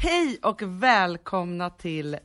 Hej 0.00 0.38
och 0.42 0.62
välkomna 0.62 1.70
till 1.70 2.18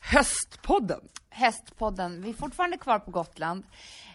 Höstpodden. 0.00 1.00
Hästpodden. 1.30 2.22
Vi 2.22 2.30
är 2.30 2.34
fortfarande 2.34 2.76
kvar 2.78 2.98
på 2.98 3.10
Gotland. 3.10 3.64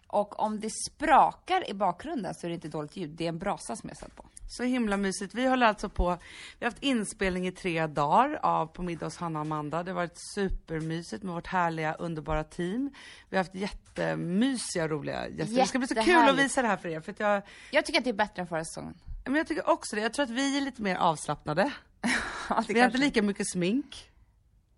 Och 0.07 0.39
om 0.39 0.59
det 0.59 0.70
sprakar 0.70 1.69
i 1.69 1.73
bakgrunden 1.73 2.33
så 2.35 2.47
är 2.47 2.49
det 2.49 2.55
inte 2.55 2.67
dåligt 2.67 2.95
ljud. 2.97 3.09
Det 3.09 3.23
är 3.25 3.29
en 3.29 3.39
brasa 3.39 3.75
som 3.75 3.89
jag 3.89 3.97
satt 3.97 4.15
på. 4.15 4.25
Så 4.49 4.63
himla 4.63 4.97
mysigt. 4.97 5.33
Vi 5.33 5.47
håller 5.47 5.67
alltså 5.67 5.89
på, 5.89 6.17
vi 6.59 6.65
har 6.65 6.71
haft 6.71 6.83
inspelning 6.83 7.47
i 7.47 7.51
tre 7.51 7.87
dagar 7.87 8.39
av 8.43 8.68
På 8.68 8.82
middag 8.84 9.05
hos 9.05 9.18
Hanna 9.18 9.39
och 9.39 9.46
Amanda. 9.46 9.84
Det 9.84 9.91
har 9.91 9.96
varit 9.96 10.18
supermysigt 10.36 11.23
med 11.23 11.34
vårt 11.34 11.48
härliga, 11.48 11.94
underbara 11.94 12.44
team. 12.44 12.91
Vi 13.30 13.38
har 13.38 13.44
haft 13.44 13.55
jättemysiga, 13.55 14.88
roliga 14.88 15.28
gäster. 15.28 15.55
Det 15.55 15.66
ska 15.66 15.78
bli 15.80 15.88
så 15.88 15.94
kul 15.94 16.02
att 16.02 16.07
Jättehärligt. 16.07 16.44
visa 16.46 16.62
det 16.62 16.68
här 16.68 16.78
för 16.78 16.89
er. 16.89 17.02
För 17.02 17.12
att 17.12 17.20
jag, 17.20 17.41
Jag 17.71 17.86
tycker 17.86 18.00
att 18.00 18.04
det 18.04 18.10
är 18.12 18.14
bättre 18.14 18.41
än 18.41 18.48
förra 18.48 18.66
säsongen. 18.66 18.94
men 19.26 19.36
jag 19.36 19.48
tycker 19.48 19.70
också 19.70 19.96
det. 19.96 20.02
Jag 20.02 20.14
tror 20.14 20.23
att 20.23 20.30
vi 20.30 20.57
är 20.57 20.62
lite 20.62 20.82
mer 20.82 20.96
avslappnade. 20.96 21.71
Vi 22.02 22.09
har 22.47 22.57
inte 22.61 22.73
kanske- 22.73 22.97
lika 23.00 23.21
mycket 23.21 23.50
smink. 23.52 24.09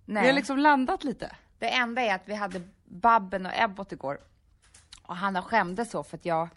Nej. 0.06 0.22
Vi 0.24 0.28
har 0.30 0.36
liksom 0.36 0.58
landat 0.58 1.04
lite. 1.04 1.36
Det 1.60 1.70
enda 1.70 2.02
är 2.02 2.16
att 2.16 2.22
vi 2.26 2.34
hade 2.36 2.62
Babben 2.86 3.46
och 3.46 3.52
Ebbot 3.56 3.92
igår. 3.92 4.18
Och 5.02 5.16
Hanna 5.18 5.42
skämdes 5.42 5.92
så 5.92 6.04
för 6.04 6.18
att 6.18 6.26
jag 6.26 6.50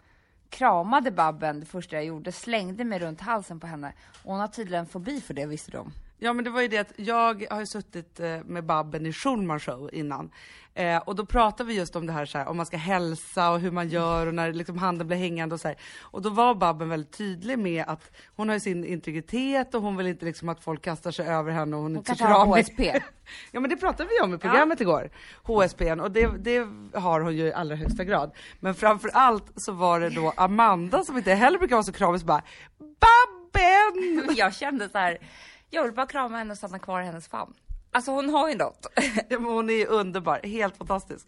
kramade 0.49 1.11
Babben 1.11 1.59
det 1.59 1.65
första 1.65 1.95
jag 1.95 2.05
gjorde, 2.05 2.31
slängde 2.31 2.83
mig 2.83 2.99
runt 2.99 3.21
halsen 3.21 3.59
på 3.59 3.67
henne. 3.67 3.93
Och 4.23 4.31
hon 4.31 4.39
har 4.39 4.47
tydligen 4.47 4.85
fobi 4.85 5.21
för 5.21 5.33
det, 5.33 5.45
visste 5.45 5.71
du 5.71 5.77
om. 5.77 5.93
Ja 6.17 6.33
men 6.33 6.43
det 6.43 6.49
var 6.49 6.61
ju 6.61 6.67
det 6.67 6.77
att 6.77 6.91
jag 6.95 7.45
har 7.49 7.59
ju 7.59 7.65
suttit 7.65 8.19
eh, 8.19 8.43
med 8.45 8.65
Babben 8.65 9.05
i 9.05 9.13
Schulman 9.13 9.59
show 9.59 9.89
innan. 9.93 10.31
Eh, 10.73 10.97
och 10.97 11.15
då 11.15 11.25
pratade 11.25 11.67
vi 11.67 11.75
just 11.75 11.95
om 11.95 12.05
det 12.05 12.13
här, 12.13 12.25
så 12.25 12.37
här 12.37 12.47
om 12.47 12.57
man 12.57 12.65
ska 12.65 12.77
hälsa 12.77 13.51
och 13.51 13.59
hur 13.59 13.71
man 13.71 13.89
gör 13.89 14.27
och 14.27 14.33
när 14.33 14.53
liksom 14.53 14.77
handen 14.77 15.07
blir 15.07 15.17
hängande 15.17 15.55
och 15.55 15.61
så 15.61 15.67
här. 15.67 15.77
Och 16.01 16.21
då 16.21 16.29
var 16.29 16.55
Babben 16.55 16.89
väldigt 16.89 17.17
tydlig 17.17 17.59
med 17.59 17.85
att 17.87 18.11
hon 18.35 18.49
har 18.49 18.55
ju 18.55 18.59
sin 18.59 18.85
integritet 18.85 19.75
och 19.75 19.81
hon 19.81 19.97
vill 19.97 20.07
inte 20.07 20.25
liksom 20.25 20.49
att 20.49 20.63
folk 20.63 20.81
kastar 20.81 21.11
sig 21.11 21.27
över 21.27 21.51
henne 21.51 21.75
och 21.75 21.81
hon, 21.81 21.91
Hon 21.91 21.97
inte 21.97 22.07
kanske 22.07 22.23
tycker 22.23 22.33
har 22.33 22.45
om 22.45 22.51
HSP. 22.51 23.01
Ja 23.51 23.59
men 23.59 23.69
det 23.69 23.77
pratade 23.77 24.09
vi 24.09 24.25
om 24.25 24.33
i 24.33 24.37
programmet 24.37 24.81
igår. 24.81 25.09
HSPn 25.43 25.99
och 25.99 26.11
det, 26.11 26.27
det 26.37 26.67
har 26.99 27.21
hon 27.21 27.35
ju 27.35 27.43
i 27.43 27.53
allra 27.53 27.75
högsta 27.75 28.03
grad. 28.03 28.31
Men 28.59 28.75
framför 28.75 29.09
allt 29.13 29.45
så 29.55 29.71
var 29.71 29.99
det 29.99 30.09
då 30.09 30.33
Amanda 30.37 31.03
som 31.03 31.17
inte 31.17 31.33
heller 31.33 31.59
brukar 31.59 31.75
vara 31.75 31.83
så 31.83 31.91
kramig 31.91 32.19
som 32.19 32.27
bara 32.27 32.43
Babben! 32.77 34.35
Jag 34.37 34.53
kände 34.55 34.89
så 34.89 34.97
här, 34.97 35.17
jag 35.69 35.83
vill 35.83 35.93
bara 35.93 36.05
krama 36.05 36.37
henne 36.37 36.51
och 36.51 36.57
stanna 36.57 36.79
kvar 36.79 37.01
i 37.01 37.05
hennes 37.05 37.27
famn. 37.27 37.53
Alltså 37.91 38.11
hon 38.11 38.29
har 38.29 38.49
ju 38.49 38.55
något. 38.55 38.87
Ja, 39.29 39.39
men 39.39 39.51
hon 39.51 39.69
är 39.69 39.87
underbar, 39.87 40.39
helt 40.43 40.77
fantastisk. 40.77 41.27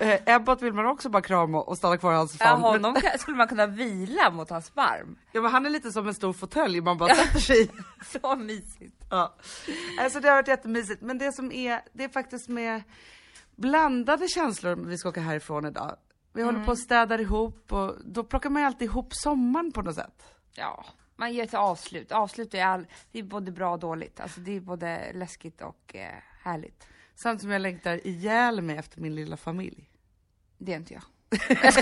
Eh, 0.00 0.20
Ebbot 0.34 0.62
vill 0.62 0.72
man 0.72 0.86
också 0.86 1.08
bara 1.08 1.22
krama 1.22 1.60
och 1.60 1.76
stanna 1.78 1.96
kvar 1.98 2.12
i 2.12 2.16
hans 2.16 2.36
Ja, 2.40 2.46
famn. 2.46 2.62
men, 2.62 2.70
honom 2.70 2.94
kan- 2.94 3.18
skulle 3.18 3.36
man 3.36 3.48
kunna 3.48 3.66
vila 3.66 4.30
mot 4.30 4.50
hans 4.50 4.74
barm. 4.74 5.18
ja, 5.32 5.40
men 5.40 5.50
han 5.52 5.66
är 5.66 5.70
lite 5.70 5.92
som 5.92 6.08
en 6.08 6.14
stor 6.14 6.32
fåtölj 6.32 6.80
man 6.80 6.98
bara 6.98 7.14
sätter 7.14 7.38
sig 7.40 7.62
i. 7.62 7.70
Så 8.20 8.36
mysigt. 8.36 9.04
Ja. 9.10 9.34
Alltså 10.00 10.20
det 10.20 10.28
har 10.28 10.34
varit 10.36 10.48
jättemysigt, 10.48 11.02
men 11.02 11.18
det 11.18 11.32
som 11.32 11.52
är, 11.52 11.80
det 11.92 12.04
är 12.04 12.08
faktiskt 12.08 12.48
med 12.48 12.82
blandade 13.56 14.28
känslor 14.28 14.76
vi 14.76 14.98
ska 14.98 15.08
åka 15.08 15.20
härifrån 15.20 15.66
idag. 15.66 15.96
Vi 16.32 16.42
håller 16.42 16.64
på 16.64 16.70
och 16.70 16.78
städar 16.78 17.20
ihop 17.20 17.72
och 17.72 17.94
då 18.04 18.24
plockar 18.24 18.50
man 18.50 18.62
ju 18.62 18.66
alltid 18.66 18.88
ihop 18.88 19.08
sommaren 19.14 19.72
på 19.72 19.82
något 19.82 19.94
sätt. 19.94 20.22
Ja, 20.54 20.84
man 21.16 21.34
gör 21.34 21.44
ett 21.44 21.54
avslut. 21.54 22.12
Avslut 22.12 22.54
är, 22.54 22.64
all, 22.64 22.86
det 23.12 23.18
är 23.18 23.22
både 23.22 23.52
bra 23.52 23.72
och 23.72 23.78
dåligt. 23.78 24.20
Alltså 24.20 24.40
det 24.40 24.56
är 24.56 24.60
både 24.60 25.12
läskigt 25.12 25.62
och 25.62 25.96
eh, 25.96 26.14
härligt. 26.42 26.86
Samtidigt 27.14 27.42
som 27.42 27.50
jag 27.50 27.62
längtar 27.62 28.06
ihjäl 28.06 28.62
mig 28.62 28.76
efter 28.76 29.00
min 29.00 29.14
lilla 29.14 29.36
familj. 29.36 29.90
Det 30.58 30.72
är 30.72 30.76
inte 30.76 30.94
jag. 30.94 31.02
jag 31.48 31.74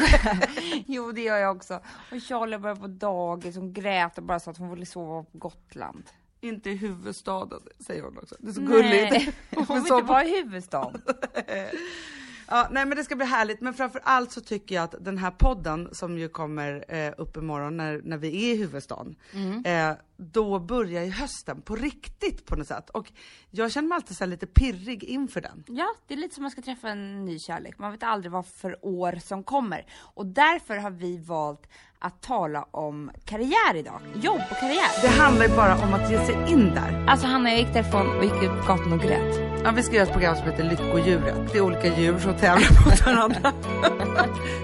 jo, 0.87 1.13
det 1.13 1.23
gör 1.23 1.37
jag 1.37 1.57
också. 1.57 1.81
Och 2.11 2.23
Charlie 2.23 2.59
började 2.59 2.81
på 2.81 2.87
dagis, 2.87 3.57
hon 3.57 3.73
grät 3.73 4.19
och 4.19 4.25
bara 4.25 4.41
sa 4.41 4.51
att 4.51 4.59
hon 4.59 4.71
ville 4.71 4.87
sova 4.87 5.23
på 5.23 5.39
Gotland. 5.39 6.11
Inte 6.41 6.71
i 6.71 6.77
huvudstaden, 6.77 7.61
säger 7.81 8.03
hon 8.03 8.19
också. 8.19 8.37
Det 8.39 8.49
är 8.49 8.53
så 8.53 8.61
gulligt. 8.61 9.13
Nej, 9.13 9.33
hon 9.51 9.67
vill 9.67 9.77
inte 9.77 10.03
vara 10.03 10.25
i 10.25 10.43
huvudstaden. 10.43 11.03
Ja, 12.49 12.69
nej 12.71 12.87
men 12.87 12.97
det 12.97 13.05
ska 13.05 13.17
bli 13.17 13.27
härligt, 13.27 13.61
men 13.61 13.75
framför 13.75 14.01
allt 14.05 14.33
så 14.33 14.41
tycker 14.41 14.75
jag 14.75 14.85
att 14.85 14.95
den 15.01 15.19
här 15.19 15.31
podden 15.31 15.89
som 15.93 16.19
ju 16.19 16.29
kommer 16.29 16.85
eh, 16.89 17.13
upp 17.19 17.37
imorgon 17.37 17.77
när, 17.77 18.01
när 18.05 18.17
vi 18.17 18.29
är 18.29 18.55
i 18.55 18.57
huvudstaden, 18.57 19.17
eh, 19.65 19.91
då 20.17 20.59
börjar 20.59 21.05
ju 21.05 21.11
hösten 21.11 21.63
på 21.63 21.77
riktigt 21.77 22.47
på 22.47 22.57
något 22.57 22.67
sätt. 22.67 22.91
Och 22.91 23.13
jag 23.51 23.73
känner 23.73 23.89
mig 23.89 23.97
alltid 23.97 24.17
så 24.17 24.27
lite 24.27 24.47
pirrig 24.47 25.05
inför 25.05 25.41
den. 25.41 25.65
Ja, 25.67 25.95
det 26.07 26.15
är 26.15 26.19
lite 26.19 26.35
som 26.35 26.43
man 26.43 26.51
ska 26.51 26.63
träffa 26.63 26.89
en 26.89 27.25
ny 27.25 27.39
kärlek. 27.39 27.79
Man 27.79 27.93
vet 27.93 28.03
aldrig 28.03 28.33
vad 28.33 28.47
för 28.47 28.79
år 28.83 29.19
som 29.25 29.45
kommer. 29.45 29.87
Och 30.01 30.27
därför 30.27 30.77
har 30.77 30.91
vi 30.91 31.19
valt 31.19 31.69
att 31.99 32.23
tala 32.23 32.63
om 32.71 33.11
karriär 33.25 33.75
idag. 33.75 34.01
Jobb 34.15 34.43
och 34.51 34.57
karriär. 34.57 35.03
Det 35.03 35.09
handlar 35.09 35.47
ju 35.47 35.57
bara 35.57 35.75
om 35.75 35.95
att 35.95 36.11
ge 36.11 36.27
sig 36.27 36.53
in 36.53 36.75
där. 36.75 37.07
Alltså 37.09 37.27
Hanna, 37.27 37.51
jag 37.51 37.59
gick 37.59 37.73
därifrån 37.73 38.17
och 38.19 38.25
gick 38.25 38.43
ut 38.43 38.61
på 38.61 38.67
gatan 38.67 38.93
och 38.93 39.01
grät. 39.01 39.54
Ja, 39.65 39.71
vi 39.71 39.83
ska 39.83 39.95
göra 39.95 40.07
ett 40.07 40.13
program 40.13 40.37
som 40.37 40.47
heter 40.47 40.65
Lyckodjuret. 40.65 41.35
Det 41.53 41.59
är 41.59 41.63
olika 41.63 41.97
djur 41.97 42.19
som 42.19 42.35
tävlar 42.35 42.85
mot 42.85 43.07
varandra. 43.07 43.53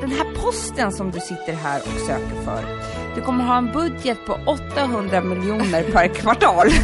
Den 0.01 0.11
här 0.11 0.35
posten 0.43 0.93
som 0.93 1.11
du 1.11 1.21
sitter 1.21 1.53
här 1.53 1.81
och 1.81 2.01
söker 2.07 2.43
för, 2.45 2.65
du 3.15 3.21
kommer 3.21 3.45
ha 3.45 3.59
en 3.59 3.73
budget 3.73 4.27
på 4.27 4.39
800 4.47 5.21
miljoner 5.21 5.83
per 5.83 6.09
kvartal. 6.09 6.69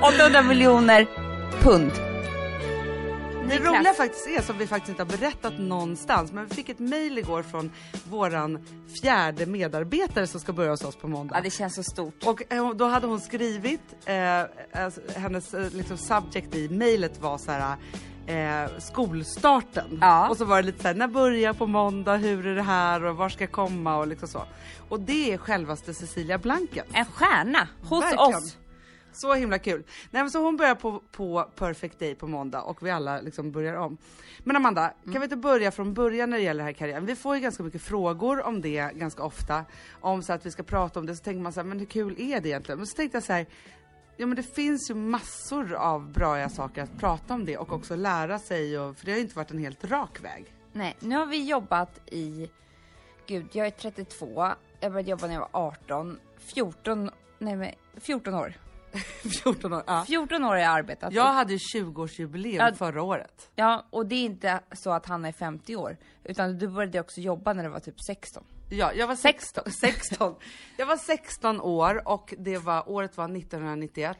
800 0.00 0.42
miljoner 0.42 1.06
pund. 1.60 1.92
Det 3.50 3.58
roliga 3.58 3.94
faktiskt 3.94 4.26
är, 4.26 4.42
som 4.42 4.58
vi 4.58 4.66
faktiskt 4.66 4.88
inte 4.88 5.02
har 5.02 5.18
berättat 5.18 5.58
någonstans, 5.58 6.32
men 6.32 6.46
vi 6.46 6.54
fick 6.54 6.68
ett 6.68 6.78
mail 6.78 7.18
igår 7.18 7.42
från 7.42 7.72
våran 8.10 8.58
fjärde 9.02 9.46
medarbetare 9.46 10.26
som 10.26 10.40
ska 10.40 10.52
börja 10.52 10.70
hos 10.70 10.84
oss 10.84 10.96
på 10.96 11.08
måndag. 11.08 11.34
Ja, 11.36 11.40
det 11.42 11.50
känns 11.50 11.74
så 11.74 11.82
stort. 11.82 12.26
Och 12.26 12.52
eh, 12.52 12.70
då 12.70 12.84
hade 12.84 13.06
hon 13.06 13.20
skrivit, 13.20 13.80
eh, 14.04 14.42
alltså, 14.82 15.00
hennes 15.16 15.54
eh, 15.54 15.70
liksom, 15.72 15.98
subject 15.98 16.54
i 16.54 16.68
mejlet 16.68 17.20
var 17.20 17.38
så 17.38 17.50
här. 17.50 17.76
Eh, 18.26 18.70
skolstarten. 18.78 19.98
Ja. 20.00 20.28
Och 20.28 20.36
så 20.36 20.44
var 20.44 20.56
det 20.56 20.62
lite 20.62 20.82
så 20.82 20.88
här, 20.88 20.94
när 20.94 21.08
börjar 21.08 21.52
på 21.52 21.66
måndag, 21.66 22.16
hur 22.16 22.46
är 22.46 22.54
det 22.54 22.62
här 22.62 23.04
och 23.04 23.16
var 23.16 23.28
ska 23.28 23.44
jag 23.44 23.52
komma 23.52 23.96
och 23.96 24.06
liksom 24.06 24.28
så. 24.28 24.42
Och 24.88 25.00
det 25.00 25.32
är 25.32 25.38
självaste 25.38 25.94
Cecilia 25.94 26.38
Blanken. 26.38 26.86
En 26.92 27.04
stjärna 27.04 27.68
hos 27.82 28.04
Verkligen. 28.04 28.34
oss. 28.34 28.56
Så 29.12 29.34
himla 29.34 29.58
kul. 29.58 29.84
Nej, 30.10 30.22
men 30.22 30.30
så 30.30 30.44
hon 30.44 30.56
börjar 30.56 30.74
på, 30.74 31.02
på 31.12 31.50
Perfect 31.56 31.98
Day 31.98 32.14
på 32.14 32.26
måndag 32.26 32.62
och 32.62 32.86
vi 32.86 32.90
alla 32.90 33.20
liksom 33.20 33.52
börjar 33.52 33.74
om. 33.74 33.96
Men 34.44 34.56
Amanda, 34.56 34.92
kan 35.04 35.12
vi 35.12 35.22
inte 35.24 35.36
börja 35.36 35.70
från 35.70 35.94
början 35.94 36.30
när 36.30 36.36
det 36.36 36.42
gäller 36.42 36.58
den 36.58 36.66
här 36.66 36.72
karriären? 36.72 37.06
Vi 37.06 37.16
får 37.16 37.34
ju 37.34 37.40
ganska 37.40 37.62
mycket 37.62 37.82
frågor 37.82 38.46
om 38.46 38.60
det 38.60 38.94
ganska 38.94 39.22
ofta. 39.22 39.64
Om 40.00 40.22
så 40.22 40.32
att 40.32 40.46
vi 40.46 40.50
ska 40.50 40.62
prata 40.62 41.00
om 41.00 41.06
det, 41.06 41.16
så 41.16 41.24
tänker 41.24 41.40
man 41.40 41.52
så 41.52 41.60
här, 41.60 41.66
men 41.66 41.78
hur 41.78 41.86
kul 41.86 42.14
är 42.18 42.40
det 42.40 42.48
egentligen? 42.48 42.78
Men 42.78 42.86
så 42.86 42.96
tänkte 42.96 43.16
jag 43.16 43.24
så 43.24 43.32
här, 43.32 43.46
ja 44.16 44.26
men 44.26 44.36
det 44.36 44.42
finns 44.42 44.90
ju 44.90 44.94
massor 44.94 45.74
av 45.74 46.12
bra 46.12 46.48
saker 46.48 46.82
att 46.82 46.98
prata 46.98 47.34
om 47.34 47.44
det 47.44 47.58
och 47.58 47.72
också 47.72 47.96
lära 47.96 48.38
sig, 48.38 48.78
och, 48.78 48.96
för 48.96 49.06
det 49.06 49.12
har 49.12 49.16
ju 49.16 49.22
inte 49.22 49.36
varit 49.36 49.50
en 49.50 49.58
helt 49.58 49.84
rak 49.84 50.24
väg. 50.24 50.54
Nej, 50.72 50.96
nu 51.00 51.16
har 51.16 51.26
vi 51.26 51.48
jobbat 51.48 52.00
i, 52.06 52.50
gud, 53.26 53.46
jag 53.52 53.66
är 53.66 53.70
32, 53.70 54.52
jag 54.80 54.92
började 54.92 55.10
jobba 55.10 55.26
när 55.26 55.34
jag 55.34 55.40
var 55.40 55.48
18, 55.52 56.18
14, 56.38 57.10
nej 57.38 57.56
men 57.56 57.70
14 58.00 58.34
år. 58.34 58.54
14 59.42 59.72
år. 59.72 59.82
Ja. 59.86 60.04
14 60.06 60.44
år 60.44 60.48
har 60.48 60.56
jag 60.56 60.68
arbetat. 60.70 61.12
Jag 61.12 61.32
hade 61.32 61.52
ju 61.52 61.58
20-årsjubileum 61.58 62.56
Ja. 62.68 62.74
förra 62.74 63.02
året. 63.02 63.50
Ja, 63.54 63.86
och 63.90 64.06
det 64.06 64.14
är 64.14 64.24
inte 64.24 64.60
så 64.72 64.90
att 64.92 65.06
han 65.06 65.24
är 65.24 65.32
50 65.32 65.76
år, 65.76 65.96
utan 66.24 66.58
du 66.58 66.68
började 66.68 67.00
också 67.00 67.20
jobba 67.20 67.52
när 67.52 67.62
du 67.64 67.68
var 67.70 67.80
typ 67.80 68.00
16. 68.06 68.44
Ja, 68.70 68.92
jag 68.92 69.06
var 69.06 69.14
16. 69.16 69.64
16. 69.70 70.34
Jag 70.76 70.86
var 70.86 70.96
16 70.96 71.60
år 71.60 72.08
och 72.08 72.34
det 72.38 72.58
var, 72.58 72.88
året 72.88 73.16
var 73.16 73.24
1991. 73.24 74.18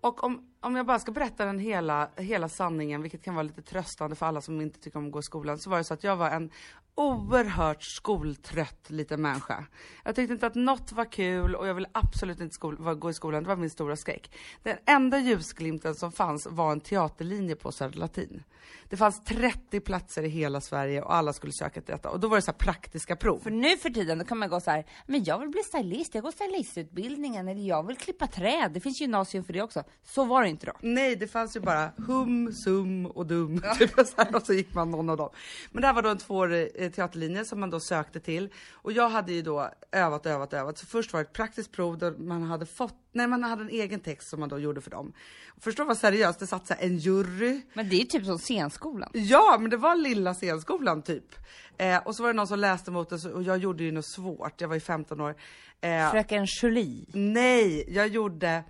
Och 0.00 0.24
om, 0.24 0.50
om 0.60 0.76
jag 0.76 0.86
bara 0.86 0.98
ska 0.98 1.12
berätta 1.12 1.44
den 1.44 1.58
hela, 1.58 2.08
hela 2.16 2.48
sanningen, 2.48 3.02
vilket 3.02 3.22
kan 3.24 3.34
vara 3.34 3.42
lite 3.42 3.62
tröstande 3.62 4.16
för 4.16 4.26
alla 4.26 4.40
som 4.40 4.60
inte 4.60 4.80
tycker 4.80 4.98
om 4.98 5.06
att 5.06 5.12
gå 5.12 5.18
i 5.18 5.22
skolan, 5.22 5.58
så 5.58 5.70
var 5.70 5.78
det 5.78 5.84
så 5.84 5.94
att 5.94 6.04
jag 6.04 6.16
var 6.16 6.30
en 6.30 6.50
oerhört 6.94 7.82
skoltrött 7.82 8.90
liten 8.90 9.22
människa. 9.22 9.64
Jag 10.04 10.14
tyckte 10.14 10.32
inte 10.32 10.46
att 10.46 10.54
något 10.54 10.92
var 10.92 11.12
kul 11.12 11.54
och 11.54 11.66
jag 11.66 11.74
ville 11.74 11.88
absolut 11.92 12.40
inte 12.40 12.54
skol, 12.54 12.76
gå 12.76 13.10
i 13.10 13.14
skolan, 13.14 13.42
det 13.42 13.48
var 13.48 13.56
min 13.56 13.70
stora 13.70 13.96
skräck. 13.96 14.30
Den 14.62 14.76
enda 14.86 15.18
ljusglimten 15.18 15.94
som 15.94 16.12
fanns 16.12 16.46
var 16.50 16.72
en 16.72 16.80
teaterlinje 16.80 17.56
på 17.56 17.72
Södra 17.72 18.00
Latin. 18.00 18.42
Det 18.88 18.96
fanns 18.96 19.24
30 19.24 19.80
platser 19.80 20.22
i 20.22 20.28
hela 20.28 20.60
Sverige 20.60 21.02
och 21.02 21.14
alla 21.14 21.32
skulle 21.32 21.52
söka 21.52 21.80
till 21.80 21.92
detta 21.92 22.10
och 22.10 22.20
då 22.20 22.28
var 22.28 22.36
det 22.36 22.42
så 22.42 22.50
här 22.50 22.58
praktiska 22.58 23.16
prov. 23.16 23.38
För 23.38 23.50
nu 23.50 23.76
för 23.76 23.90
tiden 23.90 24.18
då 24.18 24.24
kan 24.24 24.38
man 24.38 24.48
gå 24.48 24.60
så 24.60 24.70
här, 24.70 24.86
men 25.06 25.24
jag 25.24 25.38
vill 25.38 25.48
bli 25.48 25.62
stylist, 25.62 26.14
jag 26.14 26.24
går 26.24 26.30
stylistutbildningen, 26.30 27.48
eller 27.48 27.62
jag 27.62 27.86
vill 27.86 27.96
klippa 27.96 28.26
träd, 28.26 28.70
det 28.74 28.80
finns 28.80 29.00
gymnasium 29.00 29.44
för 29.44 29.52
det 29.52 29.62
också. 29.62 29.82
Så 30.02 30.24
var 30.24 30.42
det 30.42 30.48
inte 30.48 30.66
då. 30.66 30.72
Nej, 30.80 31.16
det 31.16 31.26
fanns 31.26 31.56
ju 31.56 31.60
bara 31.60 31.90
hum, 32.06 32.52
sum 32.52 33.06
och 33.06 33.26
dum. 33.26 33.62
Typ 33.78 33.90
så 33.94 34.04
här, 34.16 34.36
och 34.36 34.42
så 34.42 34.52
gick 34.52 34.74
man 34.74 34.90
någon 34.90 35.10
av 35.10 35.16
dem. 35.16 35.30
Men 35.72 35.80
det 35.80 35.86
här 35.86 35.94
var 35.94 36.02
då 36.02 36.08
en 36.08 36.18
tvåårig 36.18 36.70
teaterlinje 36.90 37.44
som 37.44 37.60
man 37.60 37.70
då 37.70 37.80
sökte 37.80 38.20
till. 38.20 38.48
Och 38.72 38.92
jag 38.92 39.08
hade 39.08 39.32
ju 39.32 39.42
då 39.42 39.70
övat, 39.92 40.26
övat, 40.26 40.52
övat. 40.52 40.78
Så 40.78 40.86
först 40.86 41.12
var 41.12 41.20
det 41.20 41.24
ett 41.26 41.32
praktiskt 41.32 41.72
prov 41.72 41.98
där 41.98 42.10
man 42.18 42.42
hade 42.42 42.66
fått, 42.66 42.94
nej 43.12 43.26
man 43.26 43.42
hade 43.44 43.62
en 43.62 43.68
egen 43.70 44.00
text 44.00 44.28
som 44.28 44.40
man 44.40 44.48
då 44.48 44.58
gjorde 44.58 44.80
för 44.80 44.90
dem. 44.90 45.12
Förstå 45.60 45.84
vad 45.84 45.98
seriöst, 45.98 46.38
det 46.38 46.46
satt 46.46 46.66
så 46.66 46.74
en 46.78 46.98
jury. 46.98 47.60
Men 47.74 47.88
det 47.88 47.96
är 47.96 47.98
ju 47.98 48.04
typ 48.04 48.24
som 48.26 48.38
scenskolan. 48.38 49.10
Ja, 49.12 49.56
men 49.60 49.70
det 49.70 49.76
var 49.76 49.96
lilla 49.96 50.34
scenskolan 50.34 51.02
typ. 51.02 51.34
Eh, 51.78 51.96
och 51.98 52.16
så 52.16 52.22
var 52.22 52.30
det 52.30 52.36
någon 52.36 52.46
som 52.46 52.58
läste 52.58 52.90
mot 52.90 53.20
så- 53.20 53.30
och 53.32 53.42
jag 53.42 53.58
gjorde 53.58 53.84
ju 53.84 53.92
något 53.92 54.06
svårt. 54.06 54.60
Jag 54.60 54.68
var 54.68 54.74
ju 54.74 54.80
15 54.80 55.20
år. 55.20 55.34
Eh, 55.80 56.10
Fröken 56.10 56.46
Julie. 56.62 57.06
Nej, 57.12 57.84
jag 57.88 58.08
gjorde 58.08 58.64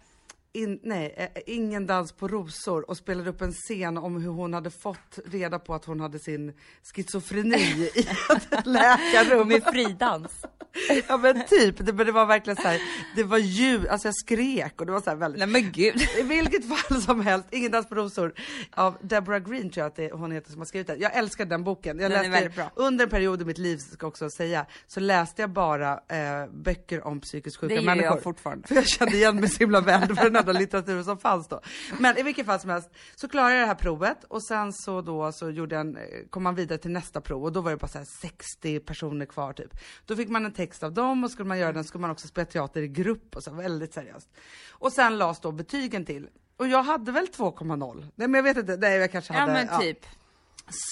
in, 0.54 0.80
nej, 0.82 1.14
eh, 1.16 1.42
ingen 1.46 1.86
dans 1.86 2.12
på 2.12 2.28
rosor 2.28 2.90
och 2.90 2.96
spelade 2.96 3.30
upp 3.30 3.40
en 3.40 3.52
scen 3.52 3.98
om 3.98 4.22
hur 4.22 4.30
hon 4.30 4.54
hade 4.54 4.70
fått 4.70 5.18
reda 5.24 5.58
på 5.58 5.74
att 5.74 5.84
hon 5.84 6.00
hade 6.00 6.18
sin 6.18 6.52
schizofreni 6.94 7.90
i 7.94 8.00
ett 8.00 8.66
läkarrum. 8.66 9.48
Med 9.48 9.64
fridans. 9.64 10.44
Ja 11.08 11.16
men 11.16 11.44
typ, 11.46 11.86
det, 11.86 11.92
men 11.92 12.06
det 12.06 12.12
var 12.12 12.26
verkligen 12.26 12.56
så 12.56 12.62
här, 12.68 12.80
det 13.16 13.22
var 13.22 13.38
ljud, 13.38 13.86
alltså 13.86 14.08
jag 14.08 14.14
skrek 14.14 14.80
och 14.80 14.86
det 14.86 14.92
var 14.92 15.00
så 15.00 15.14
väldigt 15.14 15.38
Nej 15.38 15.48
men 15.48 15.72
gud. 15.72 16.08
i 16.18 16.22
vilket 16.22 16.68
fall 16.68 17.02
som 17.02 17.20
helst, 17.20 17.46
Ingen 17.50 17.70
dans 17.70 17.88
på 17.88 17.94
rosor 17.94 18.34
av 18.74 18.96
Deborah 19.02 19.38
Green 19.50 19.70
tror 19.70 19.82
jag 19.82 19.86
att 19.86 19.96
det, 19.96 20.12
hon 20.12 20.32
heter 20.32 20.50
som 20.50 20.60
har 20.60 20.66
skrivit 20.66 20.86
den. 20.86 21.00
Jag 21.00 21.16
älskar 21.16 21.44
den 21.44 21.64
boken. 21.64 21.98
Jag 21.98 22.10
Den 22.10 22.18
är 22.18 22.22
läste, 22.22 22.30
väldigt 22.30 22.54
bra. 22.56 22.70
Under 22.74 23.04
en 23.04 23.10
period 23.10 23.42
i 23.42 23.44
mitt 23.44 23.58
liv, 23.58 23.78
ska 23.78 24.04
jag 24.04 24.08
också 24.08 24.30
säga, 24.30 24.66
så 24.86 25.00
läste 25.00 25.42
jag 25.42 25.50
bara 25.50 25.92
eh, 25.92 26.46
böcker 26.52 27.06
om 27.06 27.20
psykiskt 27.20 27.56
sjuka 27.56 27.74
Det 27.74 27.80
gör 27.80 27.88
jag 27.90 27.96
människor. 27.96 28.20
fortfarande. 28.20 28.68
För 28.68 28.74
jag 28.74 28.88
kände 28.88 29.16
igen 29.16 29.36
mig 29.40 29.48
så 29.48 29.58
himla 29.58 29.80
väl, 29.80 30.12
var 30.14 30.24
den 30.24 30.36
enda 30.36 30.52
litteraturen 30.60 31.04
som 31.04 31.18
fanns 31.18 31.48
då. 31.48 31.60
Men 31.98 32.18
i 32.18 32.22
vilket 32.22 32.46
fall 32.46 32.60
som 32.60 32.70
helst 32.70 32.88
så 33.14 33.28
klarade 33.28 33.54
jag 33.54 33.62
det 33.62 33.66
här 33.66 33.74
provet 33.74 34.24
och 34.28 34.44
sen 34.44 34.72
så 34.72 35.00
då 35.00 35.32
så 35.32 35.50
gjorde 35.50 35.74
jag 35.74 35.80
en, 35.80 35.98
kom 36.30 36.42
man 36.42 36.54
vidare 36.54 36.78
till 36.78 36.90
nästa 36.90 37.20
prov 37.20 37.44
och 37.44 37.52
då 37.52 37.60
var 37.60 37.70
det 37.70 37.76
bara 37.76 37.88
så 37.88 37.98
här 37.98 38.06
60 38.20 38.80
personer 38.80 39.26
kvar 39.26 39.52
typ. 39.52 39.70
Då 40.06 40.16
fick 40.16 40.28
man 40.28 40.44
en 40.44 40.52
text 40.52 40.63
av 40.82 40.92
dem 40.92 41.24
och 41.24 41.30
skulle 41.30 41.48
man 41.48 41.58
göra 41.58 41.72
den 41.72 41.84
skulle 41.84 42.02
man 42.02 42.10
också 42.10 42.28
spela 42.28 42.44
teater 42.44 42.82
i 42.82 42.88
grupp 42.88 43.36
och 43.36 43.42
så 43.42 43.50
väldigt 43.50 43.94
seriöst. 43.94 44.28
Och 44.70 44.92
sen 44.92 45.18
lades 45.18 45.40
då 45.40 45.52
betygen 45.52 46.04
till. 46.04 46.28
Och 46.56 46.68
jag 46.68 46.82
hade 46.82 47.12
väl 47.12 47.26
2,0 47.26 48.06
Nej 48.14 48.28
men 48.28 48.34
jag 48.34 48.42
vet 48.42 48.56
inte, 48.56 48.76
nej 48.76 48.98
jag 48.98 49.12
kanske 49.12 49.34
Ja 49.34 49.40
hade 49.40 49.52
men 49.52 49.80
typ. 49.80 50.06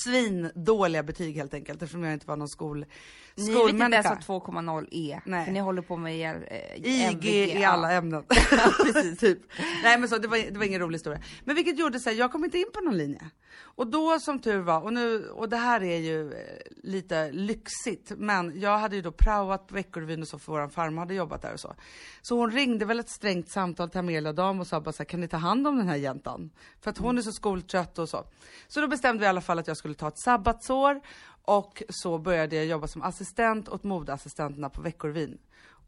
svindåliga 0.04 1.02
betyg 1.02 1.36
helt 1.36 1.54
enkelt 1.54 1.82
eftersom 1.82 2.04
jag 2.04 2.12
inte 2.12 2.26
var 2.26 2.36
någon 2.36 2.48
skol, 2.48 2.86
Ni 3.34 3.44
vet 3.44 3.68
inte 3.68 3.82
ens 3.82 4.06
skolmänniska. 4.06 4.18
vad 4.26 4.42
2,0 4.42 4.88
är. 4.90 5.22
Nej. 5.24 5.44
För 5.44 5.52
ni 5.52 5.60
håller 5.60 5.82
på 5.82 5.96
med 5.96 6.44
eh, 6.50 7.10
IG 7.12 7.24
i 7.26 7.64
alla 7.64 7.92
ämnen. 7.92 8.24
Precis, 8.84 9.18
typ. 9.18 9.38
Nej 9.82 9.98
men 9.98 10.08
så, 10.08 10.18
det 10.18 10.28
var, 10.28 10.50
det 10.50 10.58
var 10.58 10.64
ingen 10.64 10.80
rolig 10.80 10.94
historia. 10.94 11.20
Men 11.44 11.56
vilket 11.56 11.78
gjorde 11.78 12.00
så 12.00 12.10
här, 12.10 12.16
jag 12.16 12.32
kom 12.32 12.44
inte 12.44 12.58
in 12.58 12.70
på 12.74 12.80
någon 12.80 12.96
linje. 12.96 13.30
Och 13.74 13.86
då 13.86 14.20
som 14.20 14.38
tur 14.38 14.58
var, 14.58 14.80
och, 14.80 14.92
nu, 14.92 15.28
och 15.28 15.48
det 15.48 15.56
här 15.56 15.82
är 15.82 15.98
ju 15.98 16.32
eh, 16.32 16.38
lite 16.82 17.32
lyxigt, 17.32 18.12
men 18.16 18.60
jag 18.60 18.78
hade 18.78 18.96
ju 18.96 19.02
då 19.02 19.12
praoat 19.12 19.66
på 19.66 19.74
Veckorevyn 19.74 20.22
och 20.22 20.28
så 20.28 20.38
för 20.38 20.52
våran 20.52 20.70
farmor 20.70 20.98
hade 20.98 21.14
jobbat 21.14 21.42
där 21.42 21.52
och 21.52 21.60
så. 21.60 21.74
Så 22.22 22.38
hon 22.38 22.50
ringde 22.50 22.84
väl 22.84 23.00
ett 23.00 23.10
strängt 23.10 23.48
samtal 23.48 23.90
till 23.90 24.00
Amelia 24.00 24.32
Dam 24.32 24.60
och 24.60 24.66
sa 24.66 24.80
bara 24.80 24.92
så 24.92 24.98
här, 24.98 25.04
kan 25.04 25.20
ni 25.20 25.28
ta 25.28 25.36
hand 25.36 25.66
om 25.66 25.76
den 25.76 25.88
här 25.88 25.96
jäntan? 25.96 26.50
För 26.80 26.90
att 26.90 26.98
hon 26.98 27.18
är 27.18 27.22
så 27.22 27.32
skoltrött 27.32 27.98
och 27.98 28.08
så. 28.08 28.24
Så 28.68 28.80
då 28.80 28.88
bestämde 28.88 29.20
vi 29.20 29.24
i 29.24 29.28
alla 29.28 29.40
fall 29.40 29.58
att 29.58 29.68
jag 29.68 29.76
skulle 29.76 29.94
ta 29.94 30.08
ett 30.08 30.18
sabbatsår 30.18 31.00
och 31.44 31.82
så 31.88 32.18
började 32.18 32.56
jag 32.56 32.66
jobba 32.66 32.86
som 32.86 33.02
assistent 33.02 33.68
åt 33.68 33.82
modeassistenterna 33.84 34.68
på 34.70 34.82
Veckorevyn. 34.82 35.38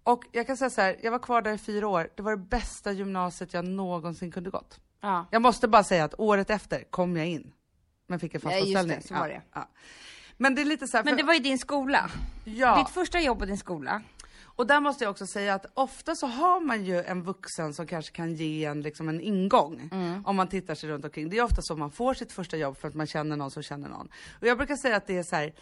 Och 0.02 0.24
jag 0.32 0.46
kan 0.46 0.56
säga 0.56 0.70
så 0.70 0.80
här, 0.80 0.96
jag 1.02 1.10
var 1.10 1.18
kvar 1.18 1.42
där 1.42 1.52
i 1.52 1.58
fyra 1.58 1.88
år. 1.88 2.08
Det 2.16 2.22
var 2.22 2.30
det 2.30 2.42
bästa 2.42 2.92
gymnasiet 2.92 3.54
jag 3.54 3.64
någonsin 3.64 4.32
kunde 4.32 4.50
gått. 4.50 4.80
Ja. 5.00 5.26
Jag 5.30 5.42
måste 5.42 5.68
bara 5.68 5.84
säga 5.84 6.04
att 6.04 6.14
året 6.18 6.50
efter 6.50 6.84
kom 6.90 7.16
jag 7.16 7.26
in. 7.26 7.52
Men 8.06 8.20
fick 8.20 8.34
en 8.34 8.40
fast 8.40 8.52
Ja, 8.54 8.58
just 8.60 8.72
det, 8.74 8.78
anställning. 8.80 9.02
så 9.08 9.14
var 9.14 9.28
det. 9.28 9.42
Ja. 9.54 9.68
Men 10.36 10.54
det 10.54 10.60
är 10.60 10.64
lite 10.64 10.86
så 10.88 10.96
här, 10.96 11.04
Men 11.04 11.16
det 11.16 11.22
var 11.22 11.34
ju 11.34 11.40
din 11.40 11.58
skola. 11.58 12.10
ja. 12.44 12.78
Ditt 12.78 12.88
första 12.88 13.20
jobb 13.20 13.38
på 13.38 13.44
din 13.44 13.58
skola. 13.58 14.02
Och 14.56 14.66
där 14.66 14.80
måste 14.80 15.04
jag 15.04 15.10
också 15.10 15.26
säga 15.26 15.54
att 15.54 15.66
ofta 15.74 16.14
så 16.14 16.26
har 16.26 16.60
man 16.60 16.84
ju 16.84 17.02
en 17.02 17.22
vuxen 17.22 17.74
som 17.74 17.86
kanske 17.86 18.12
kan 18.12 18.34
ge 18.34 18.64
en 18.64 18.82
liksom 18.82 19.08
en 19.08 19.20
ingång. 19.20 19.90
Om 20.24 20.36
man 20.36 20.48
tittar 20.48 20.74
sig 20.74 20.88
runt 20.88 21.04
omkring. 21.04 21.28
Det 21.28 21.38
är 21.38 21.42
ofta 21.42 21.62
så 21.62 21.76
man 21.76 21.90
får 21.90 22.14
sitt 22.14 22.32
första 22.32 22.56
jobb 22.56 22.76
för 22.76 22.88
att 22.88 22.94
man 22.94 23.06
känner 23.06 23.36
någon 23.36 23.50
som 23.50 23.62
känner 23.62 23.88
någon. 23.88 24.08
Och 24.40 24.46
jag 24.46 24.58
brukar 24.58 24.76
säga 24.76 24.96
att 24.96 25.06
det 25.06 25.18
är 25.18 25.22
så 25.22 25.36
här 25.36 25.52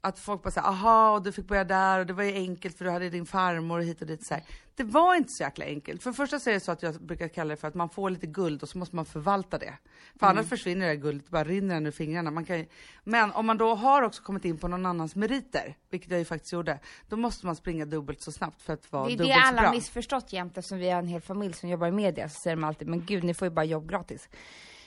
att 0.00 0.18
folk 0.18 0.42
bara 0.42 0.50
säger 0.50 0.66
aha 0.68 1.10
och 1.10 1.22
du 1.22 1.32
fick 1.32 1.46
börja 1.46 1.64
där 1.64 1.98
och 1.98 2.06
det 2.06 2.12
var 2.12 2.22
ju 2.24 2.32
enkelt 2.34 2.78
för 2.78 2.84
du 2.84 2.90
hade 2.90 3.10
din 3.10 3.26
farmor 3.26 3.78
och 3.78 3.84
hit 3.84 4.00
och 4.00 4.06
dit 4.06 4.26
så 4.26 4.34
här. 4.34 4.42
Det 4.74 4.84
var 4.84 5.14
inte 5.14 5.32
så 5.32 5.42
jäkla 5.42 5.64
enkelt. 5.64 6.02
För 6.02 6.10
det 6.10 6.16
första 6.16 6.38
så 6.40 6.50
är 6.50 6.54
det 6.54 6.60
så 6.60 6.72
att 6.72 6.82
jag 6.82 6.94
brukar 6.94 7.28
kalla 7.28 7.50
det 7.50 7.56
för 7.56 7.68
att 7.68 7.74
man 7.74 7.88
får 7.88 8.10
lite 8.10 8.26
guld 8.26 8.62
och 8.62 8.68
så 8.68 8.78
måste 8.78 8.96
man 8.96 9.04
förvalta 9.04 9.58
det. 9.58 9.74
För 10.20 10.26
annars 10.26 10.48
försvinner 10.48 10.88
det 10.88 10.96
guldet, 10.96 11.24
det 11.26 11.30
bara 11.30 11.44
rinner 11.44 11.74
den 11.74 11.86
ur 11.86 11.90
fingrarna. 11.90 12.30
Man 12.30 12.44
kan 12.44 12.58
ju... 12.58 12.66
Men 13.04 13.32
om 13.32 13.46
man 13.46 13.58
då 13.58 13.74
har 13.74 14.02
också 14.02 14.22
kommit 14.22 14.44
in 14.44 14.58
på 14.58 14.68
någon 14.68 14.86
annans 14.86 15.16
meriter, 15.16 15.76
vilket 15.90 16.10
jag 16.10 16.18
ju 16.18 16.24
faktiskt 16.24 16.52
gjorde, 16.52 16.78
då 17.08 17.16
måste 17.16 17.46
man 17.46 17.56
springa 17.56 17.84
dubbelt 17.84 18.20
så 18.20 18.32
snabbt 18.32 18.62
för 18.62 18.72
att 18.72 18.92
vara 18.92 19.06
Det 19.06 19.12
är 19.12 19.16
dubbelt 19.16 19.34
det 19.34 19.40
så 19.42 19.48
alla 19.48 19.62
bra. 19.62 19.70
missförstått 19.70 20.32
jämt 20.32 20.58
eftersom 20.58 20.78
vi 20.78 20.90
har 20.90 20.98
en 20.98 21.08
hel 21.08 21.20
familj 21.20 21.54
som 21.54 21.68
jobbar 21.68 21.86
i 21.86 21.92
media 21.92 22.28
så 22.28 22.40
säger 22.40 22.56
de 22.56 22.64
alltid 22.64 22.88
men 22.88 23.06
gud 23.06 23.24
ni 23.24 23.34
får 23.34 23.46
ju 23.48 23.54
bara 23.54 23.64
jobb 23.64 23.90
gratis. 23.90 24.28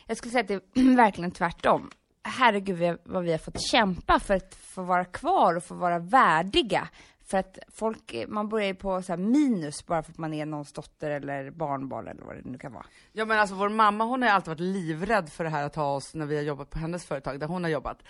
Jag 0.08 0.18
skulle 0.18 0.32
säga 0.32 0.42
att 0.42 0.48
det 0.74 0.82
är 0.82 0.96
verkligen 0.96 1.32
tvärtom. 1.32 1.90
Herregud 2.24 2.98
vad 3.04 3.24
vi 3.24 3.32
har 3.32 3.38
fått 3.38 3.62
kämpa 3.62 4.20
för 4.20 4.34
att 4.34 4.56
få 4.56 4.84
vara 4.84 5.06
kvar 5.06 5.56
och 5.56 5.64
få 5.64 5.76
vara 5.76 6.00
värdiga. 6.00 6.90
För 7.32 7.38
att 7.38 7.60
folk, 7.74 8.16
man 8.28 8.50
börjar 8.50 8.68
ju 8.68 8.76
på 8.76 9.02
så 9.02 9.18
minus 9.18 9.86
bara 9.86 10.04
för 10.04 10.12
att 10.12 10.18
man 10.18 10.34
är 10.34 10.46
någons 10.46 10.74
dotter 10.74 11.12
eller 11.12 11.52
barnbarn 11.52 12.08
eller 12.08 12.24
vad 12.24 12.36
det 12.36 12.42
nu 12.46 12.58
kan 12.58 12.74
vara. 12.74 12.86
Ja 13.12 13.26
men 13.26 13.40
alltså 13.40 13.56
vår 13.56 13.70
mamma 13.70 14.04
hon 14.04 14.22
har 14.22 14.30
ju 14.30 14.34
alltid 14.34 14.50
varit 14.50 14.60
livrädd 14.60 15.30
för 15.30 15.44
det 15.44 15.50
här 15.50 15.64
att 15.64 15.76
ha 15.76 15.96
oss 15.96 16.14
när 16.14 16.26
vi 16.26 16.36
har 16.36 16.44
jobbat 16.44 16.70
på 16.70 16.80
hennes 16.80 17.06
företag 17.06 17.40
där 17.40 17.48
hon 17.48 17.64
har 17.64 17.72
jobbat. 17.72 18.04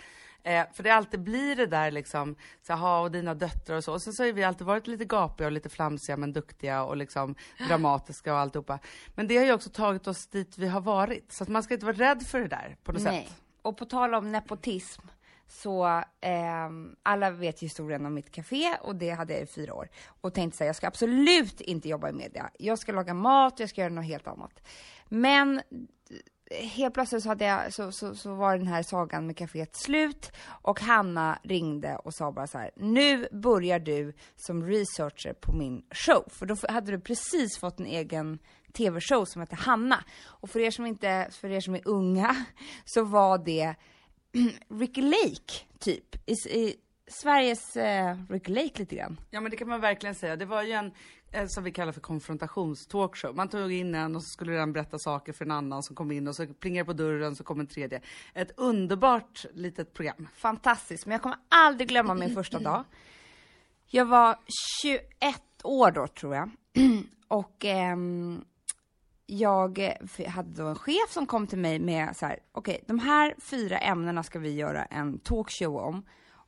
Eh, 0.43 0.65
för 0.73 0.83
det 0.83 0.89
alltid 0.89 1.19
blir 1.19 1.55
det 1.55 1.65
där 1.65 1.91
liksom, 1.91 2.35
så 2.67 2.73
ha 2.73 3.01
och 3.01 3.11
dina 3.11 3.33
döttrar 3.33 3.77
och 3.77 3.83
så. 3.83 3.93
Och 3.93 4.01
sen 4.01 4.13
så 4.13 4.23
har 4.23 4.31
vi 4.31 4.43
alltid 4.43 4.67
varit 4.67 4.87
lite 4.87 5.05
gapiga 5.05 5.47
och 5.47 5.51
lite 5.51 5.69
flamsiga 5.69 6.17
men 6.17 6.33
duktiga 6.33 6.83
och 6.83 6.97
liksom 6.97 7.35
dramatiska 7.67 8.33
och 8.33 8.39
alltihopa. 8.39 8.79
Men 9.15 9.27
det 9.27 9.37
har 9.37 9.45
ju 9.45 9.53
också 9.53 9.69
tagit 9.69 10.07
oss 10.07 10.27
dit 10.27 10.57
vi 10.57 10.67
har 10.67 10.81
varit. 10.81 11.31
Så 11.31 11.43
att 11.43 11.49
man 11.49 11.63
ska 11.63 11.73
inte 11.73 11.85
vara 11.85 11.95
rädd 11.95 12.23
för 12.23 12.39
det 12.39 12.47
där 12.47 12.77
på 12.83 12.91
något 12.91 13.03
Nej. 13.03 13.25
sätt. 13.25 13.40
Och 13.61 13.77
på 13.77 13.85
tal 13.85 14.13
om 14.13 14.31
nepotism, 14.31 15.01
så 15.47 15.87
eh, 16.21 16.69
alla 17.03 17.31
vet 17.31 17.61
ju 17.61 17.65
historien 17.65 18.05
om 18.05 18.13
mitt 18.13 18.31
café 18.31 18.75
och 18.81 18.95
det 18.95 19.09
hade 19.09 19.33
jag 19.33 19.41
i 19.41 19.45
fyra 19.45 19.73
år. 19.73 19.89
Och 20.21 20.33
tänkte 20.33 20.57
säga, 20.57 20.67
jag 20.67 20.75
ska 20.75 20.87
absolut 20.87 21.61
inte 21.61 21.89
jobba 21.89 22.09
i 22.09 22.13
media. 22.13 22.49
Jag 22.59 22.79
ska 22.79 22.91
laga 22.91 23.13
mat, 23.13 23.59
jag 23.59 23.69
ska 23.69 23.81
göra 23.81 23.93
något 23.93 24.05
helt 24.05 24.27
annat. 24.27 24.67
Men 25.09 25.61
helt 26.59 26.93
plötsligt 26.93 27.23
så, 27.23 27.29
hade 27.29 27.45
jag, 27.45 27.73
så, 27.73 27.91
så, 27.91 28.15
så 28.15 28.33
var 28.33 28.57
den 28.57 28.67
här 28.67 28.83
sagan 28.83 29.27
med 29.27 29.35
kaféet 29.35 29.75
slut 29.75 30.31
och 30.47 30.79
Hanna 30.79 31.39
ringde 31.43 31.95
och 31.95 32.13
sa 32.13 32.31
bara 32.31 32.47
så 32.47 32.57
här, 32.57 32.71
nu 32.75 33.27
börjar 33.31 33.79
du 33.79 34.13
som 34.35 34.63
researcher 34.63 35.33
på 35.33 35.53
min 35.53 35.83
show. 35.91 36.23
För 36.27 36.45
då 36.45 36.55
hade 36.69 36.91
du 36.91 36.99
precis 36.99 37.57
fått 37.59 37.79
en 37.79 37.85
egen 37.85 38.39
tv-show 38.71 39.25
som 39.25 39.41
heter 39.41 39.55
Hanna. 39.55 40.03
Och 40.25 40.49
för 40.49 40.59
er 40.59 40.71
som 40.71 40.85
inte, 40.85 41.27
för 41.31 41.49
er 41.49 41.59
som 41.59 41.75
är 41.75 41.87
unga, 41.87 42.45
så 42.85 43.03
var 43.03 43.37
det 43.37 43.75
Ricky 44.79 45.01
Lake, 45.01 45.53
typ. 45.79 46.15
I, 46.29 46.33
i 46.33 46.75
Sveriges 47.07 47.77
eh, 47.77 48.17
Ricky 48.29 48.51
Lake 48.51 48.79
lite 48.79 48.95
grann. 48.95 49.19
Ja 49.29 49.41
men 49.41 49.51
det 49.51 49.57
kan 49.57 49.67
man 49.67 49.81
verkligen 49.81 50.15
säga. 50.15 50.35
Det 50.35 50.45
var 50.45 50.63
ju 50.63 50.71
en, 50.71 50.91
eh, 51.31 51.45
som 51.47 51.63
vi 51.63 51.71
kallar 51.71 51.91
för 51.91 52.01
konfrontationstalkshow. 52.01 53.35
Man 53.35 53.49
tog 53.49 53.71
in 53.71 53.95
en 53.95 54.15
och 54.15 54.23
så 54.23 54.27
skulle 54.27 54.53
den 54.53 54.73
berätta 54.73 54.99
saker 54.99 55.33
för 55.33 55.45
en 55.45 55.51
annan 55.51 55.83
som 55.83 55.95
kom 55.95 56.11
in 56.11 56.27
och 56.27 56.35
så 56.35 56.47
plingade 56.47 56.85
på 56.85 56.93
dörren 56.93 57.35
så 57.35 57.43
kom 57.43 57.59
en 57.59 57.67
tredje. 57.67 58.01
Ett 58.33 58.51
underbart 58.57 59.45
litet 59.53 59.93
program. 59.93 60.27
Fantastiskt, 60.35 61.05
men 61.05 61.11
jag 61.11 61.21
kommer 61.21 61.37
aldrig 61.49 61.89
glömma 61.89 62.13
min 62.13 62.35
första 62.35 62.59
dag. 62.59 62.83
Jag 63.87 64.05
var 64.05 64.35
21 64.81 65.41
år 65.63 65.91
då, 65.91 66.07
tror 66.07 66.35
jag. 66.35 66.49
Och 67.27 67.65
ehm, 67.65 68.45
jag 69.33 69.97
hade 70.27 70.63
då 70.63 70.67
en 70.67 70.75
chef 70.75 71.09
som 71.09 71.25
kom 71.25 71.47
till 71.47 71.57
mig 71.57 71.79
med 71.79 72.15
så 72.15 72.25
här, 72.25 72.39
okej, 72.51 72.83
de 72.87 72.99
här 72.99 73.35
fyra 73.39 73.77
ämnena 73.77 74.23
ska 74.23 74.39
vi 74.39 74.55
göra 74.55 74.85
en 74.85 75.19
talkshow 75.19 75.77
om. 75.77 76.05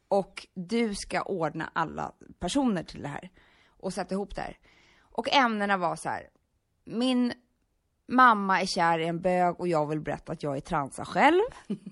Och 0.07 0.47
du 0.53 0.95
ska 0.95 1.21
ordna 1.21 1.69
alla 1.73 2.11
personer 2.39 2.83
till 2.83 3.01
det 3.01 3.07
här. 3.07 3.29
Och 3.67 3.93
sätta 3.93 4.15
ihop 4.15 4.35
det 4.35 4.41
här. 4.41 4.57
Och 5.01 5.33
ämnena 5.33 5.77
var 5.77 5.95
så 5.95 6.09
här, 6.09 6.27
min 6.85 7.33
mamma 8.07 8.61
är 8.61 8.65
kär 8.65 8.99
i 8.99 9.05
en 9.05 9.21
bög 9.21 9.59
och 9.59 9.67
jag 9.67 9.87
vill 9.87 9.99
berätta 9.99 10.31
att 10.31 10.43
jag 10.43 10.57
är 10.57 10.61
transa 10.61 11.05
själv. 11.05 11.41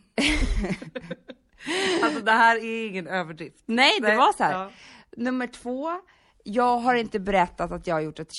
Alltså 2.03 2.21
det 2.21 2.31
här 2.31 2.55
är 2.57 2.87
ingen 2.87 3.07
överdrift. 3.07 3.63
Nej, 3.65 3.99
det 4.01 4.07
Nej, 4.07 4.17
var 4.17 4.33
så 4.33 4.43
här. 4.43 4.53
ja. 4.53 4.69
Nummer 5.17 5.47
två, 5.47 6.01
jag 6.43 6.77
har 6.77 6.95
inte 6.95 7.19
berättat 7.19 7.71
att 7.71 7.87
jag 7.87 7.95
har 7.95 8.01
gjort 8.01 8.19
ett 8.19 8.33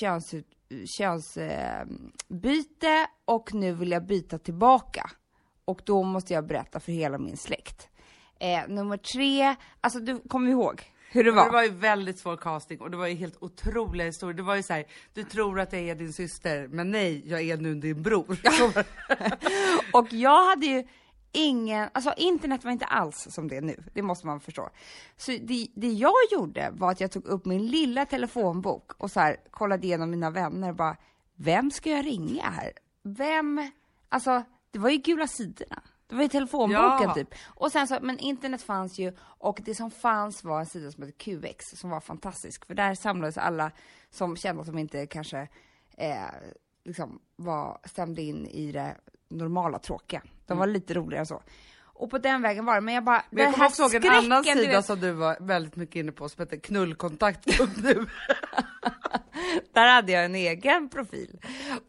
könsbyte 0.99 0.99
köns, 0.99 1.39
byte 2.29 3.07
och 3.25 3.55
nu 3.55 3.73
vill 3.73 3.91
jag 3.91 4.07
byta 4.07 4.39
tillbaka. 4.39 5.11
Och 5.65 5.81
då 5.85 6.03
måste 6.03 6.35
jag 6.35 6.47
berätta 6.47 6.81
för 6.81 6.93
hela 6.93 7.19
min 7.19 7.37
släkt. 7.37 7.89
Eh, 8.41 8.69
nummer 8.69 8.97
tre, 8.97 9.55
alltså 9.81 10.01
du 10.01 10.21
kommer 10.29 10.51
ihåg 10.51 10.93
hur 11.13 11.25
det 11.25 11.31
var? 11.31 11.45
Det 11.45 11.51
var 11.51 11.63
ju 11.63 11.71
väldigt 11.71 12.19
svår 12.19 12.37
casting 12.37 12.81
och 12.81 12.91
det 12.91 12.97
var 12.97 13.07
ju 13.07 13.15
helt 13.15 13.43
otroliga 13.43 14.07
historier. 14.07 14.37
Det 14.37 14.43
var 14.43 14.57
ju 14.57 14.63
så 14.63 14.73
här, 14.73 14.85
du 15.15 15.25
tror 15.25 15.61
att 15.61 15.73
jag 15.73 15.83
är 15.83 15.95
din 15.95 16.13
syster, 16.13 16.69
men 16.69 16.91
nej, 16.91 17.23
jag 17.27 17.43
är 17.43 17.57
nu 17.57 17.75
din 17.75 18.03
bror. 18.03 18.37
Och 19.93 20.13
jag 20.13 20.49
hade 20.49 20.67
ju 20.67 20.85
ingen, 21.33 21.89
alltså 21.95 22.15
internet 22.17 22.65
var 22.65 22.73
inte 22.73 22.85
alls 22.85 23.27
som 23.31 23.49
det 23.49 23.57
är 23.57 23.61
nu, 23.63 23.85
det 23.95 24.03
måste 24.03 24.27
man 24.27 24.41
förstå. 24.41 24.71
Så 25.17 25.31
det, 25.31 25.69
det 25.75 25.93
jag 25.93 26.15
gjorde 26.33 26.71
var 26.73 26.91
att 26.91 27.01
jag 27.01 27.11
tog 27.11 27.25
upp 27.27 27.45
min 27.45 27.67
lilla 27.67 28.07
telefonbok 28.07 28.93
och 28.93 29.11
så 29.11 29.21
här 29.21 29.37
kollade 29.51 29.87
igenom 29.87 30.11
mina 30.11 30.31
vänner 30.31 30.69
och 30.69 30.77
bara, 30.77 30.97
vem 31.37 31.71
ska 31.71 31.91
jag 31.91 32.07
ringa 32.07 32.51
här? 32.51 32.73
Vem, 33.03 33.71
alltså 34.09 34.43
det 34.71 34.79
var 34.79 34.91
ju 34.91 34.97
gula 34.97 35.27
sidorna. 35.27 35.83
Det 36.07 36.15
var 36.17 36.23
ju 36.23 36.29
telefonboken 36.29 37.09
Ja. 37.09 37.15
typ. 37.15 37.35
Och 37.45 37.73
sen 37.73 37.89
så, 37.89 37.99
men 38.03 38.19
internet 38.19 38.63
fanns 38.63 38.99
ju 38.99 39.13
och 39.21 39.61
det 39.65 39.75
som 39.75 39.91
fanns 39.91 40.45
var 40.45 40.61
en 40.61 40.67
sida 40.67 40.91
som 40.93 41.03
hette 41.03 41.13
QX 41.19 41.71
som 41.71 41.91
var 41.91 42.01
fantastisk. 42.01 42.67
För 42.67 42.75
där 42.75 42.95
samlades 42.95 43.39
alla 43.39 43.71
som 44.11 44.37
kände 44.37 44.61
att 44.61 44.67
de 44.67 44.79
inte 44.79 45.07
kanske 45.07 45.49
eh, 45.97 46.17
liksom 46.85 47.21
var, 47.37 47.79
stämde 47.85 48.23
in 48.23 48.47
i 48.47 48.73
det 48.73 48.97
normala 49.37 49.79
tråkiga. 49.79 50.23
De 50.47 50.59
var 50.59 50.67
lite 50.67 50.95
roligare 50.95 51.27
så. 51.27 51.43
Och 52.03 52.11
på 52.11 52.19
den 52.19 52.43
vägen 52.43 52.65
var 52.65 52.75
det, 52.75 52.81
men 52.81 52.95
jag 52.95 53.05
bara, 53.05 53.25
Men 53.31 53.45
jag 53.45 53.55
kommer 53.55 53.67
också 53.67 53.83
ihåg 53.83 53.95
en 53.95 54.11
annan 54.11 54.45
sida 54.45 54.69
vet, 54.69 54.85
som 54.85 55.01
du 55.01 55.13
var 55.13 55.37
väldigt 55.41 55.77
mycket 55.77 55.97
inne 55.97 56.13
på 56.13 56.29
som 56.29 56.41
hette 56.41 56.57
knullkontakt.nu. 56.57 58.07
Där 59.73 59.95
hade 59.95 60.13
jag 60.13 60.25
en 60.25 60.35
egen 60.35 60.89
profil 60.89 61.41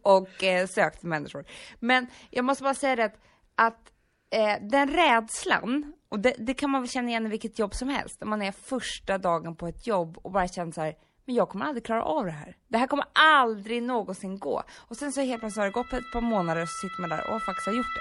och 0.02 0.44
eh, 0.44 0.66
sökte 0.66 1.06
människor. 1.06 1.44
Men 1.80 2.06
jag 2.30 2.44
måste 2.44 2.62
bara 2.62 2.74
säga 2.74 2.96
det 2.96 3.04
att, 3.04 3.18
att 3.54 3.92
eh, 4.30 4.68
den 4.68 4.88
rädslan, 4.88 5.92
och 6.08 6.20
det, 6.20 6.34
det 6.38 6.54
kan 6.54 6.70
man 6.70 6.82
väl 6.82 6.90
känna 6.90 7.08
igen 7.08 7.26
i 7.26 7.28
vilket 7.28 7.58
jobb 7.58 7.74
som 7.74 7.88
helst, 7.88 8.22
om 8.22 8.30
man 8.30 8.42
är 8.42 8.52
första 8.52 9.18
dagen 9.18 9.56
på 9.56 9.68
ett 9.68 9.86
jobb 9.86 10.18
och 10.22 10.32
bara 10.32 10.48
känner 10.48 10.72
så 10.72 10.80
här, 10.80 10.94
men 11.24 11.34
jag 11.34 11.48
kommer 11.48 11.64
aldrig 11.66 11.84
klara 11.84 12.02
av 12.02 12.24
det 12.24 12.30
här. 12.30 12.56
Det 12.68 12.78
här 12.78 12.86
kommer 12.86 13.06
aldrig 13.12 13.82
någonsin 13.82 14.38
gå. 14.38 14.62
Och 14.88 14.96
sen 14.96 15.12
så 15.12 15.20
helt 15.20 15.40
plötsligt 15.40 15.58
har 15.60 15.64
det 15.66 15.72
gått 15.72 15.92
ett 15.92 16.12
par 16.12 16.20
månader 16.20 16.62
och 16.62 16.68
så 16.68 16.78
sitter 16.88 17.00
man 17.00 17.10
där 17.10 17.30
och 17.34 17.42
faktiskt 17.42 17.66
har 17.66 17.74
gjort 17.74 17.94
det. 17.94 18.00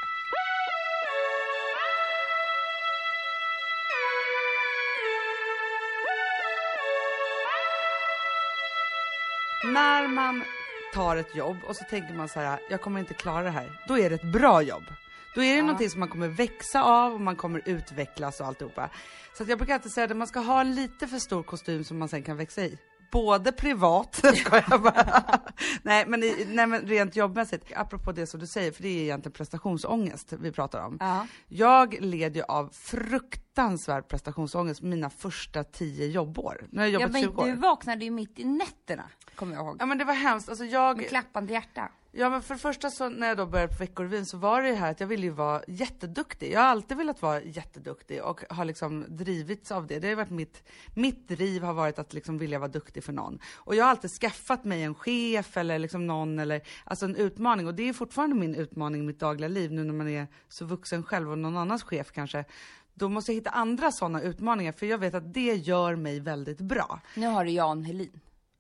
När 9.73 10.07
man 10.07 10.43
tar 10.93 11.15
ett 11.17 11.35
jobb 11.35 11.57
och 11.67 11.75
så 11.75 11.83
tänker 11.83 12.13
man 12.13 12.29
så 12.29 12.39
här, 12.39 12.59
jag 12.69 12.81
kommer 12.81 12.99
inte 12.99 13.13
klara 13.13 13.43
det 13.43 13.49
här. 13.49 13.79
Då 13.87 13.99
är 13.99 14.09
det 14.09 14.15
ett 14.15 14.31
bra 14.33 14.61
jobb. 14.61 14.83
Då 15.35 15.41
är 15.43 15.49
det 15.51 15.55
Ja. 15.57 15.61
någonting 15.61 15.89
som 15.89 15.99
man 15.99 16.09
kommer 16.09 16.27
växa 16.27 16.83
av 16.83 17.13
och 17.13 17.21
man 17.21 17.35
kommer 17.35 17.61
utvecklas 17.65 18.39
och 18.41 18.47
alltihopa. 18.47 18.89
Så 19.37 19.43
att 19.43 19.49
jag 19.49 19.57
brukar 19.57 19.73
alltid 19.73 19.91
säga 19.91 20.05
att 20.05 20.17
man 20.17 20.27
ska 20.27 20.39
ha 20.39 20.63
lite 20.63 21.07
för 21.07 21.17
stor 21.19 21.43
kostym 21.43 21.83
som 21.83 21.97
man 21.99 22.09
sen 22.09 22.23
kan 22.23 22.37
växa 22.37 22.61
i. 22.61 22.77
Både 23.13 23.51
privat, 23.51 24.15
ska 24.35 24.63
jag 24.69 24.81
bara. 24.81 25.23
nej, 25.83 26.05
men 26.07 26.23
i, 26.23 26.45
nej 26.49 26.67
men 26.67 26.81
rent 26.81 27.15
jobbmässigt, 27.15 27.71
apropå 27.75 28.11
det 28.11 28.27
som 28.27 28.39
du 28.39 28.47
säger, 28.47 28.71
för 28.71 28.81
det 28.83 28.89
är 28.89 29.01
egentligen 29.03 29.33
prestationsångest 29.33 30.33
vi 30.33 30.51
pratar 30.51 30.85
om. 30.85 30.97
Ja. 30.99 31.27
Jag 31.47 31.95
led 32.01 32.35
ju 32.35 32.41
av 32.43 32.69
fruktansvärd 32.73 34.07
prestationsångest 34.07 34.81
mina 34.81 35.09
första 35.09 35.63
tio 35.63 36.07
jobbår. 36.07 36.67
Nu 36.71 36.79
har 36.79 36.87
jag 36.87 37.01
Ja, 37.01 37.05
jobbat 37.05 37.21
20 37.21 37.29
men 37.31 37.39
år. 37.39 37.45
du 37.45 37.53
vaknade 37.55 38.05
ju 38.05 38.11
mitt 38.11 38.39
i 38.39 38.43
nätterna, 38.43 39.03
kommer 39.35 39.55
jag 39.55 39.65
ihåg. 39.65 39.77
Ja 39.79 39.85
men 39.85 39.97
det 39.97 40.05
var 40.05 40.13
hemskt, 40.13 40.49
alltså 40.49 40.65
jag... 40.65 40.97
Med 40.97 41.09
klappande 41.09 41.53
hjärta. 41.53 41.89
Ja 42.15 42.29
men 42.29 42.41
för 42.41 42.53
det 42.53 42.59
första 42.59 42.89
så 42.89 43.09
när 43.09 43.27
jag 43.27 43.37
då 43.37 43.45
började 43.45 43.73
på 43.73 43.79
Veckorevyn 43.79 44.25
så 44.25 44.37
var 44.37 44.61
det 44.61 44.69
ju 44.69 44.75
här 44.75 44.91
att 44.91 44.99
jag 44.99 45.07
ville 45.07 45.23
ju 45.23 45.29
vara 45.29 45.61
jätteduktig. 45.67 46.51
Jag 46.51 46.59
har 46.59 46.67
alltid 46.67 46.97
velat 46.97 47.21
vara 47.21 47.41
jätteduktig 47.41 48.23
och 48.23 48.43
har 48.49 48.65
liksom 48.65 49.05
drivits 49.09 49.71
av 49.71 49.87
det. 49.87 49.99
Det 49.99 50.09
har 50.09 50.15
varit 50.15 50.29
mitt, 50.29 50.63
mitt 50.93 51.27
driv 51.27 51.63
har 51.63 51.73
varit 51.73 51.99
att 51.99 52.13
liksom 52.13 52.37
vilja 52.37 52.59
vara 52.59 52.67
duktig 52.67 53.03
för 53.03 53.13
någon. 53.13 53.39
Och 53.55 53.75
jag 53.75 53.83
har 53.83 53.91
alltid 53.91 54.11
skaffat 54.11 54.63
mig 54.63 54.83
en 54.83 54.95
chef 54.95 55.57
eller 55.57 55.79
liksom 55.79 56.07
någon 56.07 56.39
eller, 56.39 56.61
alltså 56.83 57.05
en 57.05 57.15
utmaning 57.15 57.67
och 57.67 57.75
det 57.75 57.89
är 57.89 57.93
fortfarande 57.93 58.35
min 58.35 58.55
utmaning 58.55 59.01
i 59.01 59.05
mitt 59.05 59.19
dagliga 59.19 59.47
liv 59.47 59.71
nu 59.71 59.83
när 59.83 59.93
man 59.93 60.07
är 60.07 60.27
så 60.49 60.65
vuxen 60.65 61.03
själv 61.03 61.31
och 61.31 61.37
någon 61.37 61.57
annans 61.57 61.83
chef 61.83 62.11
kanske. 62.11 62.45
Då 62.93 63.09
måste 63.09 63.31
jag 63.31 63.35
hitta 63.35 63.49
andra 63.49 63.91
sådana 63.91 64.21
utmaningar 64.21 64.71
för 64.71 64.85
jag 64.85 64.97
vet 64.97 65.13
att 65.13 65.33
det 65.33 65.55
gör 65.55 65.95
mig 65.95 66.19
väldigt 66.19 66.61
bra. 66.61 66.99
Nu 67.15 67.27
har 67.27 67.45
du 67.45 67.51
Jan 67.51 67.83
Helin. 67.83 68.19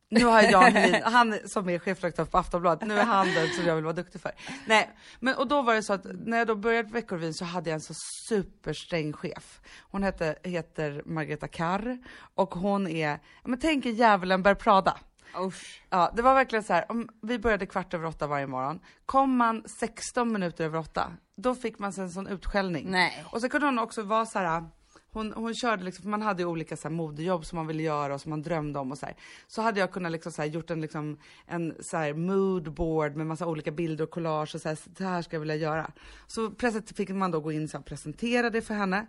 Nu 0.09 0.25
har 0.25 0.41
jag 0.41 0.61
Helin, 0.61 1.01
han 1.03 1.39
som 1.45 1.69
är 1.69 1.79
chefredaktör 1.79 2.25
på 2.25 2.37
Aftonbladet, 2.37 2.87
nu 2.87 2.99
är 2.99 3.05
han 3.05 3.27
den 3.27 3.47
som 3.49 3.65
jag 3.65 3.75
vill 3.75 3.83
vara 3.83 3.93
duktig 3.93 4.21
för. 4.21 4.31
Nej, 4.67 4.89
men 5.19 5.35
och 5.35 5.47
då 5.47 5.61
var 5.61 5.75
det 5.75 5.83
så 5.83 5.93
att 5.93 6.05
när 6.25 6.37
jag 6.37 6.47
då 6.47 6.55
började 6.55 6.87
på 6.87 6.93
Veckorevyn 6.93 7.33
så 7.33 7.45
hade 7.45 7.69
jag 7.69 7.75
en 7.75 7.81
så 7.81 7.93
supersträng 8.29 9.13
chef. 9.13 9.61
Hon 9.81 10.03
hette, 10.03 10.35
heter 10.43 11.01
Margareta 11.05 11.47
Karr 11.47 11.97
och 12.35 12.55
hon 12.55 12.87
är, 12.87 13.19
men 13.43 13.59
tänk 13.59 13.85
er 13.85 13.91
djävulen 13.91 14.43
bär 14.43 14.55
Prada. 14.55 14.97
Usch. 15.39 15.83
Ja, 15.89 16.11
det 16.15 16.21
var 16.21 16.33
verkligen 16.33 16.63
så 16.63 16.73
här, 16.73 16.85
om 16.89 17.09
vi 17.21 17.39
började 17.39 17.65
kvart 17.65 17.93
över 17.93 18.05
åtta 18.05 18.27
varje 18.27 18.47
morgon. 18.47 18.79
Kom 19.05 19.37
man 19.37 19.63
16 19.79 20.33
minuter 20.33 20.65
över 20.65 20.79
åtta, 20.79 21.11
då 21.37 21.55
fick 21.55 21.79
man 21.79 21.93
sig 21.93 22.03
en 22.03 22.09
sån 22.09 22.27
utskällning. 22.27 22.91
Nej. 22.91 23.25
Och 23.31 23.41
så 23.41 23.49
kunde 23.49 23.67
hon 23.67 23.79
också 23.79 24.01
vara 24.01 24.25
så 24.25 24.39
här. 24.39 24.63
Hon, 25.13 25.33
hon 25.33 25.55
körde 25.55 25.83
liksom, 25.83 26.03
för 26.03 26.09
man 26.09 26.21
hade 26.21 26.41
ju 26.41 26.47
olika 26.47 26.77
så 26.77 26.87
här, 26.87 26.95
modejobb 26.95 27.45
som 27.45 27.55
man 27.55 27.67
ville 27.67 27.83
göra 27.83 28.13
och 28.13 28.21
som 28.21 28.29
man 28.29 28.41
drömde 28.41 28.79
om 28.79 28.91
och 28.91 28.97
så 28.97 29.05
här. 29.05 29.15
Så 29.47 29.61
hade 29.61 29.79
jag 29.79 29.91
kunnat 29.91 30.11
liksom 30.11 30.31
så 30.31 30.41
här, 30.41 30.49
gjort 30.49 30.69
en 30.69 30.81
liksom, 30.81 31.17
en 31.45 31.75
så 31.79 31.97
här 31.97 32.13
moodboard 32.13 33.15
med 33.15 33.27
massa 33.27 33.47
olika 33.47 33.71
bilder 33.71 34.03
och 34.03 34.11
collage 34.11 34.55
och 34.55 34.61
så 34.61 34.69
här, 34.69 34.77
så 34.97 35.03
här 35.03 35.21
ska 35.21 35.35
jag 35.35 35.39
vilja 35.39 35.55
göra. 35.55 35.91
Så 36.27 36.49
plötsligt 36.49 36.97
fick 36.97 37.09
man 37.09 37.31
då 37.31 37.39
gå 37.39 37.51
in 37.51 37.69
och 37.73 37.85
presentera 37.85 38.49
det 38.49 38.61
för 38.61 38.73
henne. 38.73 39.07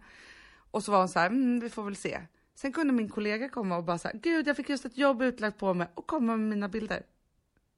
Och 0.70 0.84
så 0.84 0.92
var 0.92 0.99
hon 0.99 1.08
så 1.08 1.18
här, 1.18 1.26
mm, 1.26 1.61
vi 1.61 1.70
får 1.70 1.82
väl 1.82 1.96
se. 1.96 2.20
Sen 2.54 2.73
kunde 2.73 2.92
min 2.92 3.08
kollega 3.08 3.49
komma 3.49 3.76
och 3.76 3.84
bara 3.84 3.99
så 3.99 4.08
här, 4.08 4.18
gud 4.23 4.46
jag 4.46 4.56
fick 4.56 4.68
just 4.68 4.84
ett 4.84 4.99
jobb 4.99 5.23
utlagt 5.23 5.58
på 5.58 5.75
mig 5.75 5.88
och 5.94 6.06
komma 6.06 6.37
med 6.37 6.49
mina 6.49 6.68
bilder. 6.68 7.02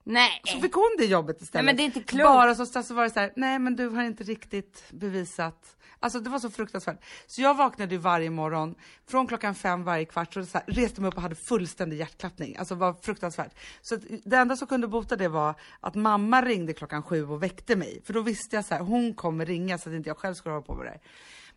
Nej. 0.09 0.41
Så 0.45 0.59
fick 0.59 0.73
hon 0.73 0.95
det 0.97 1.05
jobbet 1.05 1.41
istället. 1.41 1.53
Nej, 1.53 1.63
men 1.65 1.75
det 1.75 1.83
är 1.83 1.97
inte 1.97 2.11
klokt. 2.11 2.23
Bara 2.23 2.55
så, 2.55 2.83
så 2.83 2.93
var 2.93 3.03
det 3.03 3.09
så 3.09 3.19
här, 3.19 3.33
nej 3.35 3.59
men 3.59 3.75
du 3.75 3.87
har 3.87 4.03
inte 4.03 4.23
riktigt 4.23 4.83
bevisat. 4.91 5.77
Alltså 5.99 6.19
det 6.19 6.29
var 6.29 6.39
så 6.39 6.49
fruktansvärt. 6.49 7.05
Så 7.27 7.41
jag 7.41 7.55
vaknade 7.55 7.95
ju 7.95 7.97
varje 7.97 8.29
morgon 8.29 8.75
från 9.09 9.27
klockan 9.27 9.55
fem 9.55 9.83
varje 9.83 10.05
kvart 10.05 10.33
så, 10.33 10.45
så 10.45 10.57
här, 10.57 10.65
reste 10.67 11.01
mig 11.01 11.07
upp 11.07 11.15
och 11.15 11.21
hade 11.21 11.35
fullständig 11.35 11.97
hjärtklappning. 11.97 12.57
Alltså 12.57 12.75
det 12.75 12.79
var 12.79 12.93
fruktansvärt. 12.93 13.51
Så 13.81 13.95
att 13.95 14.01
det 14.23 14.37
enda 14.37 14.55
som 14.55 14.67
kunde 14.67 14.87
bota 14.87 15.15
det 15.15 15.27
var 15.27 15.55
att 15.79 15.95
mamma 15.95 16.41
ringde 16.41 16.73
klockan 16.73 17.03
sju 17.03 17.25
och 17.25 17.43
väckte 17.43 17.75
mig. 17.75 18.01
För 18.05 18.13
då 18.13 18.21
visste 18.21 18.55
jag 18.55 18.65
så 18.65 18.73
här, 18.73 18.81
hon 18.81 19.13
kommer 19.13 19.45
ringa 19.45 19.77
så 19.77 19.89
att 19.89 19.95
inte 19.95 20.09
jag 20.09 20.17
själv 20.17 20.33
skulle 20.33 20.53
hålla 20.53 20.65
på 20.65 20.75
med 20.75 20.85
det 20.85 20.89
här. 20.89 21.01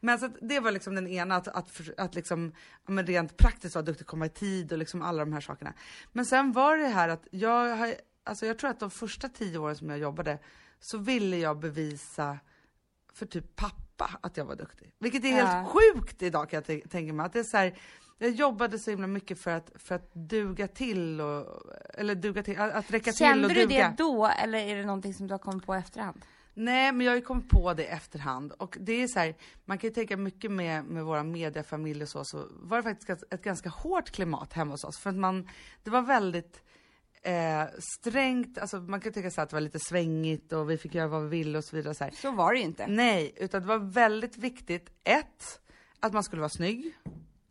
Men 0.01 0.19
så 0.19 0.29
det 0.41 0.61
var 0.61 0.71
liksom 0.71 0.95
den 0.95 1.09
ena, 1.09 1.37
att, 1.37 1.49
att, 1.49 1.81
att 1.97 2.15
liksom, 2.15 2.53
men 2.87 3.07
rent 3.07 3.37
praktiskt 3.37 3.75
vara 3.75 3.85
duktig, 3.85 4.07
komma 4.07 4.27
i 4.27 4.29
tid 4.29 4.73
och 4.73 4.79
liksom 4.79 5.03
alla 5.03 5.25
de 5.25 5.33
här 5.33 5.41
sakerna. 5.41 5.73
Men 6.13 6.27
sen 6.27 6.53
var 6.53 6.77
det 6.77 6.87
här 6.87 7.09
att 7.09 7.29
jag 7.31 7.77
har, 7.77 7.95
alltså 8.31 8.47
jag 8.47 8.59
tror 8.59 8.71
att 8.71 8.81
de 8.81 8.91
första 8.91 9.29
tio 9.29 9.59
åren 9.59 9.77
som 9.77 9.91
jag 9.91 9.99
jobbade 9.99 10.39
så 10.81 10.99
ville 10.99 11.37
jag 11.37 11.59
bevisa 11.59 12.39
för 13.13 13.27
typ 13.27 13.57
pappa 13.57 14.11
att 14.21 14.37
jag 14.37 14.45
var 14.45 14.57
duktig. 14.57 14.93
Vilket 14.99 15.25
är 15.25 15.29
helt 15.29 15.69
sjukt 15.69 16.23
idag 16.23 16.51
kan 16.51 16.63
jag 16.67 16.91
tänka 16.91 17.13
mig. 17.13 17.27
Att 17.27 17.33
det 17.33 17.39
är 17.39 17.45
så 17.45 17.57
här, 17.57 17.79
jag 18.19 18.31
jobbade 18.31 18.79
så 18.79 18.91
himla 18.91 19.07
mycket 19.07 19.39
för 19.41 19.51
att, 19.51 19.73
för 19.75 19.95
att 19.95 20.11
duga 20.15 20.69
till 20.69 21.21
och, 21.21 21.63
eller 21.95 22.15
duga 22.15 22.43
till, 22.43 22.59
att 22.59 22.73
att 22.73 22.91
räcka 22.91 23.11
till 23.11 23.19
Kände 23.19 23.49
och 23.49 23.55
du 23.55 23.67
duga. 23.67 23.89
det 23.89 23.95
då 23.99 24.27
eller 24.27 24.59
är 24.59 24.77
det 24.77 24.85
någonting 24.85 25.15
som 25.15 25.27
du 25.27 25.35
har 25.35 25.39
kommit 25.39 25.67
på 25.67 25.75
efterhand? 25.75 26.25
Nej, 26.55 26.93
men 26.93 27.07
jag 27.07 27.13
har 27.13 27.17
ju 27.17 27.23
kommit 27.23 27.49
på 27.49 27.75
det 27.75 27.83
i 27.83 27.87
efterhand 27.87 28.53
och 28.53 28.77
det 28.81 28.93
är 28.93 29.09
så 29.09 29.19
här, 29.19 29.35
man 29.65 29.79
kan 29.79 29.89
ju 29.89 29.95
tänka 29.95 30.17
mycket 30.17 30.51
med, 30.51 30.85
med 30.85 31.05
våra 31.05 31.23
mediafamilj 31.23 32.03
och 32.03 32.09
så, 32.09 32.25
så 32.25 32.47
var 32.51 32.77
det 32.77 32.83
faktiskt 32.83 33.25
ett 33.31 33.43
ganska 33.43 33.69
hårt 33.69 34.11
klimat 34.11 34.53
hemma 34.53 34.71
hos 34.73 34.85
oss 34.85 34.99
för 34.99 35.11
att 35.11 35.17
man, 35.17 35.49
det 35.83 35.91
var 35.91 36.03
väldigt 36.03 36.63
eh, 37.23 37.65
strängt, 37.79 38.59
alltså 38.59 38.77
man 38.77 39.01
kan 39.01 39.13
tänka 39.13 39.31
sig 39.31 39.43
att 39.43 39.51
det 39.51 39.57
var 39.57 39.61
lite 39.61 39.79
svängigt 39.79 40.53
och 40.53 40.71
vi 40.71 40.79
fick 40.79 40.95
göra 40.95 41.09
vad 41.09 41.23
vi 41.23 41.29
ville 41.29 41.59
och 41.59 41.65
så 41.65 41.77
vidare 41.77 41.95
så 41.95 42.05
här. 42.05 42.11
Så 42.11 42.31
var 42.31 42.53
det 42.53 42.59
ju 42.59 42.65
inte. 42.65 42.87
Nej, 42.87 43.33
utan 43.37 43.61
det 43.61 43.69
var 43.69 43.79
väldigt 43.79 44.37
viktigt, 44.37 44.91
ett, 45.05 45.61
att 46.01 46.13
man 46.13 46.25
skulle 46.25 46.41
vara 46.41 46.51
snygg, 46.51 46.93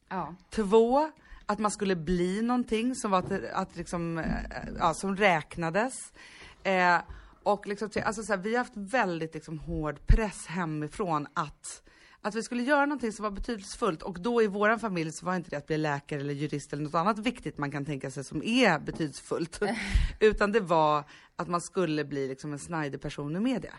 Ja. 0.09 0.35
Två, 0.49 1.11
att 1.45 1.59
man 1.59 1.71
skulle 1.71 1.95
bli 1.95 2.41
någonting 2.41 2.95
som 2.95 3.11
var 3.11 3.19
att, 3.19 3.31
att 3.53 3.75
liksom, 3.75 4.17
eh, 4.17 4.25
ja, 4.79 4.93
som 4.93 5.15
räknades. 5.15 6.13
Eh, 6.63 6.97
och 7.43 7.67
liksom, 7.67 7.89
alltså 8.05 8.23
så 8.23 8.33
här, 8.33 8.39
vi 8.39 8.51
har 8.51 8.57
haft 8.57 8.77
väldigt 8.77 9.33
liksom 9.33 9.59
hård 9.59 10.07
press 10.07 10.47
hemifrån 10.47 11.27
att 11.33 11.83
att 12.21 12.35
vi 12.35 12.43
skulle 12.43 12.63
göra 12.63 12.85
någonting 12.85 13.11
som 13.11 13.23
var 13.23 13.31
betydelsefullt 13.31 14.01
och 14.01 14.19
då 14.19 14.41
i 14.41 14.47
våran 14.47 14.79
familj 14.79 15.11
så 15.11 15.25
var 15.25 15.35
inte 15.35 15.49
det 15.49 15.57
att 15.57 15.67
bli 15.67 15.77
läkare 15.77 16.19
eller 16.19 16.33
jurist 16.33 16.73
eller 16.73 16.83
något 16.83 16.95
annat 16.95 17.19
viktigt 17.19 17.57
man 17.57 17.71
kan 17.71 17.85
tänka 17.85 18.11
sig 18.11 18.23
som 18.23 18.43
är 18.43 18.79
betydelsefullt. 18.79 19.59
Utan 20.19 20.51
det 20.51 20.59
var 20.59 21.03
att 21.35 21.47
man 21.47 21.61
skulle 21.61 22.05
bli 22.05 22.27
liksom 22.27 22.53
en 22.53 22.59
snajdig 22.59 23.01
person 23.01 23.35
i 23.35 23.39
media. 23.39 23.73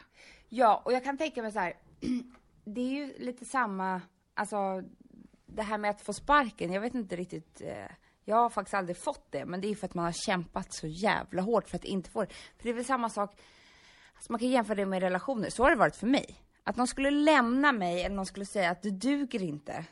Ja, 0.49 0.83
och 0.85 0.93
jag 0.93 1.05
kan 1.05 1.19
tänka 1.19 1.43
mig 1.43 1.53
så 1.53 1.59
här. 1.59 1.75
Det 2.65 2.81
är 2.81 2.91
ju 2.91 3.15
lite 3.19 3.45
samma, 3.45 4.01
alltså 4.35 4.83
det 5.47 5.63
här 5.63 5.79
med 5.79 5.91
att 5.91 6.01
få 6.01 6.13
sparken. 6.13 6.73
Jag 6.73 6.81
vet 6.81 6.95
inte 6.95 7.17
riktigt. 7.17 7.61
Eh, 7.61 7.87
jag 8.25 8.37
har 8.37 8.51
faktiskt 8.51 8.75
aldrig 8.75 8.97
fått 8.97 9.27
det, 9.31 9.45
men 9.45 9.61
det 9.61 9.67
är 9.67 9.69
ju 9.69 9.75
för 9.75 9.87
att 9.87 9.95
man 9.95 10.05
har 10.05 10.13
kämpat 10.13 10.73
så 10.73 10.87
jävla 10.87 11.43
hårt 11.43 11.69
för 11.69 11.77
att 11.77 11.85
inte 11.85 12.11
få 12.11 12.21
det. 12.21 12.29
För 12.29 12.63
det 12.63 12.71
är 12.71 12.75
väl 12.75 12.85
samma 12.85 13.11
sak. 13.11 13.41
Alltså 14.15 14.33
man 14.33 14.39
kan 14.39 14.49
jämföra 14.49 14.75
det 14.75 14.87
med 14.87 15.03
relationer. 15.03 15.51
Så 15.51 15.63
har 15.63 15.71
det 15.71 15.77
varit 15.77 15.97
för 15.97 16.07
mig. 16.07 16.37
Att 16.65 16.77
någon 16.77 16.87
skulle 16.87 17.11
lämna 17.11 17.73
mig 17.73 18.03
eller 18.03 18.17
någon 18.17 18.27
skulle 18.27 18.47
säga 18.47 18.71
att 18.71 18.83
du 18.83 18.91
duger 18.91 19.43
inte 19.43 19.85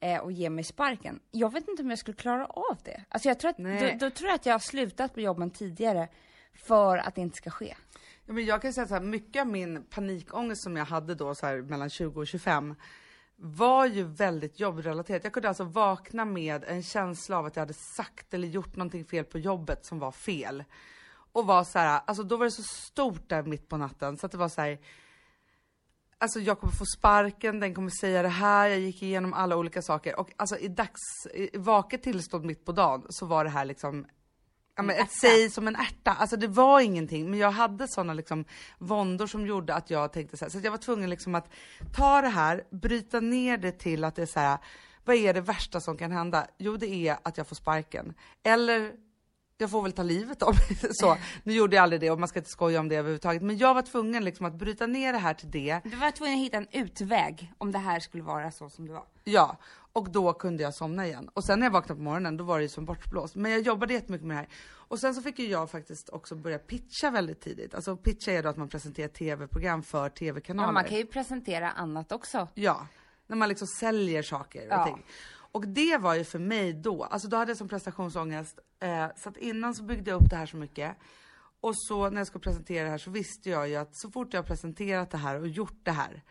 eh, 0.00 0.18
och 0.18 0.32
ge 0.32 0.50
mig 0.50 0.64
sparken. 0.64 1.20
Jag 1.30 1.52
vet 1.52 1.68
inte 1.68 1.82
om 1.82 1.90
jag 1.90 1.98
skulle 1.98 2.16
klara 2.16 2.46
av 2.46 2.78
det. 2.84 3.04
Alltså 3.08 3.28
jag 3.28 3.40
tror 3.40 3.50
att, 3.50 3.56
då, 3.56 4.06
då 4.06 4.10
tror 4.10 4.28
jag 4.28 4.34
att 4.34 4.46
jag 4.46 4.54
har 4.54 4.58
slutat 4.58 5.14
på 5.14 5.20
jobben 5.20 5.50
tidigare 5.50 6.08
för 6.54 6.98
att 6.98 7.14
det 7.14 7.20
inte 7.20 7.36
ska 7.36 7.50
ske. 7.50 7.76
Ja, 8.26 8.32
men 8.32 8.44
jag 8.44 8.62
kan 8.62 8.72
säga 8.72 8.86
så 8.86 8.94
här, 8.94 9.00
mycket 9.00 9.40
av 9.40 9.46
min 9.46 9.84
panikångest 9.84 10.62
som 10.62 10.76
jag 10.76 10.84
hade 10.84 11.14
då 11.14 11.34
så 11.34 11.46
här, 11.46 11.62
mellan 11.62 11.90
20 11.90 12.20
och 12.20 12.26
25 12.26 12.74
var 13.36 13.86
ju 13.86 14.04
väldigt 14.04 14.60
jobbrelaterat. 14.60 15.24
Jag 15.24 15.32
kunde 15.32 15.48
alltså 15.48 15.64
vakna 15.64 16.24
med 16.24 16.64
en 16.64 16.82
känsla 16.82 17.38
av 17.38 17.46
att 17.46 17.56
jag 17.56 17.60
hade 17.60 17.74
sagt 17.74 18.34
eller 18.34 18.48
gjort 18.48 18.76
någonting 18.76 19.04
fel 19.04 19.24
på 19.24 19.38
jobbet 19.38 19.84
som 19.84 19.98
var 19.98 20.12
fel. 20.12 20.64
Och 21.32 21.46
var 21.46 21.64
så 21.64 21.78
här, 21.78 22.00
alltså 22.06 22.22
då 22.22 22.36
var 22.36 22.44
det 22.44 22.50
så 22.50 22.62
stort 22.62 23.28
där 23.28 23.42
mitt 23.42 23.68
på 23.68 23.76
natten 23.76 24.16
så 24.16 24.26
att 24.26 24.32
det 24.32 24.38
var 24.38 24.48
så 24.48 24.60
här. 24.60 24.78
Alltså 26.20 26.40
jag 26.40 26.60
kommer 26.60 26.72
få 26.72 26.84
sparken, 26.84 27.60
den 27.60 27.74
kommer 27.74 27.90
säga 27.90 28.22
det 28.22 28.28
här, 28.28 28.68
jag 28.68 28.80
gick 28.80 29.02
igenom 29.02 29.34
alla 29.34 29.56
olika 29.56 29.82
saker 29.82 30.20
och 30.20 30.32
alltså 30.36 30.58
i 30.58 30.68
dags, 30.68 31.26
i 31.34 31.58
vaket 31.58 32.02
tillstånd 32.02 32.44
mitt 32.44 32.64
på 32.64 32.72
dagen 32.72 33.06
så 33.08 33.26
var 33.26 33.44
det 33.44 33.50
här 33.50 33.64
liksom 33.64 34.06
ja, 34.76 34.82
men 34.82 34.96
ett 34.96 35.12
säg 35.12 35.50
som 35.50 35.68
en 35.68 35.76
ärta. 35.76 36.10
Alltså 36.10 36.36
det 36.36 36.46
var 36.46 36.80
ingenting, 36.80 37.30
men 37.30 37.38
jag 37.38 37.50
hade 37.50 37.88
sådana 37.88 38.14
liksom 38.14 38.44
våndor 38.78 39.26
som 39.26 39.46
gjorde 39.46 39.74
att 39.74 39.90
jag 39.90 40.12
tänkte 40.12 40.36
så 40.36 40.44
här, 40.44 40.50
så 40.50 40.58
jag 40.58 40.70
var 40.70 40.78
tvungen 40.78 41.10
liksom 41.10 41.34
att 41.34 41.50
ta 41.94 42.20
det 42.20 42.28
här, 42.28 42.64
bryta 42.70 43.20
ner 43.20 43.58
det 43.58 43.72
till 43.72 44.04
att 44.04 44.14
det 44.14 44.22
är 44.22 44.26
så 44.26 44.40
här, 44.40 44.58
vad 45.04 45.16
är 45.16 45.34
det 45.34 45.40
värsta 45.40 45.80
som 45.80 45.96
kan 45.96 46.12
hända? 46.12 46.46
Jo, 46.58 46.76
det 46.76 47.08
är 47.08 47.18
att 47.22 47.36
jag 47.36 47.46
får 47.46 47.56
sparken. 47.56 48.14
Eller 48.42 48.92
jag 49.60 49.70
får 49.70 49.82
väl 49.82 49.92
ta 49.92 50.02
livet 50.02 50.42
av 50.42 50.54
mig. 50.54 50.78
Så, 50.94 51.16
nu 51.42 51.52
gjorde 51.52 51.76
jag 51.76 51.82
aldrig 51.82 52.00
det 52.00 52.10
och 52.10 52.18
man 52.18 52.28
ska 52.28 52.38
inte 52.38 52.50
skoja 52.50 52.80
om 52.80 52.88
det 52.88 52.96
överhuvudtaget. 52.96 53.42
Men 53.42 53.58
jag 53.58 53.74
var 53.74 53.82
tvungen 53.82 54.24
liksom 54.24 54.46
att 54.46 54.54
bryta 54.54 54.86
ner 54.86 55.12
det 55.12 55.18
här 55.18 55.34
till 55.34 55.50
det. 55.50 55.80
Du 55.84 55.96
var 55.96 56.10
tvungen 56.10 56.34
att 56.34 56.40
hitta 56.44 56.56
en 56.56 56.66
utväg 56.72 57.52
om 57.58 57.72
det 57.72 57.78
här 57.78 58.00
skulle 58.00 58.22
vara 58.22 58.50
så 58.50 58.70
som 58.70 58.86
det 58.86 58.92
var. 58.92 59.04
Ja, 59.24 59.56
och 59.92 60.10
då 60.10 60.32
kunde 60.32 60.62
jag 60.62 60.74
somna 60.74 61.06
igen. 61.06 61.30
Och 61.34 61.44
sen 61.44 61.58
när 61.60 61.66
jag 61.66 61.72
vaknade 61.72 61.98
på 61.98 62.02
morgonen, 62.04 62.36
då 62.36 62.44
var 62.44 62.58
det 62.58 62.62
ju 62.62 62.68
som 62.68 62.84
bortblåst. 62.84 63.34
Men 63.34 63.52
jag 63.52 63.60
jobbade 63.60 63.94
jättemycket 63.94 64.26
med 64.26 64.36
det 64.36 64.40
här. 64.40 64.48
Och 64.70 65.00
sen 65.00 65.14
så 65.14 65.22
fick 65.22 65.38
ju 65.38 65.46
jag 65.48 65.70
faktiskt 65.70 66.08
också 66.08 66.34
börja 66.34 66.58
pitcha 66.58 67.10
väldigt 67.10 67.40
tidigt. 67.40 67.74
Alltså 67.74 67.96
pitcha 67.96 68.32
är 68.32 68.42
då 68.42 68.48
att 68.48 68.56
man 68.56 68.68
presenterar 68.68 69.08
tv-program 69.08 69.82
för 69.82 70.08
tv-kanaler. 70.08 70.68
Ja, 70.68 70.72
man 70.72 70.84
kan 70.84 70.96
ju 70.96 71.06
presentera 71.06 71.70
annat 71.70 72.12
också. 72.12 72.48
Ja, 72.54 72.86
när 73.26 73.36
man 73.36 73.48
liksom 73.48 73.66
säljer 73.66 74.22
saker 74.22 74.60
och 74.66 74.72
Ja. 74.72 74.84
ting. 74.84 75.04
Och 75.52 75.68
det 75.68 75.96
var 75.96 76.14
ju 76.14 76.24
för 76.24 76.38
mig 76.38 76.72
då, 76.72 77.04
alltså 77.04 77.28
då 77.28 77.36
hade 77.36 77.50
jag 77.50 77.58
som 77.58 77.68
prestationsångest. 77.68 78.58
Eh, 78.80 79.06
så 79.16 79.28
att 79.28 79.36
innan 79.36 79.74
så 79.74 79.82
byggde 79.82 80.10
jag 80.10 80.22
upp 80.22 80.30
det 80.30 80.36
här 80.36 80.46
så 80.46 80.56
mycket. 80.56 80.96
Och 81.60 81.72
så 81.76 82.10
när 82.10 82.20
jag 82.20 82.26
skulle 82.26 82.42
presentera 82.42 82.84
det 82.84 82.90
här 82.90 82.98
så 82.98 83.10
visste 83.10 83.50
jag 83.50 83.68
ju 83.68 83.76
att 83.76 83.96
så 83.96 84.10
fort 84.10 84.34
jag 84.34 84.42
har 84.42 84.46
presenterat 84.46 85.10
det 85.10 85.18
här 85.18 85.40
och 85.40 85.48
gjort 85.48 85.80
det 85.82 85.90
här, 85.90 86.22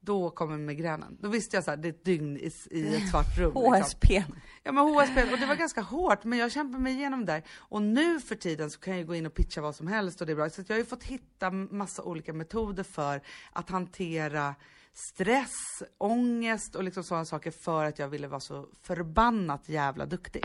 då 0.00 0.30
kommer 0.30 0.58
migränen. 0.58 1.16
Då 1.20 1.28
visste 1.28 1.56
jag 1.56 1.64
så 1.64 1.70
här, 1.70 1.76
det 1.76 1.88
är 1.88 1.92
ett 1.92 2.04
dygn 2.04 2.36
i, 2.36 2.50
i 2.70 2.94
ett 2.94 3.10
svart 3.10 3.38
rum. 3.38 3.52
liksom. 3.54 3.82
HSP. 3.82 4.24
Ja 4.62 4.72
men 4.72 4.84
HSP, 4.84 5.32
och 5.32 5.38
det 5.38 5.46
var 5.46 5.54
ganska 5.54 5.80
hårt 5.80 6.24
men 6.24 6.38
jag 6.38 6.52
kämpade 6.52 6.82
mig 6.82 6.92
igenom 6.92 7.24
där. 7.24 7.42
Och 7.56 7.82
nu 7.82 8.20
för 8.20 8.34
tiden 8.34 8.70
så 8.70 8.80
kan 8.80 8.92
jag 8.92 9.00
ju 9.00 9.06
gå 9.06 9.14
in 9.14 9.26
och 9.26 9.34
pitcha 9.34 9.60
vad 9.60 9.76
som 9.76 9.86
helst 9.86 10.20
och 10.20 10.26
det 10.26 10.32
är 10.32 10.36
bra. 10.36 10.50
Så 10.50 10.62
jag 10.66 10.74
har 10.74 10.78
ju 10.78 10.84
fått 10.84 11.04
hitta 11.04 11.50
massa 11.50 12.02
olika 12.02 12.32
metoder 12.32 12.82
för 12.82 13.22
att 13.52 13.70
hantera 13.70 14.54
stress, 14.98 15.82
ångest 15.98 16.74
och 16.74 16.84
liksom 16.84 17.04
sådana 17.04 17.24
saker 17.24 17.50
för 17.50 17.84
att 17.84 17.98
jag 17.98 18.08
ville 18.08 18.28
vara 18.28 18.40
så 18.40 18.66
förbannat 18.82 19.68
jävla 19.68 20.06
duktig. 20.06 20.42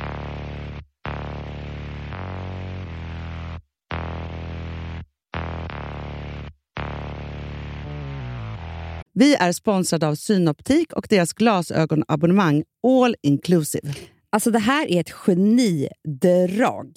Vi 9.13 9.36
är 9.36 9.51
sponsrade 9.51 10.08
av 10.08 10.15
Synoptik 10.15 10.93
och 10.93 11.08
deras 11.10 11.34
glasögonabonnemang 11.34 12.63
All 12.88 13.15
Inclusive. 13.22 13.93
Alltså 14.29 14.51
det 14.51 14.60
här 14.60 14.88
är 14.91 15.00
ett 15.00 15.12
genidrag. 15.12 16.91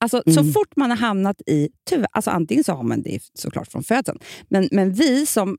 Alltså, 0.00 0.22
Så 0.26 0.40
Mm. 0.40 0.52
fort 0.52 0.76
man 0.76 0.90
har 0.90 0.96
hamnat 0.96 1.40
i... 1.46 1.68
Tyvärr, 1.90 2.06
alltså 2.12 2.30
antingen 2.30 2.64
så 2.64 2.72
har 2.72 2.82
man 2.82 3.02
det 3.02 3.20
såklart 3.34 3.68
från 3.68 3.82
födseln, 3.84 4.18
men, 4.48 4.68
men 4.72 4.92
vi 4.92 5.26
som 5.26 5.56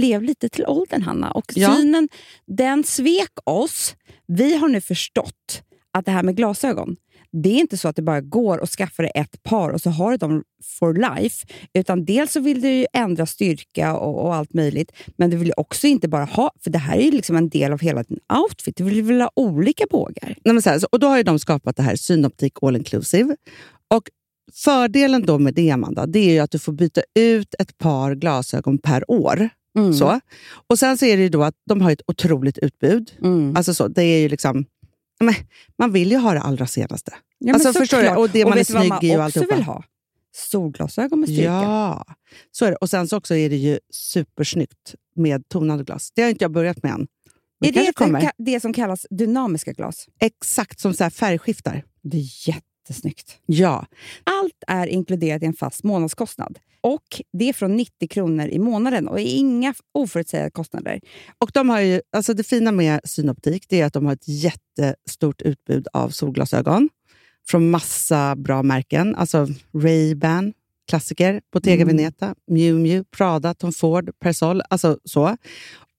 blev 0.00 0.22
lite 0.22 0.48
till 0.48 0.64
åldern, 0.66 1.02
Hanna, 1.02 1.30
och 1.30 1.52
Ja. 1.54 1.76
synen 1.76 2.08
den 2.46 2.84
svek 2.84 3.32
oss. 3.44 3.94
Vi 4.26 4.56
har 4.56 4.68
nu 4.68 4.80
förstått 4.80 5.62
att 5.98 6.04
det 6.04 6.10
här 6.10 6.22
med 6.22 6.36
glasögon, 6.36 6.96
det 7.32 7.48
är 7.48 7.60
inte 7.60 7.76
så 7.76 7.88
att 7.88 7.96
det 7.96 8.02
bara 8.02 8.20
går 8.20 8.62
att 8.62 8.70
skaffa 8.70 9.02
dig 9.02 9.12
ett 9.14 9.42
par 9.42 9.70
och 9.70 9.80
så 9.80 9.90
har 9.90 10.10
du 10.10 10.16
dem 10.16 10.42
for 10.78 10.94
life. 10.94 11.46
Utan 11.74 12.04
dels 12.04 12.32
så 12.32 12.40
vill 12.40 12.60
du 12.60 12.86
ändra 12.92 13.26
styrka 13.26 13.96
och, 13.96 14.24
och 14.24 14.34
allt 14.34 14.54
möjligt, 14.54 14.92
men 15.16 15.30
du 15.30 15.36
vill 15.36 15.52
också 15.56 15.86
inte 15.86 16.08
bara 16.08 16.24
ha, 16.24 16.50
för 16.64 16.70
det 16.70 16.78
här 16.78 16.96
är 16.96 17.02
ju 17.02 17.10
liksom 17.10 17.36
en 17.36 17.48
del 17.48 17.72
av 17.72 17.80
hela 17.80 18.02
din 18.02 18.18
outfit. 18.44 18.76
Du 18.76 18.84
vill 18.84 19.02
väl 19.02 19.20
ha 19.20 19.30
olika 19.36 19.84
bågar? 19.90 20.36
Nej, 20.44 20.62
så 20.62 20.70
här, 20.70 20.80
och 20.92 21.00
då 21.00 21.06
har 21.06 21.16
ju 21.16 21.22
de 21.22 21.38
skapat 21.38 21.76
det 21.76 21.82
här 21.82 21.96
Synoptik 21.96 22.52
All 22.62 22.76
Inclusive. 22.76 23.36
Och 23.94 24.02
fördelen 24.54 25.22
då 25.26 25.38
med 25.38 25.54
det, 25.54 25.70
Amanda, 25.70 26.06
det 26.06 26.18
är 26.18 26.32
ju 26.32 26.38
att 26.38 26.50
du 26.50 26.58
får 26.58 26.72
byta 26.72 27.00
ut 27.18 27.54
ett 27.58 27.78
par 27.78 28.14
glasögon 28.14 28.78
per 28.78 29.10
år. 29.10 29.48
Mm. 29.78 29.92
Så. 29.92 30.20
Och 30.68 30.78
Sen 30.78 30.98
så 30.98 31.04
är 31.06 31.16
det 31.16 31.22
ju 31.22 31.28
då 31.28 31.42
att 31.44 31.54
de 31.66 31.80
har 31.80 31.90
ett 31.90 32.02
otroligt 32.06 32.58
utbud. 32.58 33.12
Mm. 33.22 33.56
Alltså 33.56 33.74
så, 33.74 33.88
det 33.88 34.02
är 34.02 34.20
ju 34.20 34.28
liksom... 34.28 34.64
Men, 35.20 35.34
man 35.78 35.92
vill 35.92 36.10
ju 36.10 36.16
ha 36.16 36.32
det 36.34 36.40
allra 36.40 36.66
senaste. 36.66 37.14
Ja, 37.38 37.54
Alltså, 37.54 37.72
förstår 37.72 38.02
du? 38.02 38.08
Och 38.08 38.30
det 38.30 38.44
man 38.44 38.58
är 38.58 38.64
snygg 38.64 38.88
man 38.88 39.04
i 39.04 39.16
och 39.16 39.22
alltihopa. 39.22 39.54
vill 39.54 39.64
ha? 39.64 39.84
Solglasögon 40.36 41.20
med 41.20 41.28
styrka. 41.28 41.42
Ja, 41.44 42.04
så 42.50 42.64
är 42.64 42.70
det. 42.70 42.76
Och 42.76 42.90
sen 42.90 43.08
så 43.08 43.16
också 43.16 43.34
är 43.34 43.50
det 43.50 43.56
ju 43.56 43.78
supersnyggt 43.92 44.94
med 45.16 45.48
tonade 45.48 45.84
glas. 45.84 46.10
Det 46.14 46.22
har 46.22 46.30
inte 46.30 46.44
jag 46.44 46.52
börjat 46.52 46.82
med 46.82 46.92
än. 46.92 47.06
Men 47.60 47.68
Är 47.68 47.72
det 47.72 47.92
ka- 47.92 48.30
det 48.38 48.60
som 48.60 48.72
kallas 48.72 49.06
dynamiska 49.10 49.72
glas? 49.72 50.06
Exakt 50.20 50.80
som 50.80 50.94
så 50.94 51.10
färgskiftar. 51.10 51.84
Det 52.02 52.16
är 52.16 52.20
jättesnyggt. 52.90 53.38
Ja, 53.46 53.86
Allt 54.24 54.64
är 54.66 54.86
inkluderat 54.86 55.42
i 55.42 55.46
en 55.46 55.52
fast 55.52 55.84
månadskostnad. 55.84 56.58
Och 56.82 57.22
Det 57.32 57.48
är 57.48 57.52
från 57.52 57.76
90 57.76 58.08
kronor 58.08 58.46
i 58.46 58.58
månaden 58.58 59.08
och 59.08 59.20
inga 59.20 59.74
oförutsägbara 59.94 60.50
kostnader. 60.50 61.00
och 61.38 61.50
de 61.54 61.68
har 61.68 61.80
ju, 61.80 62.00
alltså 62.12 62.34
det 62.34 62.44
fina 62.44 62.72
med 62.72 63.00
Synoptik 63.04 63.64
det 63.68 63.80
är 63.80 63.86
att 63.86 63.92
de 63.92 64.06
har 64.06 64.12
ett 64.12 64.28
jättestort 64.28 65.42
utbud 65.42 65.86
av 65.92 66.10
solglasögon 66.10 66.88
från 67.48 67.70
massa 67.70 68.36
bra 68.36 68.62
märken. 68.62 69.14
Alltså 69.16 69.46
Ray-Ban, 69.72 70.52
klassiker, 70.88 71.40
Bottega 71.52 71.82
Mm. 71.82 71.96
Veneta, 71.96 72.34
Miu 72.46 72.78
Miu, 72.78 73.04
Prada, 73.16 73.54
Tom 73.54 73.72
Ford, 73.72 74.10
Persol. 74.20 74.62
Alltså 74.70 74.98
så. 75.04 75.36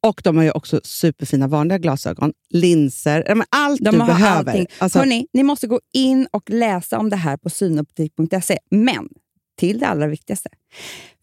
Och 0.04 0.22
de 0.24 0.38
har 0.38 0.44
ju 0.44 0.52
också 0.52 0.82
superfina 0.84 1.48
vanliga 1.48 1.78
glasögon, 1.78 2.34
linser, 2.50 3.44
allt 3.50 3.82
De 3.82 3.92
du 3.92 3.98
behöver. 3.98 4.68
Alltså, 4.78 5.00
Hörrni, 5.00 5.28
ni 5.34 5.44
måste 5.44 5.68
gå 5.68 5.80
in 5.94 6.28
och 6.32 6.50
läsa 6.50 7.00
om 7.00 7.10
det 7.10 7.16
här 7.16 7.38
på 7.38 7.50
synoptik.se. 7.50 8.58
Men 8.72 9.10
till 9.58 9.80
det 9.80 9.88
allra 9.88 10.08
viktigaste. 10.08 10.50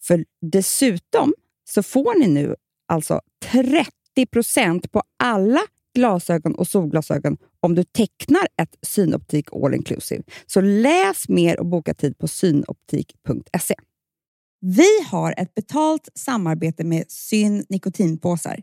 För 0.02 0.24
dessutom 0.40 1.34
så 1.64 1.82
får 1.82 2.18
ni 2.18 2.28
nu 2.28 2.54
alltså 2.88 3.20
30% 3.44 4.88
på 4.88 5.02
alla 5.18 5.60
glasögon 5.94 6.54
och 6.54 6.68
solglasögon 6.68 7.36
om 7.60 7.74
du 7.74 7.84
tecknar 7.84 8.46
ett 8.62 8.76
Synoptik 8.82 9.48
All 9.52 9.74
Inclusive. 9.74 10.22
Så 10.46 10.60
läs 10.60 11.28
mer 11.28 11.60
och 11.60 11.66
boka 11.66 11.94
tid 11.94 12.18
på 12.18 12.28
synoptik.se. 12.28 13.74
Vi 14.60 15.02
har 15.10 15.34
ett 15.36 15.54
betalt 15.54 16.08
samarbete 16.14 16.84
med 16.84 17.04
Syn 17.08 17.64
nikotinpåsar. 17.68 18.62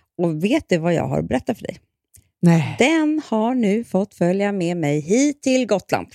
Och 0.17 0.43
vet 0.43 0.65
du 0.69 0.77
vad 0.77 0.93
jag 0.93 1.07
har 1.07 1.19
att 1.19 1.27
berätta 1.27 1.55
för 1.55 1.63
dig? 1.63 1.77
Nej. 2.41 2.75
Den 2.79 3.21
har 3.25 3.55
nu 3.55 3.83
fått 3.83 4.13
följa 4.13 4.51
med 4.51 4.77
mig 4.77 4.99
hit 4.99 5.41
till 5.43 5.65
Gotland. 5.67 6.07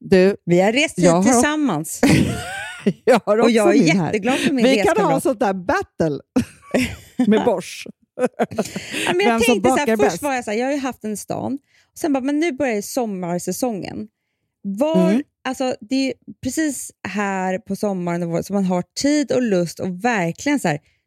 Du, 0.00 0.36
Vi 0.44 0.60
har 0.60 0.72
rest 0.72 0.98
hit 0.98 1.10
har- 1.10 1.22
tillsammans 1.22 2.00
jag 3.04 3.20
har 3.26 3.38
också 3.38 3.44
och 3.44 3.50
jag 3.50 3.68
är 3.76 3.78
min 3.78 3.86
jätteglad 4.04 4.38
för 4.38 4.52
min 4.52 4.64
Vi 4.64 4.76
kan 4.82 4.96
ha 5.04 5.20
sånt 5.20 5.40
där 5.40 5.54
battle 5.54 6.18
med 7.26 7.44
Bosch. 7.44 7.86
Ja, 8.16 8.28
men 9.06 9.18
Vem 9.18 9.26
jag 9.28 9.44
som 9.44 9.54
tänkte 9.54 9.70
så 9.70 9.76
här, 9.76 9.86
först 9.86 9.98
bäst. 10.10 10.22
var 10.22 10.34
jag 10.34 10.44
så 10.44 10.50
här, 10.50 10.58
jag 10.58 10.66
har 10.66 10.72
ju 10.72 10.78
haft 10.78 11.04
en 11.04 11.16
stan. 11.16 11.54
Och 11.92 11.98
sen 11.98 12.12
bara, 12.12 12.20
men 12.20 12.40
nu 12.40 12.52
börjar 12.52 12.82
sommarsäsongen. 12.82 14.08
Var, 14.62 15.10
Mm. 15.10 15.22
alltså, 15.44 15.74
det 15.80 15.94
är 16.08 16.14
precis 16.42 16.90
här 17.08 17.58
på 17.58 17.76
sommaren 17.76 18.22
och 18.22 18.28
våren 18.30 18.44
som 18.44 18.54
man 18.54 18.64
har 18.64 18.84
tid 19.02 19.32
och 19.32 19.42
lust 19.42 19.80
och 19.80 20.04
verkligen 20.04 20.60
så 20.60 20.68
här, 20.68 20.78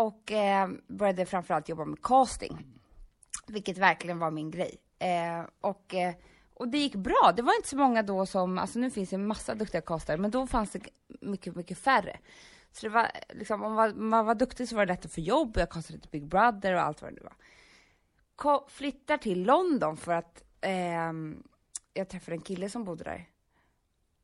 och 0.00 0.32
eh, 0.32 0.68
började 0.88 1.26
framförallt 1.26 1.68
jobba 1.68 1.84
med 1.84 2.02
casting. 2.02 2.66
Vilket 3.46 3.78
verkligen 3.78 4.18
var 4.18 4.30
min 4.30 4.50
grej. 4.50 4.76
Eh, 4.98 5.44
och, 5.60 5.94
eh, 5.94 6.14
och 6.54 6.68
det 6.68 6.78
gick 6.78 6.94
bra. 6.94 7.32
Det 7.36 7.42
var 7.42 7.56
inte 7.56 7.68
så 7.68 7.76
många 7.76 8.02
då 8.02 8.26
som, 8.26 8.58
alltså 8.58 8.78
nu 8.78 8.90
finns 8.90 9.10
det 9.10 9.16
en 9.16 9.26
massa 9.26 9.54
duktiga 9.54 9.80
castare, 9.80 10.16
men 10.16 10.30
då 10.30 10.46
fanns 10.46 10.70
det 10.70 10.80
mycket, 11.20 11.56
mycket 11.56 11.78
färre. 11.78 12.18
Så 12.72 12.86
det 12.86 12.90
var 12.90 13.10
liksom, 13.28 13.62
om 13.62 13.72
man 13.72 13.76
var, 13.76 14.00
man 14.00 14.26
var 14.26 14.34
duktig 14.34 14.68
så 14.68 14.76
var 14.76 14.86
det 14.86 14.92
lätt 14.92 15.04
att 15.04 15.12
få 15.12 15.20
jobb. 15.20 15.56
Jag 15.56 15.70
castade 15.70 15.98
till 16.00 16.10
Big 16.10 16.26
Brother 16.26 16.74
och 16.74 16.80
allt 16.80 17.02
vad 17.02 17.10
det 17.10 17.14
nu 17.14 17.22
var. 17.22 17.34
Ko- 18.36 18.66
flyttar 18.68 19.18
till 19.18 19.42
London 19.42 19.96
för 19.96 20.12
att 20.12 20.44
eh, 20.60 21.12
jag 21.94 22.08
träffade 22.08 22.34
en 22.36 22.40
kille 22.40 22.70
som 22.70 22.84
bodde 22.84 23.04
där. 23.04 23.28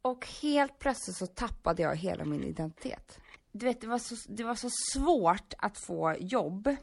Och 0.03 0.27
helt 0.43 0.79
plötsligt 0.79 1.17
så 1.17 1.27
tappade 1.27 1.83
jag 1.83 1.97
hela 1.97 2.25
min 2.25 2.45
identitet. 2.45 3.19
Du 3.59 3.67
vet, 3.67 3.81
det 3.81 3.87
var 3.87 3.99
så, 3.99 4.15
det 4.29 4.45
var 4.45 4.55
så 4.55 4.69
svårt 4.93 5.55
att 5.59 5.79
få 5.79 6.15
jobb 6.21 6.77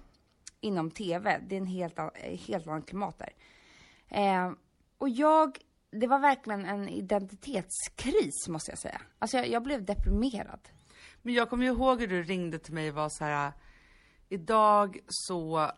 inom 0.61 0.91
TV. 0.91 1.39
Det 1.47 1.55
är 1.55 1.59
en 1.59 1.65
helt, 1.67 1.99
an- 1.99 2.11
eh, 2.15 2.39
helt 2.39 2.67
annat 2.67 2.85
klimat 2.85 3.19
där. 3.19 3.33
Eh, 4.07 4.51
och 4.97 5.09
jag, 5.09 5.57
det 5.91 6.07
var 6.07 6.19
verkligen 6.19 6.65
en 6.65 6.89
identitetskris 6.89 8.47
måste 8.47 8.71
jag 8.71 8.79
säga. 8.79 9.01
Alltså 9.19 9.37
jag, 9.37 9.47
jag 9.47 9.63
blev 9.63 9.85
deprimerad. 9.85 10.69
Men 11.21 11.33
jag 11.33 11.49
kommer 11.49 11.65
ju 11.65 11.71
ihåg 11.71 11.99
hur 11.99 12.07
du 12.07 12.23
ringde 12.23 12.59
till 12.59 12.73
mig 12.73 12.89
och 12.89 12.95
var 12.95 13.09
så 13.09 13.23
här. 13.23 13.51
Idag 14.29 14.99
så 15.07 15.71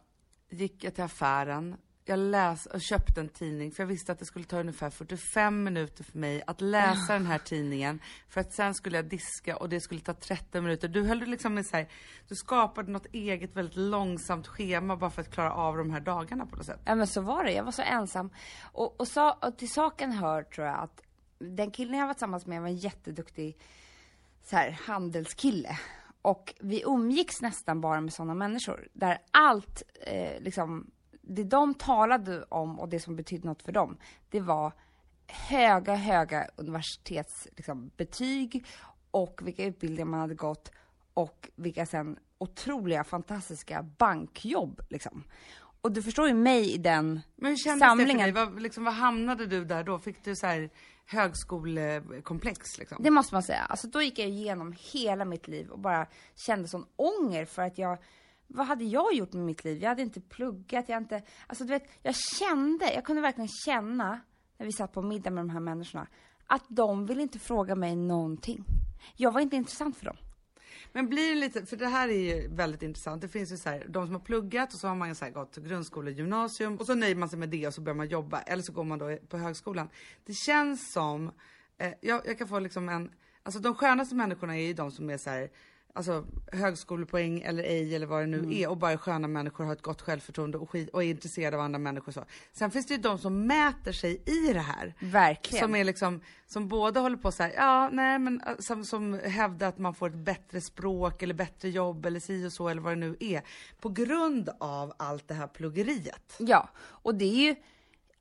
gick 0.49 0.83
jag 0.83 0.95
till 0.95 1.03
affären. 1.03 1.75
Jag 2.07 2.19
läs 2.19 2.65
och 2.65 2.81
köpte 2.81 3.21
en 3.21 3.29
tidning 3.29 3.71
för 3.71 3.83
jag 3.83 3.87
visste 3.87 4.11
att 4.11 4.19
det 4.19 4.25
skulle 4.25 4.45
ta 4.45 4.59
ungefär 4.59 4.89
45 4.89 5.63
minuter 5.63 6.03
för 6.03 6.17
mig 6.17 6.43
att 6.47 6.61
läsa 6.61 7.13
den 7.13 7.25
här 7.25 7.37
tidningen. 7.37 7.99
För 8.29 8.41
att 8.41 8.53
sen 8.53 8.73
skulle 8.73 8.97
jag 8.97 9.05
diska 9.05 9.57
och 9.57 9.69
det 9.69 9.81
skulle 9.81 10.01
ta 10.01 10.13
30 10.13 10.61
minuter. 10.61 10.87
Du 10.87 11.03
höll 11.03 11.19
liksom 11.19 11.53
med 11.53 11.65
så 11.65 11.77
här, 11.77 11.87
du 12.27 12.35
skapade 12.35 12.91
något 12.91 13.05
eget 13.13 13.55
väldigt 13.55 13.75
långsamt 13.75 14.47
schema 14.47 14.95
bara 14.97 15.09
för 15.09 15.21
att 15.21 15.31
klara 15.31 15.53
av 15.53 15.77
de 15.77 15.91
här 15.91 15.99
dagarna 15.99 16.45
på 16.45 16.55
något 16.55 16.65
sätt. 16.65 16.79
Ja 16.85 16.95
men 16.95 17.07
så 17.07 17.21
var 17.21 17.43
det, 17.43 17.51
jag 17.51 17.63
var 17.63 17.71
så 17.71 17.81
ensam. 17.81 18.29
Och, 18.61 18.99
och, 18.99 19.07
sa, 19.07 19.33
och 19.41 19.57
till 19.57 19.71
saken 19.71 20.11
hör 20.11 20.43
tror 20.43 20.67
jag 20.67 20.79
att 20.79 21.01
den 21.39 21.71
killen 21.71 21.99
jag 21.99 22.07
var 22.07 22.13
tillsammans 22.13 22.45
med 22.45 22.61
var 22.61 22.67
en 22.67 22.77
jätteduktig 22.77 23.57
så 24.43 24.55
här, 24.55 24.71
handelskille. 24.71 25.79
Och 26.21 26.53
vi 26.59 26.83
umgicks 26.85 27.41
nästan 27.41 27.81
bara 27.81 28.01
med 28.01 28.13
sådana 28.13 28.33
människor. 28.33 28.87
Där 28.93 29.17
allt, 29.31 29.83
eh, 30.01 30.41
liksom, 30.41 30.91
det 31.27 31.43
de 31.43 31.73
talade 31.73 32.43
om 32.43 32.79
och 32.79 32.89
det 32.89 32.99
som 32.99 33.15
betydde 33.15 33.47
något 33.47 33.63
för 33.63 33.71
dem, 33.71 33.97
det 34.29 34.39
var 34.39 34.73
höga, 35.27 35.95
höga 35.95 36.47
universitetsbetyg 36.55 37.57
liksom, 37.57 37.91
betyg 37.97 38.65
och 39.11 39.41
vilka 39.43 39.65
utbildningar 39.65 40.05
man 40.05 40.19
hade 40.19 40.35
gått 40.35 40.71
och 41.13 41.49
vilka 41.55 41.85
sen 41.85 42.19
otroliga, 42.37 43.03
fantastiska 43.03 43.83
bankjobb 43.83 44.81
liksom. 44.89 45.23
Och 45.81 45.91
du 45.91 46.03
förstår 46.03 46.27
ju 46.27 46.33
mig 46.33 46.73
i 46.73 46.77
den 46.77 47.21
Men 47.35 47.49
hur 47.49 47.57
kändes 47.57 47.79
det 47.79 47.85
samlingen. 47.85 48.33
för 48.33 48.41
dig? 48.41 48.45
Vad, 48.45 48.61
liksom, 48.61 48.83
vad 48.83 48.93
hamnade 48.93 49.45
du 49.45 49.65
där 49.65 49.83
då? 49.83 49.99
Fick 49.99 50.23
du 50.23 50.35
så 50.35 50.47
här 50.47 50.69
högskolekomplex 51.05 52.77
liksom? 52.77 52.97
Det 53.03 53.11
måste 53.11 53.35
man 53.35 53.43
säga. 53.43 53.61
Alltså 53.61 53.87
då 53.87 54.01
gick 54.01 54.19
jag 54.19 54.29
igenom 54.29 54.75
hela 54.79 55.25
mitt 55.25 55.47
liv 55.47 55.69
och 55.69 55.79
bara 55.79 56.07
kände 56.35 56.67
sån 56.67 56.85
ånger 56.95 57.45
för 57.45 57.61
att 57.61 57.77
jag, 57.77 57.97
vad 58.47 58.67
hade 58.67 58.83
jag 58.83 59.13
gjort 59.13 59.33
med 59.33 59.45
mitt 59.45 59.63
liv? 59.63 59.81
Jag 59.81 59.89
hade 59.89 60.01
inte 60.01 60.21
pluggat, 60.21 60.89
jag 60.89 60.97
inte, 60.97 61.21
alltså 61.47 61.63
du 61.63 61.69
vet, 61.69 61.89
jag 62.01 62.15
kände, 62.15 62.93
jag 62.93 63.05
kunde 63.05 63.21
verkligen 63.21 63.49
känna 63.65 64.21
när 64.57 64.65
vi 64.65 64.71
satt 64.71 64.93
på 64.93 65.01
middag 65.01 65.29
med 65.29 65.43
de 65.43 65.49
här 65.49 65.59
människorna, 65.59 66.07
att 66.47 66.63
de 66.67 67.05
ville 67.05 67.21
inte 67.21 67.39
fråga 67.39 67.75
mig 67.75 67.95
någonting. 67.95 68.65
Jag 69.15 69.31
var 69.31 69.41
inte 69.41 69.55
intressant 69.55 69.97
för 69.97 70.05
dem. 70.05 70.17
Men 70.91 71.09
blir 71.09 71.29
det 71.29 71.35
lite, 71.35 71.65
för 71.65 71.77
det 71.77 71.87
här 71.87 72.09
är 72.09 72.41
ju 72.41 72.47
väldigt 72.55 72.81
intressant. 72.81 73.21
Det 73.21 73.27
finns 73.27 73.51
ju 73.51 73.57
så 73.57 73.69
här, 73.69 73.85
de 73.89 74.05
som 74.05 74.15
har 74.15 74.21
pluggat 74.21 74.73
och 74.73 74.79
så 74.79 74.87
har 74.87 74.95
man 74.95 75.15
så 75.15 75.25
här 75.25 75.31
gått 75.31 75.55
grundskola, 75.55 76.09
gymnasium 76.09 76.77
och 76.77 76.85
så 76.85 76.95
nöjer 76.95 77.15
man 77.15 77.29
sig 77.29 77.39
med 77.39 77.49
det 77.49 77.67
och 77.67 77.73
så 77.73 77.81
börjar 77.81 77.95
man 77.95 78.07
jobba. 78.07 78.41
Eller 78.41 78.63
så 78.63 78.73
går 78.73 78.83
man 78.83 78.99
då 78.99 79.17
på 79.29 79.37
högskolan. 79.37 79.89
Det 80.25 80.33
känns 80.33 80.91
som, 80.91 81.31
eh, 81.77 81.93
jag, 82.01 82.21
jag 82.27 82.37
kan 82.37 82.47
få 82.47 82.59
liksom 82.59 82.89
en, 82.89 83.11
alltså 83.43 83.59
de 83.59 83.75
skönaste 83.75 84.15
människorna 84.15 84.57
är 84.57 84.67
ju 84.67 84.73
de 84.73 84.91
som 84.91 85.09
är 85.09 85.17
så 85.17 85.29
här, 85.29 85.49
alltså 85.95 86.25
högskolepoäng 86.51 87.41
eller 87.41 87.63
ej 87.63 87.95
eller 87.95 88.05
vad 88.05 88.21
det 88.21 88.27
nu 88.27 88.57
är 88.59 88.69
och 88.69 88.77
bara 88.77 88.91
är 88.91 88.97
sköna 88.97 89.27
människor, 89.27 89.63
har 89.65 89.73
ett 89.73 89.81
gott 89.81 90.01
självförtroende 90.01 90.57
och, 90.57 90.69
skit, 90.69 90.89
och 90.89 91.03
är 91.03 91.07
intresserade 91.07 91.57
av 91.57 91.63
andra 91.63 91.79
människor 91.79 92.11
så. 92.11 92.25
Sen 92.53 92.71
finns 92.71 92.85
det 92.85 92.93
ju 92.93 92.99
de 93.01 93.17
som 93.17 93.47
mäter 93.47 93.91
sig 93.91 94.21
i 94.25 94.53
det 94.53 94.59
här. 94.59 94.93
Verkligen. 94.99 95.63
Som 95.65 95.75
är 95.75 95.83
liksom, 95.83 96.21
som 96.47 96.67
både 96.67 96.99
håller 96.99 97.17
på 97.17 97.31
så 97.31 97.43
här, 97.43 97.53
ja 97.55 97.89
nej 97.91 98.19
men 98.19 98.41
äh, 98.41 98.55
som, 98.59 98.85
som 98.85 99.19
hävdar 99.23 99.67
att 99.67 99.77
man 99.77 99.93
får 99.93 100.07
ett 100.09 100.15
bättre 100.15 100.61
språk 100.61 101.23
eller 101.23 101.33
bättre 101.33 101.69
jobb 101.69 102.05
eller 102.05 102.19
si 102.19 102.47
och 102.47 102.53
så 102.53 102.69
eller 102.69 102.81
vad 102.81 102.91
det 102.91 102.99
nu 102.99 103.15
är. 103.19 103.41
På 103.79 103.89
grund 103.89 104.49
av 104.59 104.93
allt 104.97 105.27
det 105.27 105.33
här 105.33 105.47
pluggeriet. 105.47 106.35
Ja, 106.39 106.69
och 106.77 107.15
det 107.15 107.25
är 107.25 107.47
ju, 107.49 107.55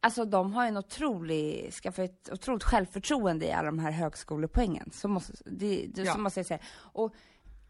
alltså 0.01 0.25
de 0.25 0.53
har 0.53 0.65
ju 0.65 0.69
en 0.69 0.77
otrolig, 0.77 1.73
skaffat 1.73 2.05
ett 2.05 2.29
otroligt 2.33 2.65
självförtroende 2.65 3.47
i 3.47 3.53
alla 3.53 3.67
de 3.67 3.79
här 3.79 3.91
högskolepoängen. 3.91 4.91
Så 4.93 5.09
måste, 5.09 5.33
det, 5.45 5.87
det, 5.95 6.03
Ja. 6.03 6.13
så 6.15 6.21
måste 6.21 6.41
jag 6.41 6.47
säga. 6.47 6.61
Och, 6.77 7.15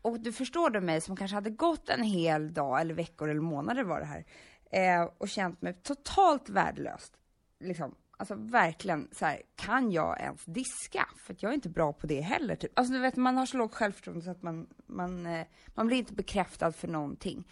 och 0.04 0.20
du 0.20 0.32
förstår 0.32 0.70
du 0.70 0.80
mig 0.80 1.00
som 1.00 1.16
kanske 1.16 1.34
hade 1.34 1.50
gått 1.50 1.88
en 1.88 2.02
hel 2.02 2.54
dag 2.54 2.80
eller 2.80 2.94
veckor 2.94 3.28
eller 3.28 3.40
månader 3.40 3.84
var 3.84 4.00
det 4.00 4.06
här 4.06 4.24
eh, 4.70 5.10
och 5.18 5.28
känt 5.28 5.62
mig 5.62 5.74
totalt 5.82 6.48
värdelöst. 6.48 7.12
Liksom, 7.60 7.94
alltså 8.16 8.34
verkligen 8.34 9.08
så 9.12 9.26
här, 9.26 9.42
kan 9.56 9.92
jag 9.92 10.20
ens 10.20 10.44
diska? 10.44 11.08
För 11.16 11.32
att 11.32 11.42
jag 11.42 11.50
är 11.50 11.54
inte 11.54 11.68
bra 11.68 11.92
på 11.92 12.06
det 12.06 12.20
heller. 12.20 12.56
Typ. 12.56 12.78
Alltså 12.78 12.92
du 12.92 12.98
vet, 12.98 13.16
man 13.16 13.36
har 13.36 13.46
så 13.46 13.56
lågt 13.56 13.74
självförtroende 13.74 14.24
så 14.24 14.30
att 14.30 14.42
man, 14.42 14.66
man, 14.86 15.26
eh, 15.26 15.46
man 15.74 15.86
blir 15.86 15.96
inte 15.96 16.14
bekräftad 16.14 16.72
för 16.72 16.88
någonting. 16.88 17.48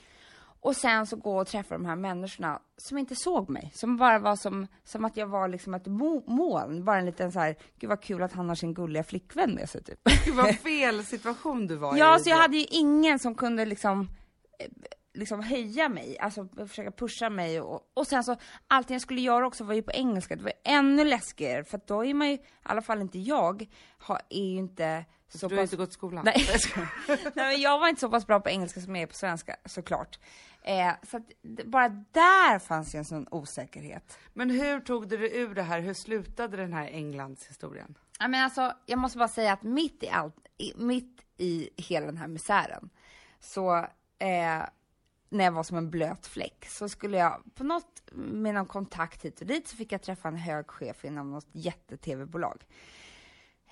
Och 0.64 0.77
sen 0.77 1.07
så 1.07 1.16
gå 1.16 1.40
och 1.40 1.46
träffa 1.46 1.75
de 1.75 1.85
här 1.87 1.96
människorna 1.96 2.62
som 2.77 2.98
inte 2.98 3.14
såg 3.16 3.51
mig. 3.51 3.72
Som 3.75 3.96
bara 3.96 4.18
var 4.18 4.37
som, 4.37 4.66
som 4.85 5.05
att 5.05 5.16
jag 5.16 5.27
var 5.27 5.48
liksom 5.48 5.75
ett 5.75 5.87
mo- 5.87 6.25
moln. 6.31 6.85
Bara 6.85 6.98
en 6.98 7.07
liten 7.07 7.33
så 7.33 7.38
här, 7.40 7.57
gud 7.79 7.90
vad 7.90 8.03
kul 8.03 8.22
att 8.22 8.33
han 8.33 8.48
har 8.48 8.57
sin 8.57 8.75
gulliga 8.75 9.05
flickvän 9.05 9.55
med 9.55 9.70
sig 9.70 9.83
typ. 9.85 10.01
Gud 10.25 10.35
vad 10.35 10.57
fel 10.62 11.05
situation 11.05 11.66
du 11.66 11.77
var 11.77 11.96
i. 11.96 11.98
Ja, 11.98 12.18
så 12.18 12.31
jag 12.31 12.37
hade 12.37 12.57
ju 12.57 12.64
ingen 12.70 13.18
som 13.18 13.35
kunde 13.35 13.64
liksom 13.64 14.09
eh, 14.59 14.66
liksom 15.14 15.40
heja 15.40 15.88
mig, 15.88 16.18
alltså 16.18 16.48
försöka 16.68 16.90
pusha 16.90 17.31
mig 17.31 17.61
och, 17.61 17.81
och 17.94 18.07
sen 18.07 18.25
så 18.25 18.37
allting 18.68 18.94
jag 18.94 19.03
skulle 19.03 19.20
göra 19.20 19.46
också 19.46 19.64
var 19.64 19.75
ju 19.75 19.83
på 19.83 19.92
engelska, 19.92 20.37
det 20.37 20.42
var 20.42 20.53
ännu 20.64 21.05
läskigare 21.05 21.64
för 21.64 21.77
att 21.77 21.87
då 21.87 22.05
är 22.05 22.14
man 22.14 22.29
ju, 22.29 22.35
i 22.35 22.40
alla 22.62 22.83
fall 22.83 23.01
inte 23.01 23.18
jag, 23.18 23.66
har, 23.98 24.20
är 24.29 24.44
ju 24.44 24.57
inte 24.59 25.05
så 25.29 25.48
Du 25.48 25.55
har 25.55 25.62
pass... 25.62 25.72
inte 25.72 25.77
gått 25.77 25.88
i 25.90 25.92
skolan? 25.92 26.25
Nej. 26.25 26.46
Nej 27.09 27.18
men 27.35 27.61
jag 27.61 27.79
var 27.79 27.88
inte 27.88 28.01
så 28.01 28.09
pass 28.09 28.27
bra 28.27 28.40
på 28.40 28.48
engelska 28.51 28.81
som 28.81 28.96
jag 28.96 29.03
är 29.03 29.07
på 29.07 29.14
svenska 29.14 29.57
såklart. 29.64 30.18
Eh, 30.64 30.92
så 31.03 31.16
att 31.16 31.22
bara 31.64 31.88
där 31.88 32.59
fanns 32.59 32.94
ju 32.94 32.98
en 32.98 33.05
sån 33.05 33.27
osäkerhet. 33.31 34.18
Men 34.33 34.51
hur 34.51 34.81
tog 34.81 35.09
du 35.09 35.16
dig 35.16 35.37
ur 35.37 35.55
det 35.55 35.62
här? 35.62 35.81
Hur 35.81 35.94
slutade 35.94 36.57
den 36.57 36.72
här 36.72 36.88
Englands 36.88 37.46
historien? 37.46 37.98
Ja, 38.18 38.29
men 38.29 38.44
alltså, 38.44 38.72
jag 38.87 38.98
måste 38.98 39.18
bara 39.18 39.29
säga 39.29 39.53
att 39.53 39.62
mitt 39.62 40.03
i 40.03 40.09
allt, 40.09 40.37
i, 40.59 40.72
mitt 40.77 41.25
i 41.37 41.70
hela 41.77 42.07
den 42.07 42.16
här 42.16 42.29
misären, 42.29 42.90
så 43.40 43.77
eh, 44.18 44.62
när 45.29 45.44
jag 45.44 45.53
var 45.53 45.62
som 45.62 45.77
en 45.77 45.90
blöt 45.90 46.27
fläck, 46.27 46.66
så 46.68 46.88
skulle 46.88 47.18
jag 47.18 47.42
på 47.55 47.64
något, 47.64 48.03
med 48.12 48.55
någon 48.55 48.66
kontakt 48.66 49.25
hit 49.25 49.40
och 49.40 49.46
dit, 49.46 49.68
så 49.68 49.77
fick 49.77 49.92
jag 49.92 50.03
träffa 50.03 50.29
en 50.29 50.37
hög 50.37 50.70
chef 50.70 51.05
inom 51.05 51.31
något 51.31 51.48
jätte-tv-bolag. 51.53 52.64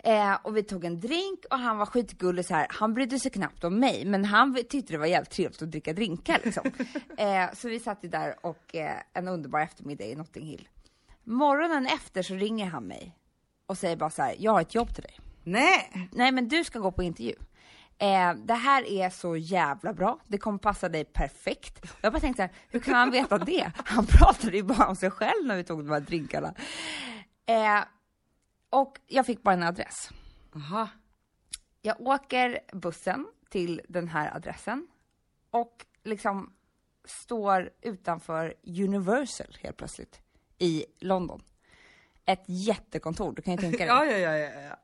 Eh, 0.05 0.35
och 0.43 0.57
vi 0.57 0.63
tog 0.63 0.85
en 0.85 1.01
drink 1.01 1.45
och 1.51 1.59
han 1.59 1.79
var 1.79 1.87
skitgullig 1.87 2.45
så 2.45 2.55
här. 2.55 2.67
Han 2.71 2.95
brydde 2.95 3.19
sig 3.19 3.31
knappt 3.31 3.65
om 3.65 3.81
mig, 3.81 4.05
men 4.05 4.25
han 4.25 4.55
tyckte 4.55 4.93
det 4.93 4.99
var 4.99 5.07
jävligt 5.07 5.31
trevligt 5.31 5.63
att 5.63 5.71
dricka 5.71 5.93
drinkar 5.93 6.41
liksom. 6.45 6.65
eh, 7.17 7.53
så 7.55 7.69
vi 7.69 7.81
satt 7.81 8.05
ju 8.05 8.09
där 8.09 8.47
och 8.47 8.75
eh, 8.75 8.97
en 9.13 9.29
underbar 9.29 9.61
eftermiddag 9.61 10.05
i 10.05 10.15
Notting 10.15 10.47
Hill. 10.47 10.69
Morgonen 11.25 11.87
efter 11.87 12.23
så 12.23 12.35
ringer 12.35 12.67
han 12.67 12.85
mig 12.85 13.17
och 13.67 13.79
säger 13.79 13.97
bara 13.97 14.11
så 14.11 14.23
här, 14.23 14.35
jag 14.39 14.53
har 14.53 14.61
ett 14.61 14.75
jobb 14.75 14.95
till 14.95 15.03
dig. 15.03 15.21
Nej! 15.45 16.09
Nej 16.13 16.33
men 16.33 16.49
du 16.49 16.65
ska 16.65 16.79
gå 16.79 16.93
på 16.93 17.03
intervju. 17.03 17.35
Eh, 17.99 18.35
det 18.35 18.55
här 18.55 18.89
är 18.89 19.11
så 19.11 19.37
jävla 19.37 19.93
bra, 19.93 20.19
det 20.27 20.39
kommer 20.39 20.59
passa 20.59 20.89
dig 20.89 21.05
perfekt. 21.05 21.87
Jag 22.01 22.13
bara 22.13 22.21
tänkte 22.21 22.43
så 22.43 22.43
här, 22.43 22.53
hur 22.69 22.81
kan 22.81 22.95
han 22.95 23.11
veta 23.11 23.39
det? 23.39 23.73
Han 23.85 24.07
pratade 24.19 24.57
ju 24.57 24.63
bara 24.63 24.89
om 24.89 24.97
sig 24.97 25.11
själv 25.11 25.47
när 25.47 25.57
vi 25.57 25.65
tog 25.65 25.85
de 25.85 25.91
här 25.91 26.01
drinkarna. 26.01 26.55
Eh, 27.47 27.85
och 28.71 29.01
jag 29.07 29.27
fick 29.27 29.43
bara 29.43 29.55
en 29.55 29.63
adress. 29.63 30.11
Aha. 30.57 30.89
Jag 31.83 32.01
åker 32.01 32.61
bussen 32.73 33.27
till 33.49 33.81
den 33.89 34.09
här 34.09 34.37
adressen 34.37 34.87
och 35.51 35.87
liksom 36.05 36.53
står 37.05 37.71
utanför 37.83 38.55
Universal 38.67 39.57
helt 39.61 39.77
plötsligt 39.77 40.21
i 40.59 40.85
London. 41.01 41.43
Ett 42.25 42.45
jättekontor, 42.47 43.33
du 43.33 43.43
kan 43.43 43.55
ju 43.55 43.61
tänka 43.61 43.79
dig. 43.79 43.87
Ja, 43.87 44.05
ja, 44.05 44.19
ja, 44.19 44.61
ja. 44.61 44.77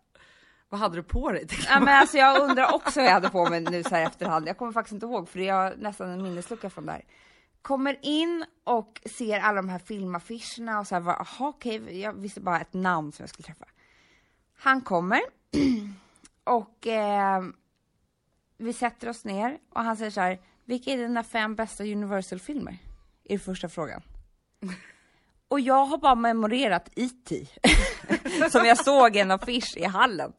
Vad 0.69 0.81
hade 0.81 0.97
du 0.97 1.03
på 1.03 1.33
dig? 1.33 1.47
Ja, 1.69 1.81
men 1.81 1.89
alltså 1.89 2.17
jag 2.17 2.41
undrar 2.41 2.75
också 2.75 3.01
vad 3.01 3.07
jag 3.07 3.13
hade 3.13 3.29
på 3.29 3.51
mig 3.51 3.61
nu 3.61 3.83
så 3.83 3.89
här 3.89 4.07
efterhand. 4.07 4.49
Jag 4.49 4.59
kommer 4.59 4.73
faktiskt 4.73 4.93
inte 4.93 5.07
ihåg 5.07 5.29
för 5.29 5.41
jag 5.41 5.55
har 5.55 5.75
nästan 5.77 6.11
en 6.11 6.23
minneslucka 6.23 6.71
från 6.71 6.87
där. 6.87 7.05
Kommer 7.63 7.99
in 8.03 8.45
och 8.65 9.01
ser 9.19 9.41
alla 9.41 9.57
de 9.57 9.69
här 9.69 9.79
filmaffischerna 9.79 10.81
och 10.81 10.87
så 10.87 10.95
här, 10.95 11.09
aha, 11.09 11.49
okej, 11.49 12.01
jag 12.01 12.13
visste 12.13 12.41
bara 12.41 12.61
ett 12.61 12.75
namn 12.75 13.13
som 13.13 13.23
jag 13.23 13.31
skulle 13.31 13.47
träffa. 13.47 13.67
Han 14.57 14.81
kommer 14.81 15.21
och 16.45 16.87
eh, 16.87 17.43
vi 18.57 18.73
sätter 18.73 19.09
oss 19.09 19.25
ner 19.25 19.59
och 19.71 19.83
han 19.83 19.97
säger 19.97 20.11
så 20.11 20.21
här, 20.21 20.41
vilka 20.65 20.91
är 20.91 20.97
dina 20.97 21.25
fem 21.25 21.55
bästa 21.55 21.85
Universal-filmer? 21.85 22.79
Är 23.25 23.39
första 23.39 23.69
frågan. 23.69 24.03
Och 25.49 25.61
jag 25.61 25.85
har 25.85 25.99
bara 25.99 26.15
memorerat 26.15 26.89
E.T. 26.97 27.47
som 28.51 28.65
jag 28.65 28.85
såg 28.85 29.17
en 29.17 29.31
affisch 29.31 29.77
i 29.77 29.85
hallen. 29.85 30.33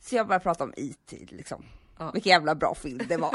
Så 0.00 0.16
jag 0.16 0.26
började 0.26 0.42
prata 0.42 0.64
om 0.64 0.74
E.T. 0.76 1.26
liksom. 1.28 1.64
Ja. 1.98 2.10
Vilken 2.10 2.30
jävla 2.30 2.54
bra 2.54 2.74
film 2.74 3.00
det 3.08 3.16
var. 3.16 3.30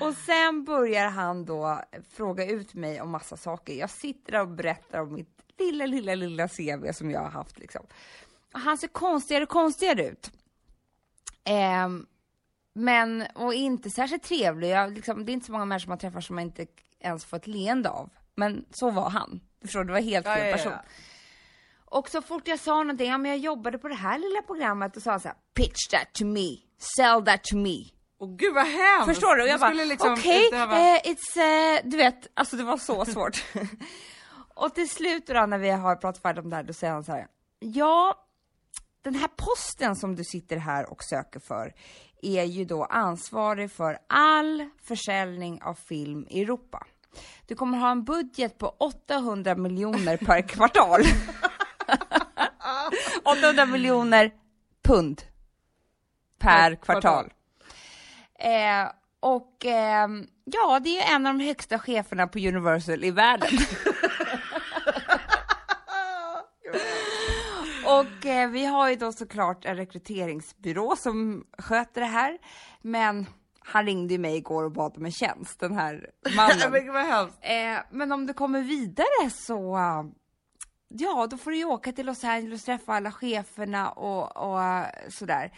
och 0.00 0.14
sen 0.14 0.64
börjar 0.64 1.08
han 1.08 1.44
då 1.44 1.80
fråga 2.10 2.46
ut 2.46 2.74
mig 2.74 3.00
om 3.00 3.10
massa 3.10 3.36
saker. 3.36 3.74
Jag 3.74 3.90
sitter 3.90 4.32
där 4.32 4.40
och 4.40 4.48
berättar 4.48 5.00
om 5.00 5.14
mitt 5.14 5.39
lilla, 5.60 5.86
lilla, 5.86 6.14
lilla 6.14 6.48
CV 6.48 6.92
som 6.92 7.10
jag 7.10 7.20
har 7.20 7.30
haft 7.30 7.58
liksom. 7.58 7.86
Och 8.54 8.60
han 8.60 8.78
ser 8.78 8.88
konstigare 8.88 9.42
och 9.42 9.48
konstigare 9.50 10.06
ut. 10.06 10.30
Ehm, 11.44 12.06
men, 12.74 13.26
och 13.34 13.54
inte 13.54 13.90
särskilt 13.90 14.22
trevlig. 14.22 14.68
Jag, 14.70 14.92
liksom, 14.92 15.24
det 15.24 15.32
är 15.32 15.34
inte 15.34 15.46
så 15.46 15.52
många 15.52 15.64
människor 15.64 15.88
man 15.88 15.98
träffar 15.98 16.20
som 16.20 16.36
man 16.36 16.44
inte 16.44 16.66
ens 17.00 17.24
får 17.24 17.36
ett 17.36 17.46
leende 17.46 17.90
av. 17.90 18.10
Men 18.34 18.64
så 18.70 18.90
var 18.90 19.10
han. 19.10 19.40
Du 19.60 19.66
förstår, 19.66 19.84
det 19.84 19.92
var 19.92 20.00
helt 20.00 20.26
Ja, 20.26 20.34
fel 20.34 20.44
ja, 20.44 20.50
ja. 20.50 20.56
person. 20.56 20.72
Och 21.84 22.08
så 22.08 22.22
fort 22.22 22.48
jag 22.48 22.58
sa 22.60 22.74
någonting, 22.74 23.10
ja 23.10 23.18
men 23.18 23.30
jag 23.30 23.38
jobbade 23.40 23.78
på 23.78 23.88
det 23.88 23.94
här 23.94 24.18
lilla 24.18 24.42
programmet 24.42 24.96
och 24.96 25.02
sa 25.02 25.18
så 25.20 25.28
här, 25.28 25.36
pitch 25.54 25.88
that 25.90 26.12
to 26.12 26.24
me, 26.24 26.56
sell 26.96 27.24
that 27.24 27.44
to 27.44 27.56
me. 27.56 27.84
Åh 28.18 28.36
gud 28.36 28.54
vad 28.54 28.66
hemskt! 28.66 29.06
Förstår 29.06 29.36
du? 29.36 29.42
Och 29.42 29.48
jag 29.48 29.60
bara, 29.60 29.72
liksom 29.72 30.12
okej, 30.12 30.48
utöva- 30.52 30.78
eh, 30.96 31.00
it's, 31.04 31.36
eh, 31.76 31.80
du 31.90 31.96
vet, 31.96 32.26
alltså 32.34 32.56
det 32.56 32.64
var 32.64 32.76
så 32.78 33.04
svårt. 33.04 33.44
och 34.60 34.74
till 34.74 34.90
slut 34.90 35.26
då 35.26 35.46
när 35.46 35.58
vi 35.58 35.70
har 35.70 35.96
pratat 35.96 36.22
färdigt 36.22 36.44
om 36.44 36.50
det 36.50 36.56
här, 36.56 36.62
då 36.62 36.72
säger 36.72 36.92
han 36.92 37.04
så 37.04 37.12
här, 37.12 37.26
ja, 37.58 38.14
den 39.02 39.14
här 39.14 39.28
posten 39.36 39.96
som 39.96 40.16
du 40.16 40.24
sitter 40.24 40.56
här 40.56 40.90
och 40.90 41.04
söker 41.04 41.40
för 41.40 41.74
är 42.22 42.44
ju 42.44 42.64
då 42.64 42.84
ansvarig 42.84 43.72
för 43.72 43.98
all 44.06 44.68
försäljning 44.82 45.62
av 45.62 45.74
film 45.74 46.26
i 46.30 46.42
Europa. 46.42 46.86
Du 47.46 47.54
kommer 47.54 47.78
ha 47.78 47.90
en 47.90 48.04
budget 48.04 48.58
på 48.58 48.68
800 48.68 49.54
miljoner 49.54 50.16
per 50.16 50.42
kvartal. 50.48 51.00
800 53.24 53.66
miljoner 53.66 54.32
pund 54.82 55.22
per 56.38 56.70
Per 56.70 56.76
kvartal. 56.76 57.02
kvartal. 57.02 57.32
Eh, 58.34 58.92
och 59.20 59.64
ehm, 59.64 60.26
ja, 60.44 60.80
det 60.84 61.00
är 61.00 61.14
en 61.14 61.26
av 61.26 61.38
de 61.38 61.44
högsta 61.44 61.78
cheferna 61.78 62.26
på 62.26 62.38
Universal 62.38 63.04
i 63.04 63.10
världen. 63.10 63.50
och 68.00 68.26
eh, 68.26 68.50
vi 68.50 68.64
har 68.64 68.90
ju 68.90 68.96
då 68.96 69.12
såklart 69.12 69.64
en 69.64 69.76
rekryteringsbyrå 69.76 70.96
som 70.96 71.44
sköter 71.58 72.00
det 72.00 72.06
här. 72.06 72.38
Men 72.82 73.26
han 73.60 73.86
ringde 73.86 74.14
ju 74.14 74.18
mig 74.18 74.36
igår 74.36 74.64
och 74.64 74.72
bad 74.72 74.96
om 74.96 75.04
en 75.04 75.12
tjänst, 75.12 75.60
den 75.60 75.74
här 75.74 76.10
mannen. 76.36 76.56
Men 76.72 76.84
gud 76.84 76.94
vad 76.94 77.06
hemskt! 77.06 77.38
Eh, 77.40 77.78
men 77.90 78.12
om 78.12 78.26
du 78.26 78.32
kommer 78.32 78.62
vidare 78.62 79.30
så, 79.30 79.76
uh, 79.76 80.10
ja 80.88 81.26
då 81.30 81.36
får 81.36 81.50
du 81.50 81.56
ju 81.56 81.64
åka 81.64 81.92
till 81.92 82.06
Los 82.06 82.24
Angeles 82.24 82.60
och 82.60 82.66
träffa 82.66 82.92
alla 82.92 83.12
cheferna 83.12 83.90
och, 83.90 84.36
och 84.36 84.58
uh, 84.58 85.08
sådär. 85.08 85.52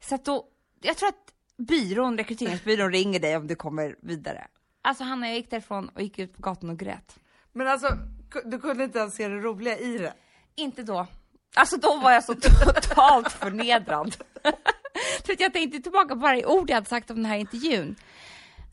Så 0.00 0.14
att 0.14 0.24
då, 0.24 0.44
jag 0.80 0.96
tror 0.96 1.08
att 1.08 1.34
byrån, 1.56 2.18
rekryteringsbyrån 2.18 2.92
ringer 2.92 3.20
dig 3.20 3.36
om 3.36 3.46
du 3.46 3.54
kommer 3.54 3.96
vidare. 4.02 4.46
Alltså 4.82 5.04
Hanna, 5.04 5.26
jag 5.26 5.36
gick 5.36 5.50
därifrån 5.50 5.88
och 5.88 6.02
gick 6.02 6.18
ut 6.18 6.36
på 6.36 6.42
gatan 6.42 6.70
och 6.70 6.78
grät. 6.78 7.18
Men 7.52 7.68
alltså, 7.68 7.88
du 8.44 8.58
kunde 8.58 8.84
inte 8.84 8.98
ens 8.98 9.14
se 9.14 9.28
det 9.28 9.38
roliga 9.38 9.78
i 9.78 9.98
det? 9.98 10.14
Inte 10.54 10.82
då. 10.82 11.06
Alltså 11.54 11.76
då 11.76 11.96
var 11.96 12.12
jag 12.12 12.24
så 12.24 12.34
totalt 12.34 13.32
förnedrad. 13.32 14.16
För 15.26 15.32
att 15.32 15.40
jag 15.40 15.52
tänkte 15.52 15.80
tillbaka 15.80 16.08
på 16.08 16.20
varje 16.20 16.46
ord 16.46 16.70
jag 16.70 16.74
hade 16.74 16.88
sagt 16.88 17.10
om 17.10 17.16
den 17.16 17.24
här 17.26 17.36
intervjun. 17.36 17.96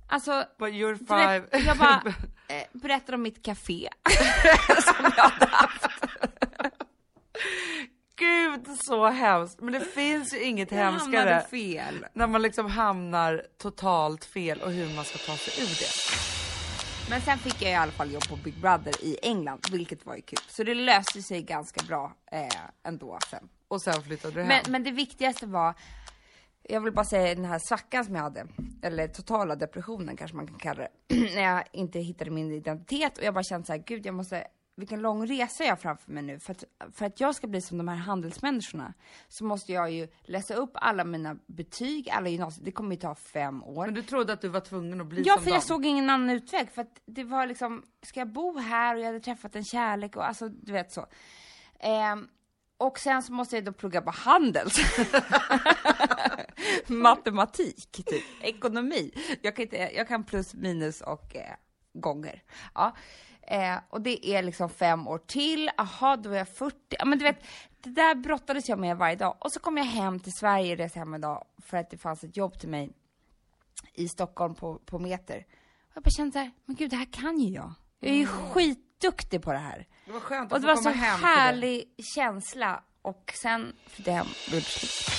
Alltså, 0.08 0.46
But 0.60 0.70
you're 0.70 0.98
five. 0.98 1.64
jag 1.66 1.78
bara 1.78 2.02
eh, 2.48 2.64
berättar 2.74 3.14
om 3.14 3.22
mitt 3.22 3.46
café 3.46 3.90
som 4.84 5.12
jag 5.18 5.24
hade 5.24 5.46
haft. 5.52 5.86
Gud 8.16 8.78
så 8.84 9.06
hemskt! 9.08 9.62
Men 9.62 9.74
det 9.74 9.80
finns 9.80 10.34
ju 10.34 10.44
inget 10.44 10.72
Jag 10.72 10.78
hemskare 10.78 11.46
fel. 11.52 12.06
när 12.14 12.28
man 12.28 12.42
liksom 12.42 12.70
hamnar 12.72 13.44
totalt 13.62 14.26
fel 14.26 14.62
och 14.62 14.72
hur 14.72 14.96
man 14.96 15.06
ska 15.06 15.18
ta 15.18 15.38
sig 15.38 15.64
ur 15.64 15.68
det. 15.80 16.41
Men 17.12 17.22
sen 17.22 17.38
fick 17.38 17.62
jag 17.62 17.72
i 17.72 17.76
alla 17.76 17.92
fall 17.92 18.12
jobb 18.12 18.28
på 18.30 18.36
Big 18.36 18.62
Brother 18.62 19.04
i 19.04 19.18
England, 19.22 19.60
vilket 19.72 20.06
var 20.06 20.16
ju 20.16 20.22
kul. 20.22 20.40
Så 20.48 20.64
det 20.64 20.76
löste 20.76 21.22
sig 21.22 21.42
ganska 21.42 21.86
bra 21.88 22.14
eh, 22.32 22.48
ändå 22.84 23.20
sen. 23.30 23.50
Och 23.68 23.82
sen 23.82 24.04
flyttade 24.04 24.34
du 24.34 24.40
hem. 24.40 24.48
Men, 24.48 24.72
men 24.72 24.84
det 24.84 24.92
viktigaste 24.92 25.46
var, 25.46 25.74
jag 26.64 26.82
vill 26.82 26.94
bara 26.94 27.06
säga 27.06 27.36
den 27.36 27.46
här 27.46 27.60
svackan 27.60 28.06
som 28.06 28.16
jag 28.16 28.22
hade, 28.22 28.48
eller 28.82 29.08
totala 29.08 29.56
depressionen 29.56 30.18
kanske 30.18 30.38
man 30.38 30.48
kan 30.48 30.58
kalla 30.60 30.88
det, 31.08 31.16
när 31.36 31.42
jag 31.42 31.64
inte 31.72 32.00
hittade 32.00 32.32
min 32.32 32.52
identitet 32.52 33.18
och 33.18 33.24
jag 33.24 33.34
bara 33.34 33.44
kände 33.44 33.68
så 33.68 33.74
här, 33.74 33.84
gud 33.86 34.06
jag 34.06 34.16
måste, 34.16 34.48
vilken 34.82 35.02
lång 35.02 35.28
resa 35.28 35.64
jag 35.64 35.72
har 35.72 35.76
framför 35.76 36.12
mig 36.12 36.24
nu. 36.24 36.40
För 36.40 36.52
att, 36.52 36.64
för 36.94 37.06
att 37.06 37.20
jag 37.20 37.36
ska 37.36 37.48
bli 37.48 37.62
som 37.62 37.78
de 37.78 37.88
här 37.88 37.96
handelsmänniskorna 37.96 38.94
så 39.28 39.44
måste 39.46 39.72
jag 39.72 39.92
ju 39.92 40.08
läsa 40.24 40.54
upp 40.54 40.72
alla 40.74 41.04
mina 41.04 41.36
betyg, 41.48 42.10
alla 42.10 42.30
gymnasier, 42.30 42.66
det 42.66 42.72
kommer 42.72 42.96
ju 42.96 43.02
ta 43.02 43.16
fem 43.16 43.64
år. 43.64 43.86
Men 43.86 43.94
du 43.94 44.02
trodde 44.02 44.34
att 44.34 44.42
du 44.42 44.48
var 44.48 44.60
tvungen 44.60 45.02
att 45.02 45.08
bli 45.08 45.24
Ja, 45.26 45.34
som 45.34 45.44
för 45.44 45.50
dem? 45.50 45.54
jag 45.54 45.64
såg 45.64 45.86
ingen 45.86 46.10
annan 46.10 46.30
utväg. 46.30 46.72
För 46.72 46.82
att 46.82 47.02
det 47.06 47.24
var 47.24 47.48
liksom, 47.48 47.84
ska 48.02 48.20
jag 48.20 48.32
bo 48.32 48.58
här 48.58 48.96
och 48.96 49.02
jag 49.02 49.06
hade 49.06 49.20
träffat 49.20 49.56
en 49.56 49.64
kärlek 49.64 50.16
och 50.16 50.28
alltså, 50.28 50.50
du 50.50 50.72
vet 50.72 50.92
så. 50.92 51.06
Ehm, 51.80 52.28
och 52.78 53.00
sen 53.00 53.24
så 53.24 53.34
måste 53.34 53.56
jag 53.56 53.66
då 53.66 53.74
plugga 53.74 54.02
på 54.02 54.12
Handels. 54.12 54.78
Matematik, 56.88 57.92
typ. 57.92 58.24
Ekonomi. 58.42 59.12
Jag 59.42 59.56
kan, 59.56 59.64
inte, 59.64 59.78
jag 59.78 60.08
kan 60.08 60.24
plus, 60.24 60.54
minus 60.54 61.02
och 61.02 61.36
eh, 61.36 61.56
gånger. 61.94 62.44
Ja. 62.76 62.96
Eh, 63.52 63.78
och 63.90 64.02
det 64.02 64.28
är 64.30 64.44
liksom 64.44 64.70
fem 64.70 65.08
år 65.08 65.18
till. 65.18 65.70
Aha, 65.78 66.16
då 66.16 66.30
är 66.32 66.38
jag 66.38 66.48
40. 66.50 66.76
Ja, 66.90 67.06
men 67.06 67.18
du 67.20 67.24
vet, 67.26 67.44
det 67.84 67.90
där 67.90 68.16
brottades 68.16 68.70
jag 68.70 68.80
med 68.80 68.98
varje 68.98 69.16
dag. 69.16 69.38
Och 69.40 69.52
så 69.52 69.60
kom 69.60 69.78
jag 69.78 69.86
hem 69.86 70.20
till 70.20 70.34
Sverige, 70.34 70.76
reste 70.76 71.00
hem 71.00 71.14
en 71.14 71.22
dag 71.22 71.46
för 71.66 71.78
att 71.78 71.90
det 71.90 71.98
fanns 71.98 72.24
ett 72.24 72.38
jobb 72.38 72.60
till 72.60 72.70
mig 72.70 72.92
i 73.94 74.08
Stockholm 74.08 74.56
på, 74.56 74.76
på 74.86 75.00
Meter. 75.00 75.46
Och 75.90 75.92
jag 75.94 76.04
bara 76.04 76.10
kände 76.12 76.32
så 76.32 76.40
här, 76.40 76.52
men 76.66 76.76
gud 76.76 76.90
det 76.90 76.96
här 76.96 77.08
kan 77.14 77.40
ju 77.40 77.50
jag. 77.54 77.74
Jag 78.00 78.12
är 78.12 78.16
ju 78.16 78.26
skitduktig 78.28 79.42
på 79.42 79.52
det 79.52 79.58
här. 79.58 79.88
Det 80.06 80.12
var 80.12 80.20
skönt 80.20 80.52
Och 80.52 80.56
att 80.58 80.62
det 80.64 80.68
få 80.68 80.74
var 80.76 80.82
så 80.84 80.84
komma 80.84 80.96
hem 80.96 81.22
det. 81.22 81.28
härlig 81.28 81.84
känsla. 82.16 82.84
Och 83.02 83.34
sen 83.42 83.76
flyttade 83.88 84.18
jag 84.18 84.24
hem 84.24 84.34
och 84.48 84.54
gjorde 84.54 84.66
slut. 84.66 85.18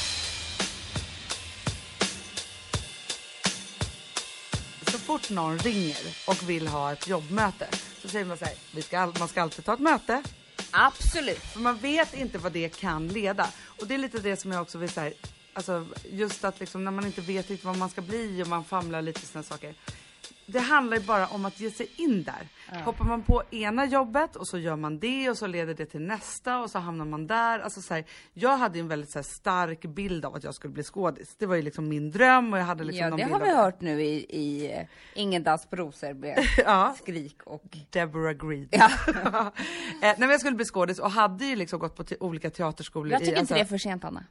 Så 4.93 4.99
fort 4.99 5.31
någon 5.31 5.59
ringer 5.59 5.97
och 6.29 6.51
vill 6.51 6.69
ha 6.69 6.93
ett 6.93 7.09
jobbmöte 7.09 7.69
så 8.03 8.09
säger 8.09 8.25
man 8.25 8.39
så 8.39 8.45
här, 8.45 8.55
vi 8.75 8.83
ska, 8.83 9.13
man 9.19 9.29
ska 9.29 9.43
alltid 9.43 9.65
ta 9.65 9.75
ett 9.75 9.81
möte. 9.81 10.23
Absolut. 10.71 11.39
För 11.39 11.61
man 11.61 11.77
vet 11.77 12.15
inte 12.15 12.39
vad 12.39 12.53
det 12.53 12.77
kan 12.81 13.09
leda. 13.09 13.49
Och 13.65 13.87
det 13.87 13.95
är 13.95 13.99
lite 13.99 14.19
det 14.19 14.37
som 14.37 14.53
jag 14.53 14.63
också 14.63 14.79
vill 14.79 14.91
säga. 14.91 15.13
Alltså 15.53 15.87
just 16.11 16.45
att 16.45 16.61
liksom 16.61 16.85
när 16.85 16.91
man 16.91 17.07
inte 17.07 17.21
vet 17.21 17.51
riktigt 17.51 17.65
vad 17.65 17.77
man 17.77 17.91
ska 17.91 18.01
bli 18.01 18.43
och 18.43 18.49
man 18.49 18.65
famlar 18.65 19.03
lite 19.03 19.27
sådana 19.27 19.43
saker. 19.43 19.75
Det 20.47 20.59
handlar 20.59 20.97
ju 20.97 21.03
bara 21.03 21.27
om 21.27 21.45
att 21.45 21.61
ge 21.61 21.71
sig 21.71 21.91
in 21.97 22.23
där. 22.23 22.49
Hoppar 22.85 23.05
man 23.05 23.23
på 23.23 23.43
ena 23.51 23.87
jobbet 23.87 24.37
och 24.37 24.49
så 24.49 24.59
gör 24.59 24.77
man 24.77 24.99
det 24.99 25.31
och 25.31 25.39
så 25.39 25.47
leder 25.47 25.75
det 25.75 25.87
till 25.87 26.01
nästa 26.01 26.61
och 26.61 26.71
så 26.71 26.79
hamnar 26.79 27.05
man 27.05 27.27
där. 27.27 27.59
Alltså 27.59 27.81
så 27.81 27.95
här, 27.95 28.05
jag 28.35 28.57
hade 28.57 28.79
en 28.79 28.89
väldigt 28.89 29.11
så 29.11 29.19
här, 29.19 29.25
stark 29.25 29.81
bild 29.81 30.25
av 30.25 30.35
att 30.35 30.45
jag 30.45 30.55
skulle 30.55 30.73
bli 30.73 30.83
skådis. 30.83 31.37
Det 31.39 31.47
var 31.47 31.57
ju 31.57 31.63
liksom 31.63 31.89
min 31.89 32.11
dröm 32.11 32.53
och 32.53 32.59
jag 32.59 32.65
hade 32.65 32.85
liksom 32.85 33.09
Ja, 33.11 33.17
det 33.17 33.33
har 33.33 33.41
vi 33.41 33.57
hört 33.57 33.81
nu 33.81 34.03
i, 34.03 34.27
i 34.29 34.73
eh, 34.73 34.87
Ingen 35.15 35.43
dans 35.43 35.67
på 35.67 35.77
rosor 35.77 36.15
med 36.15 36.39
Ja. 36.65 36.95
skrik 36.99 37.43
och... 37.45 37.77
Deborah 37.91 38.33
Green. 38.33 38.69
Ja. 38.71 38.91
eh, 39.07 39.53
nej 40.01 40.15
men 40.19 40.31
jag 40.31 40.41
skulle 40.41 40.57
bli 40.57 40.65
skådis 40.65 40.99
och 40.99 41.11
hade 41.11 41.45
ju 41.45 41.57
liksom 41.57 41.79
gått 41.79 41.97
på 41.97 42.05
olika 42.21 42.51
teaterskolor. 42.51 43.13
Jag 43.13 43.23
i, 43.23 43.25
tycker 43.25 43.31
inte 43.31 43.41
alltså- 43.41 43.55
det 43.55 43.61
är 43.61 43.65
för 43.65 43.79
sent, 43.79 44.05
Anna. 44.05 44.25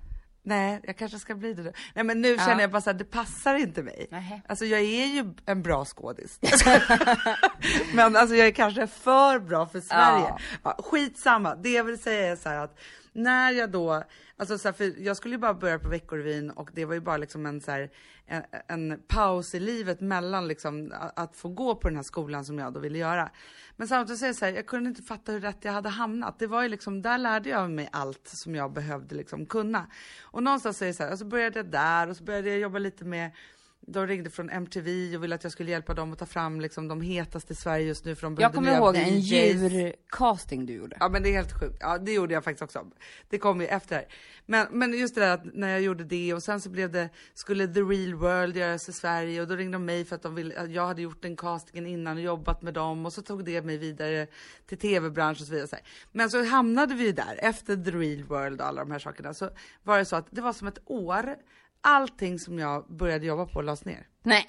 Nej, 0.44 0.80
jag 0.84 0.98
kanske 0.98 1.20
ska 1.20 1.36
bli 1.36 1.54
det 1.54 1.64
nu. 1.64 1.74
Nej 1.96 2.04
men 2.04 2.22
nu 2.22 2.28
Ja. 2.30 2.46
känner 2.46 2.62
jag 2.62 2.72
bara 2.72 2.82
såhär, 2.82 2.98
det 2.98 3.04
passar 3.06 3.56
inte 3.56 3.84
mig. 3.84 4.08
Nähä. 4.12 4.42
Alltså 4.48 4.66
jag 4.66 4.80
är 4.80 5.06
ju 5.06 5.34
en 5.46 5.62
bra 5.62 5.86
skådis. 5.86 6.40
men 7.94 8.16
alltså 8.16 8.36
jag 8.36 8.48
är 8.48 8.52
kanske 8.52 8.88
för 8.88 9.40
bra 9.40 9.66
för 9.68 9.80
Sverige. 9.80 10.26
Ja. 10.30 10.40
Ja. 10.64 10.78
skitsamma, 10.84 11.56
det 11.56 11.70
jag 11.70 11.84
vill 11.84 12.00
säga 12.02 12.32
är 12.32 12.36
så 12.36 12.50
att 12.50 12.80
när 13.14 13.52
jag 13.52 13.72
då, 13.72 14.04
alltså 14.38 14.58
så 14.58 14.68
här, 14.68 14.74
för 14.74 15.02
jag 15.02 15.18
skulle 15.18 15.36
ju 15.36 15.40
bara 15.40 15.54
börja 15.54 15.80
på 15.80 15.90
Veckorevyn 15.90 16.50
och 16.50 16.70
det 16.74 16.86
var 16.86 16.94
ju 16.94 17.00
bara 17.00 17.18
liksom 17.18 17.46
en 17.46 17.62
så 17.62 17.72
här, 17.72 17.92
en, 18.26 18.44
en 18.68 19.00
paus 19.08 19.56
i 19.56 19.60
livet 19.60 20.02
mellan 20.02 20.48
liksom 20.48 20.92
att, 20.96 21.20
att 21.20 21.36
få 21.36 21.50
gå 21.50 21.76
på 21.76 21.88
den 21.88 21.96
här 21.96 22.04
skolan 22.04 22.46
som 22.46 22.60
jag 22.60 22.74
då 22.74 22.80
ville 22.80 22.98
göra. 22.98 23.30
Men 23.76 23.88
samtidigt 23.88 24.20
så 24.20 24.26
är 24.26 24.28
det 24.30 24.36
så 24.36 24.46
här, 24.46 24.52
jag 24.54 24.66
kunde 24.66 24.90
inte 24.90 25.02
fatta 25.02 25.32
hur 25.32 25.40
rätt 25.40 25.66
jag 25.66 25.72
hade 25.72 25.90
hamnat. 25.90 26.40
Det 26.40 26.48
var 26.48 26.64
ju 26.64 26.70
liksom, 26.70 27.02
där 27.02 27.18
lärde 27.18 27.50
jag 27.50 27.72
mig 27.72 27.90
allt 27.92 28.28
som 28.28 28.56
jag 28.56 28.74
behövde 28.74 29.16
liksom 29.16 29.46
kunna. 29.46 29.88
Och 30.22 30.44
någonstans 30.44 30.82
är 30.82 30.86
det 30.86 30.94
så 30.94 31.04
här, 31.04 31.12
och 31.12 31.20
så 31.20 31.26
började 31.26 31.60
jag 31.60 31.66
där 31.66 32.10
och 32.10 32.18
så 32.18 32.24
började 32.24 32.50
jag 32.50 32.60
jobba 32.60 32.80
lite 32.80 33.06
med 33.06 33.32
de 33.88 34.08
ringde 34.08 34.30
från 34.30 34.50
MTV 34.50 35.16
och 35.16 35.24
ville 35.24 35.36
att 35.36 35.44
jag 35.44 35.52
skulle 35.52 35.72
hjälpa 35.72 35.94
dem 35.94 36.14
att 36.14 36.20
ta 36.20 36.26
fram 36.26 36.62
liksom 36.62 36.88
de 36.88 37.02
hetaste 37.02 37.54
i 37.54 37.56
Sverige 37.56 37.86
just 37.86 38.06
nu 38.06 38.16
för 38.16 38.22
de 38.22 38.38
Jag 38.40 38.54
kommer 38.54 38.78
ihåg 38.78 38.96
en 38.96 39.20
djurcasting 39.20 40.66
du 40.66 40.74
gjorde. 40.74 40.98
Ja 41.00 41.10
men 41.10 41.24
det 41.24 41.30
är 41.30 41.34
helt 41.34 41.60
sjukt. 41.60 41.78
Ja 41.80 41.98
det 41.98 42.14
gjorde 42.14 42.34
jag 42.34 42.44
faktiskt 42.44 42.62
också. 42.62 42.88
Det 43.30 43.38
kom 43.38 43.62
ju 43.62 43.68
efter. 43.68 43.96
här. 43.96 44.06
Men, 44.46 44.68
men 44.72 44.94
just 44.94 45.16
det 45.16 45.22
där 45.22 45.34
att 45.34 45.46
när 45.54 45.70
jag 45.70 45.82
gjorde 45.82 46.04
det 46.04 46.34
och 46.34 46.44
sen 46.44 46.62
så 46.62 46.70
blev 46.70 46.92
det, 46.92 47.10
skulle 47.34 47.68
The 47.68 47.80
Real 47.82 48.14
World 48.14 48.58
göras 48.58 48.90
i 48.90 48.94
Sverige 48.94 49.42
och 49.42 49.48
då 49.48 49.56
ringde 49.56 49.76
de 49.76 49.86
mig 49.86 50.06
för 50.06 50.16
att 50.16 50.24
de 50.24 50.36
ville, 50.36 50.66
jag 50.66 50.88
hade 50.88 51.02
gjort 51.02 51.22
den 51.22 51.36
castingen 51.36 51.88
innan 51.88 52.18
och 52.18 52.24
jobbat 52.24 52.62
med 52.62 52.74
dem 52.74 53.06
och 53.06 53.14
så 53.14 53.22
tog 53.22 53.46
det 53.46 53.62
mig 53.62 53.78
vidare 53.78 54.28
till 54.68 54.78
tv-branschen 54.78 55.42
och 55.42 55.48
så 55.48 55.54
vidare. 55.54 55.68
Så. 55.68 55.76
Men 56.12 56.30
så 56.30 56.46
hamnade 56.46 56.96
vi 56.96 57.06
ju 57.06 57.12
där 57.12 57.40
efter 57.40 57.76
The 57.76 57.92
Real 57.92 58.24
World 58.24 58.62
och 58.62 58.68
alla 58.68 58.82
de 58.82 58.92
här 58.92 59.00
sakerna 59.00 59.34
så 59.34 59.50
var 59.84 59.98
det 59.98 60.06
så 60.06 60.16
att 60.16 60.28
det 60.30 60.42
var 60.42 60.54
som 60.54 60.68
ett 60.68 60.80
år. 60.86 61.36
Allting 61.82 62.40
som 62.40 62.60
jag 62.60 62.86
började 62.88 63.26
jobba 63.26 63.46
på 63.46 63.62
lades 63.62 63.86
ner. 63.86 64.08
Nej. 64.24 64.46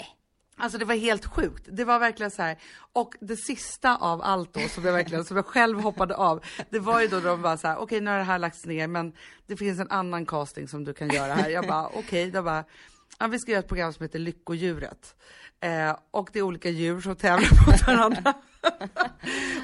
Alltså 0.56 0.78
det 0.78 0.84
var 0.84 0.94
helt 0.94 1.26
sjukt. 1.26 1.68
Det 1.70 1.84
var 1.84 1.98
verkligen 1.98 2.30
så 2.30 2.42
här. 2.42 2.56
Och 2.92 3.14
det 3.20 3.36
sista 3.36 3.96
av 3.96 4.22
allt 4.22 4.54
då 4.54 4.60
som 4.60 4.84
jag 4.84 4.92
verkligen, 4.92 5.24
som 5.24 5.36
jag 5.36 5.46
själv 5.46 5.80
hoppade 5.80 6.16
av. 6.16 6.44
Det 6.70 6.78
var 6.78 7.00
ju 7.00 7.08
då 7.08 7.20
de 7.20 7.42
bara 7.42 7.56
så 7.56 7.68
här, 7.68 7.76
okej 7.76 8.00
nu 8.00 8.10
har 8.10 8.18
det 8.18 8.24
här 8.24 8.38
lagts 8.38 8.66
ner 8.66 8.86
men 8.86 9.12
det 9.46 9.56
finns 9.56 9.80
en 9.80 9.90
annan 9.90 10.26
casting 10.26 10.68
som 10.68 10.84
du 10.84 10.94
kan 10.94 11.08
göra 11.08 11.34
här. 11.34 11.50
Jag 11.50 11.66
bara 11.66 11.86
okej, 11.86 12.30
då 12.30 12.42
bara, 12.42 12.64
ja, 13.18 13.26
vi 13.26 13.38
ska 13.38 13.50
göra 13.50 13.60
ett 13.60 13.68
program 13.68 13.92
som 13.92 14.02
heter 14.02 14.18
Lyckodjuret. 14.18 15.14
Eh, 15.60 15.96
och 16.10 16.30
det 16.32 16.38
är 16.38 16.42
olika 16.42 16.68
djur 16.68 17.00
som 17.00 17.16
tävlar 17.16 17.66
mot 17.66 17.86
varandra. 17.86 18.34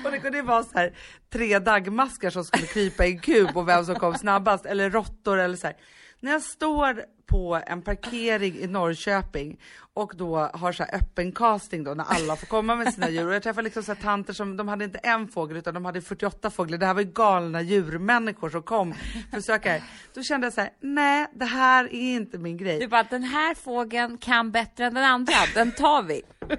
och 0.05 0.11
det 0.11 0.19
kunde 0.19 0.39
ju 0.39 0.45
vara 0.45 0.63
så 0.63 0.79
här 0.79 0.99
tre 1.31 1.59
dagmaskar 1.59 2.31
som 2.31 2.45
skulle 2.45 2.67
krypa 2.67 3.07
i 3.07 3.13
en 3.13 3.21
kub 3.21 3.57
och 3.57 3.69
vem 3.69 3.85
som 3.85 3.95
kom 3.95 4.15
snabbast 4.15 4.67
eller 4.67 4.91
råttor 4.91 5.39
eller 5.39 5.57
så 5.57 5.67
här. 5.67 5.77
När 6.21 6.33
jag 6.33 6.43
står 6.43 7.05
på 7.29 7.61
en 7.67 7.83
parkering 7.83 8.59
i 8.59 8.67
Norrköping 8.67 9.59
och 9.95 10.13
då 10.17 10.37
har 10.37 10.73
så 10.73 10.83
här 10.83 10.95
öppen 10.95 11.33
casting 11.33 11.85
då 11.85 11.95
när 11.95 12.05
alla 12.05 12.37
får 12.37 12.47
komma 12.47 12.77
med 12.77 12.95
sina 12.95 13.11
djur 13.11 13.29
och 13.29 13.35
jag 13.35 13.43
träffar 13.43 13.63
liksom 13.63 13.83
så 13.83 13.95
tanter 13.95 14.33
som, 14.33 14.57
de 14.57 14.69
hade 14.69 14.85
inte 14.85 14.99
en 14.99 15.29
fågel 15.29 15.57
utan 15.57 15.75
de 15.75 15.85
hade 15.85 16.01
48 16.01 16.51
fåglar. 16.51 16.79
Det 16.79 16.87
här 16.87 16.95
var 16.95 17.01
ju 17.01 17.13
galna 17.13 17.63
djurmänniskor 17.63 18.51
som 18.51 18.63
kom 18.63 18.95
för 19.31 19.39
att 19.39 19.45
söka. 19.45 19.83
Då 20.15 20.23
kände 20.23 20.47
jag 20.47 20.55
så 20.55 20.61
här, 20.61 20.71
nej 20.81 21.27
det 21.35 21.45
här 21.45 21.85
är 21.85 22.15
inte 22.15 22.39
min 22.39 22.57
grej. 22.57 22.79
Du 22.79 22.89
bara, 22.89 23.03
den 23.03 23.25
här 23.25 23.55
fågeln 23.55 24.19
kan 24.19 24.51
bättre 24.51 24.85
än 24.85 24.95
den 24.95 25.05
andra, 25.05 25.35
den 25.55 25.73
tar 25.73 26.03
vi. 26.03 26.23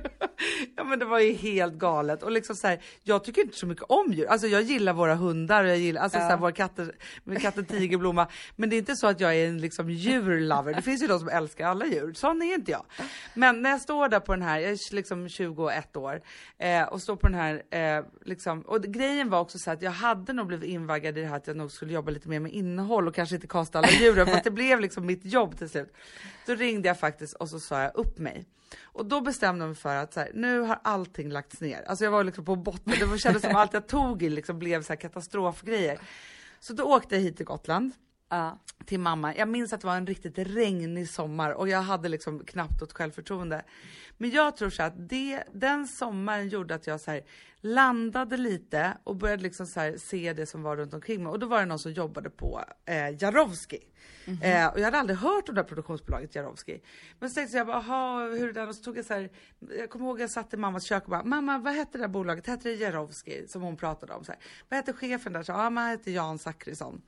Ja 0.75 0.83
men 0.83 0.99
det 0.99 1.05
var 1.05 1.19
ju 1.19 1.33
helt 1.33 1.73
galet 1.73 2.23
och 2.23 2.31
liksom 2.31 2.55
så 2.55 2.67
här, 2.67 2.79
jag 3.03 3.23
tycker 3.23 3.41
inte 3.41 3.57
så 3.57 3.65
mycket 3.65 3.83
om 3.83 4.13
djur. 4.13 4.27
Alltså 4.27 4.47
jag 4.47 4.61
gillar 4.61 4.93
våra 4.93 5.15
hundar 5.15 5.63
och 5.63 5.69
jag 5.69 5.77
gillar 5.77 6.01
alltså 6.01 6.19
så 6.19 6.23
här, 6.23 6.37
våra 6.37 6.51
katter, 6.51 6.95
katten 7.41 7.65
Tigerblomma. 7.65 8.27
Men 8.55 8.69
det 8.69 8.75
är 8.75 8.77
inte 8.77 8.95
så 8.95 9.07
att 9.07 9.19
jag 9.19 9.35
är 9.35 9.47
en 9.47 9.61
liksom 9.61 9.89
djurlover. 10.59 10.75
Det 10.75 10.81
finns 10.81 11.03
ju 11.03 11.07
de 11.07 11.19
som 11.19 11.29
älskar 11.29 11.67
alla 11.67 11.85
djur. 11.85 12.13
Sån 12.13 12.41
är 12.41 12.53
inte 12.53 12.71
jag. 12.71 12.85
Men 13.33 13.61
när 13.61 13.69
jag 13.69 13.81
står 13.81 14.09
där 14.09 14.19
på 14.19 14.33
den 14.33 14.41
här, 14.41 14.59
jag 14.59 14.71
är 14.71 14.95
liksom 14.95 15.29
21 15.29 15.97
år 15.97 16.21
eh, 16.57 16.83
och 16.83 17.01
står 17.01 17.15
på 17.15 17.27
den 17.27 17.35
här 17.35 17.63
eh, 17.69 18.05
liksom 18.25 18.61
och 18.61 18.81
grejen 18.81 19.29
var 19.29 19.39
också 19.39 19.59
så 19.59 19.71
att 19.71 19.81
jag 19.81 19.91
hade 19.91 20.33
nog 20.33 20.47
blivit 20.47 20.69
invaggad 20.69 21.17
i 21.17 21.21
det 21.21 21.27
här 21.27 21.35
att 21.35 21.47
jag 21.47 21.57
nog 21.57 21.71
skulle 21.71 21.93
jobba 21.93 22.11
lite 22.11 22.29
mer 22.29 22.39
med 22.39 22.51
innehåll 22.51 23.07
och 23.07 23.15
kanske 23.15 23.35
inte 23.35 23.47
kasta 23.47 23.79
alla 23.79 23.89
djuren 23.89 24.27
för 24.27 24.33
att 24.33 24.43
det 24.43 24.51
blev 24.51 24.79
liksom 24.79 25.05
mitt 25.05 25.25
jobb 25.25 25.57
till 25.57 25.69
slut. 25.69 25.93
Då 26.45 26.55
ringde 26.55 26.87
jag 26.87 26.99
faktiskt 26.99 27.33
och 27.33 27.49
så 27.49 27.59
sa 27.59 27.81
jag 27.81 27.95
upp 27.95 28.17
mig. 28.17 28.45
Och 28.81 29.05
då 29.05 29.21
bestämde 29.21 29.63
jag 29.63 29.69
mig 29.69 29.77
för 29.77 29.95
att 29.95 30.13
så 30.13 30.19
här, 30.19 30.31
nu 30.33 30.59
har 30.59 30.79
allting 30.83 31.29
lagts 31.29 31.61
ner. 31.61 31.83
Alltså 31.87 32.03
jag 32.03 32.11
var 32.11 32.23
liksom 32.23 32.45
på 32.45 32.55
botten, 32.55 32.93
det 33.11 33.17
kändes 33.17 33.43
som 33.43 33.55
allt 33.55 33.73
jag 33.73 33.87
tog 33.87 34.23
i 34.23 34.29
liksom 34.29 34.59
blev 34.59 34.83
så 34.83 34.93
här 34.93 34.99
katastrofgrejer. 34.99 35.99
Så 36.59 36.73
då 36.73 36.83
åkte 36.83 37.15
jag 37.15 37.21
hit 37.21 37.37
till 37.37 37.45
Gotland 37.45 37.93
Ja. 38.29 38.59
till 38.85 38.99
mamma. 38.99 39.35
Jag 39.35 39.47
minns 39.47 39.73
att 39.73 39.81
det 39.81 39.87
var 39.87 39.95
en 39.95 40.07
riktigt 40.07 40.37
regnig 40.37 41.09
sommar 41.09 41.51
och 41.51 41.69
jag 41.69 41.81
hade 41.81 42.09
liksom 42.09 42.45
knappt 42.45 42.81
något 42.81 42.93
självförtroende. 42.93 43.63
Men 44.17 44.29
jag 44.29 44.57
tror 44.57 44.69
så 44.69 44.83
att 44.83 45.09
det, 45.09 45.43
den 45.53 45.87
sommaren 45.87 46.49
gjorde 46.49 46.75
att 46.75 46.87
jag 46.87 47.01
så 47.01 47.19
landade 47.61 48.37
lite 48.37 48.97
och 49.03 49.15
började 49.15 49.43
liksom 49.43 49.65
så 49.65 49.95
se 49.97 50.33
det 50.33 50.45
som 50.45 50.63
var 50.63 50.77
runt 50.77 50.93
omkring 50.93 51.23
mig. 51.23 51.31
Och 51.31 51.39
då 51.39 51.47
var 51.47 51.59
det 51.59 51.65
någon 51.65 51.79
som 51.79 51.91
jobbade 51.91 52.29
på 52.29 52.63
eh, 52.85 53.23
Jarowski. 53.23 53.79
Eh, 54.41 54.67
och 54.67 54.79
jag 54.79 54.85
hade 54.85 54.97
aldrig 54.97 55.19
hört 55.19 55.49
om 55.49 55.55
det 55.55 55.61
här 55.61 55.67
produktionsbolaget 55.67 56.35
Jarowski. 56.35 56.81
Men 57.19 57.29
så 57.29 57.35
tänkte 57.35 57.57
jag 57.57 57.67
bara, 57.67 57.77
aha, 57.77 58.19
hur 58.19 58.49
är 58.49 58.53
det? 58.53 58.63
Och 58.63 58.75
så 58.75 58.83
tog 58.83 58.97
jag 58.97 59.05
så 59.05 59.13
här, 59.13 59.29
jag 59.77 59.89
kommer 59.89 60.05
ihåg 60.05 60.21
jag 60.21 60.29
satt 60.29 60.53
i 60.53 60.57
mammas 60.57 60.83
kök 60.83 61.03
och 61.03 61.09
bara, 61.09 61.23
mamma 61.23 61.57
vad 61.57 61.73
hette 61.73 61.97
det 61.97 62.03
här 62.03 62.09
bolaget? 62.09 62.47
Hette 62.47 62.69
det 62.69 62.75
Jarowski? 62.75 63.47
Som 63.47 63.61
hon 63.61 63.77
pratade 63.77 64.13
om. 64.13 64.23
Så 64.23 64.31
här. 64.31 64.41
Vad 64.69 64.77
hette 64.77 64.93
chefen 64.93 65.33
där? 65.33 65.43
Så, 65.43 65.51
ja, 65.51 65.69
man 65.69 65.89
hette 65.89 66.11
Jan 66.11 66.39
Zachrisson. 66.39 67.01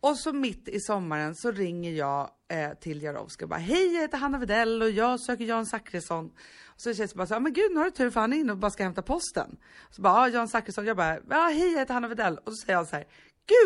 Och 0.00 0.16
så 0.16 0.32
mitt 0.32 0.68
i 0.68 0.80
sommaren 0.80 1.34
så 1.34 1.50
ringer 1.50 1.92
jag 1.92 2.30
eh, 2.52 2.70
till 2.80 3.02
Jarowski 3.02 3.44
och 3.44 3.48
bara 3.48 3.58
hej 3.60 3.94
jag 3.94 4.00
heter 4.02 4.18
Hanna 4.18 4.38
Widell 4.38 4.82
och 4.82 4.90
jag 4.90 5.20
söker 5.20 5.44
Jan 5.44 5.66
Zachrisson. 5.66 6.26
Och 6.66 6.80
så 6.80 6.94
känns 6.94 7.10
det 7.10 7.16
bara 7.16 7.26
så 7.26 7.34
här, 7.34 7.40
men 7.40 7.52
gud 7.52 7.70
nu 7.72 7.76
har 7.78 7.84
du 7.84 7.90
tur 7.90 8.10
för 8.10 8.20
han 8.20 8.32
är 8.32 8.36
inne 8.36 8.52
och 8.52 8.58
bara 8.58 8.70
ska 8.70 8.82
hämta 8.82 9.02
posten. 9.02 9.56
Så 9.90 10.02
bara 10.02 10.14
ja 10.28 10.28
Jan 10.34 10.48
Zachrisson, 10.48 10.84
jag 10.86 10.96
bara 10.96 11.18
ja 11.30 11.48
hej 11.52 11.72
jag 11.72 11.78
heter 11.78 11.94
Hanna 11.94 12.08
Widell 12.08 12.38
och 12.38 12.52
så 12.52 12.56
säger 12.66 12.76
han 12.76 12.86
så 12.86 12.96
här 12.96 13.04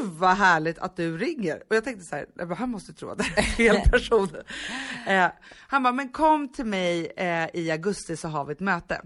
Gud 0.01 0.11
vad 0.13 0.37
härligt 0.37 0.79
att 0.79 0.97
du 0.97 1.19
ringer! 1.19 1.63
Och 1.71 1.77
jag 1.77 1.85
tänkte 1.85 2.05
så 2.05 2.17
här, 2.17 2.27
"Nej, 2.35 2.47
men 2.47 2.57
han 2.57 2.71
måste 2.71 2.93
tro 2.93 3.09
att 3.11 3.19
det 3.19 3.25
är 3.37 3.43
fel 3.43 3.77
person. 3.91 4.29
eh, 5.07 5.27
han 5.69 5.83
bara, 5.83 5.93
men 5.93 6.09
kom 6.09 6.49
till 6.53 6.65
mig 6.67 7.13
eh, 7.17 7.49
i 7.55 7.71
augusti 7.71 8.17
så 8.17 8.29
har 8.29 8.45
vi 8.45 8.53
ett 8.53 8.61
möte. 8.61 9.01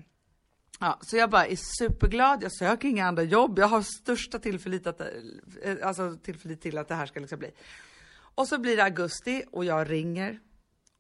Ja, 0.80 0.98
så 1.02 1.16
jag 1.16 1.30
bara 1.30 1.46
är 1.46 1.56
superglad, 1.78 2.42
jag 2.42 2.52
söker 2.52 2.88
inga 2.88 3.06
andra 3.06 3.22
jobb, 3.22 3.58
jag 3.58 3.66
har 3.68 3.82
största 3.82 4.38
tillförlit, 4.38 4.86
att, 4.86 5.00
eh, 5.00 5.06
alltså 5.82 6.16
tillförlit 6.22 6.62
till 6.62 6.78
att 6.78 6.88
det 6.88 6.94
här 6.94 7.06
ska 7.06 7.20
liksom 7.20 7.38
bli. 7.38 7.50
Och 8.34 8.48
så 8.48 8.58
blir 8.58 8.76
det 8.76 8.84
augusti 8.84 9.42
och 9.52 9.64
jag 9.64 9.90
ringer 9.90 10.38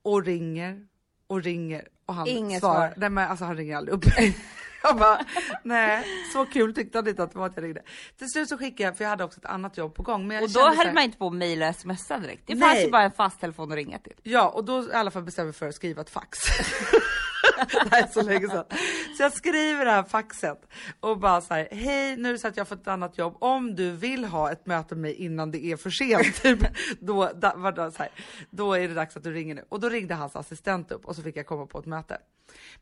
och 0.02 0.24
ringer 0.24 0.82
och 1.26 1.42
ringer 1.42 1.88
och 2.06 2.14
han 2.14 2.26
Inget 2.26 2.60
svarar. 2.60 2.74
svar. 2.88 2.94
Nej 2.96 3.10
men 3.10 3.30
alltså 3.30 3.44
han 3.44 3.56
ringer 3.56 3.76
aldrig 3.76 3.94
upp. 3.94 4.04
jag 4.82 4.96
bara, 4.96 5.24
nej 5.62 6.04
så 6.32 6.46
kul 6.46 6.74
tyckte 6.74 6.98
han 6.98 7.08
inte 7.08 7.22
att 7.22 7.32
det 7.32 7.38
var 7.38 7.46
att 7.46 7.56
jag 7.56 7.64
ringde. 7.64 7.82
Till 8.18 8.28
slut 8.30 8.48
så 8.48 8.58
skickade 8.58 8.82
jag, 8.82 8.96
för 8.96 9.04
jag 9.04 9.08
hade 9.10 9.24
också 9.24 9.40
ett 9.40 9.46
annat 9.46 9.76
jobb 9.76 9.94
på 9.94 10.02
gång. 10.02 10.26
Men 10.28 10.34
jag 10.34 10.44
Och 10.44 10.50
då 10.50 10.60
höll 10.60 10.76
här- 10.76 10.92
man 10.94 11.02
inte 11.02 11.18
på 11.18 11.26
att 11.26 11.32
mejla 11.34 11.68
och 11.68 11.76
smsa 11.76 12.18
direkt. 12.18 12.42
Det 12.46 12.56
fanns 12.56 12.78
ju 12.80 12.90
bara 12.90 13.02
en 13.02 13.12
fast 13.12 13.40
telefon 13.40 13.72
att 13.72 13.76
ringa 13.76 13.98
till. 13.98 14.14
Ja, 14.22 14.48
och 14.48 14.64
då 14.64 14.82
i 14.88 14.92
alla 14.92 15.10
fall 15.10 15.22
bestämde 15.22 15.48
jag 15.48 15.56
för 15.56 15.68
att 15.68 15.74
skriva 15.74 16.02
ett 16.02 16.10
fax. 16.10 16.38
det 17.56 17.88
här 17.90 18.02
är 18.02 18.06
så 18.06 18.22
länge 18.22 18.48
sedan. 18.48 18.64
Så 19.16 19.22
jag 19.22 19.32
skriver 19.32 19.84
det 19.84 19.90
här 19.90 20.02
faxet 20.02 20.68
och 21.00 21.18
bara 21.18 21.40
så 21.40 21.54
här, 21.54 21.68
hej 21.70 22.16
nu 22.16 22.28
är 22.28 22.32
det 22.32 22.38
så 22.38 22.48
att 22.48 22.56
jag 22.56 22.64
har 22.64 22.66
fått 22.66 22.80
ett 22.80 22.88
annat 22.88 23.18
jobb. 23.18 23.36
Om 23.40 23.74
du 23.74 23.90
vill 23.90 24.24
ha 24.24 24.52
ett 24.52 24.66
möte 24.66 24.94
med 24.94 25.02
mig 25.02 25.14
innan 25.14 25.50
det 25.50 25.64
är 25.64 25.76
för 25.76 25.90
sent, 25.90 26.36
typ, 26.42 26.58
då, 27.00 27.30
da, 27.34 27.54
var 27.56 27.72
det 27.72 27.92
så 27.92 27.98
här, 27.98 28.10
då 28.50 28.74
är 28.74 28.88
det 28.88 28.94
dags 28.94 29.16
att 29.16 29.24
du 29.24 29.32
ringer 29.32 29.54
nu. 29.54 29.64
Och 29.68 29.80
då 29.80 29.88
ringde 29.88 30.14
hans 30.14 30.36
assistent 30.36 30.92
upp 30.92 31.04
och 31.04 31.16
så 31.16 31.22
fick 31.22 31.36
jag 31.36 31.46
komma 31.46 31.66
på 31.66 31.78
ett 31.78 31.86
möte. 31.86 32.18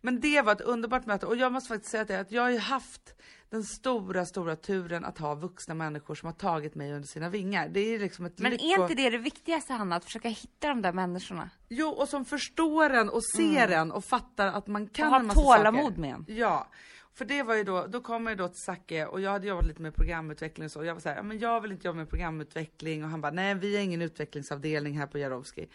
Men 0.01 0.21
det 0.21 0.43
var 0.43 0.53
ett 0.53 0.61
underbart 0.61 1.07
möte 1.07 1.27
och 1.27 1.37
jag 1.37 1.53
måste 1.53 1.69
faktiskt 1.69 1.91
säga 1.91 2.21
att 2.21 2.33
jag 2.33 2.43
har 2.43 2.51
ju 2.51 2.59
haft 2.59 3.15
den 3.55 3.65
stora, 3.65 4.25
stora 4.27 4.57
turen 4.57 5.05
att 5.05 5.19
ha 5.19 5.35
vuxna 5.35 5.75
människor 5.75 6.15
som 6.15 6.27
har 6.27 6.33
tagit 6.35 6.75
mig 6.75 6.93
under 6.93 7.09
sina 7.09 7.29
vingar. 7.29 7.69
Det 7.69 7.81
är 7.81 7.99
liksom 7.99 8.27
ett 8.27 8.39
Men 8.39 8.53
lycko... 8.53 8.65
är 8.65 8.83
inte 8.83 8.95
det 8.95 9.11
det 9.11 9.19
viktigaste 9.19 9.73
Hanna, 9.73 9.97
att 9.97 10.05
försöka 10.05 10.29
hitta 10.29 10.69
de 10.69 10.83
där 10.83 10.93
människorna? 10.93 11.51
Jo, 11.69 11.89
och 11.89 12.09
som 12.09 12.25
förstår 12.25 12.91
en 12.91 13.09
och 13.09 13.25
ser 13.25 13.69
en 13.69 13.93
och 13.93 14.05
fattar 14.05 14.47
att 14.47 14.67
man 14.67 14.87
kan 14.89 15.07
Och 15.07 15.13
har 15.13 15.21
en 15.21 15.27
massa 15.27 15.41
tålamod 15.41 15.85
saker. 15.85 16.01
med 16.01 16.11
en. 16.15 16.25
Ja, 16.29 16.69
för 17.15 17.25
det 17.25 17.43
var 17.43 17.55
ju 17.55 17.65
då, 17.65 17.87
då 17.87 18.01
kom 18.01 18.27
jag 18.27 18.39
då 18.39 18.49
till 18.49 18.63
Zacke 18.67 19.07
och 19.07 19.21
jag 19.21 19.31
hade 19.31 19.47
jobbat 19.47 19.67
lite 19.67 19.83
med 19.83 19.95
programutveckling 19.95 20.65
och 20.65 20.71
så. 20.73 20.85
Jag 20.85 20.95
var 20.95 21.01
så 21.01 21.09
här, 21.09 21.17
"Ja, 21.17 21.23
men 21.23 21.39
jag 21.39 21.61
vill 21.61 21.73
inte 21.73 21.87
jobba 21.87 21.97
med 21.97 22.09
programutveckling 22.11 23.05
och 23.05 23.11
han 23.11 23.21
bara, 23.21 23.33
nej 23.33 23.55
vi 23.55 23.77
har 23.77 23.83
ingen 23.83 24.03
utvecklingsavdelning 24.03 24.99
här 24.99 25.07
på 25.07 25.19
Jarowski. 25.19 25.67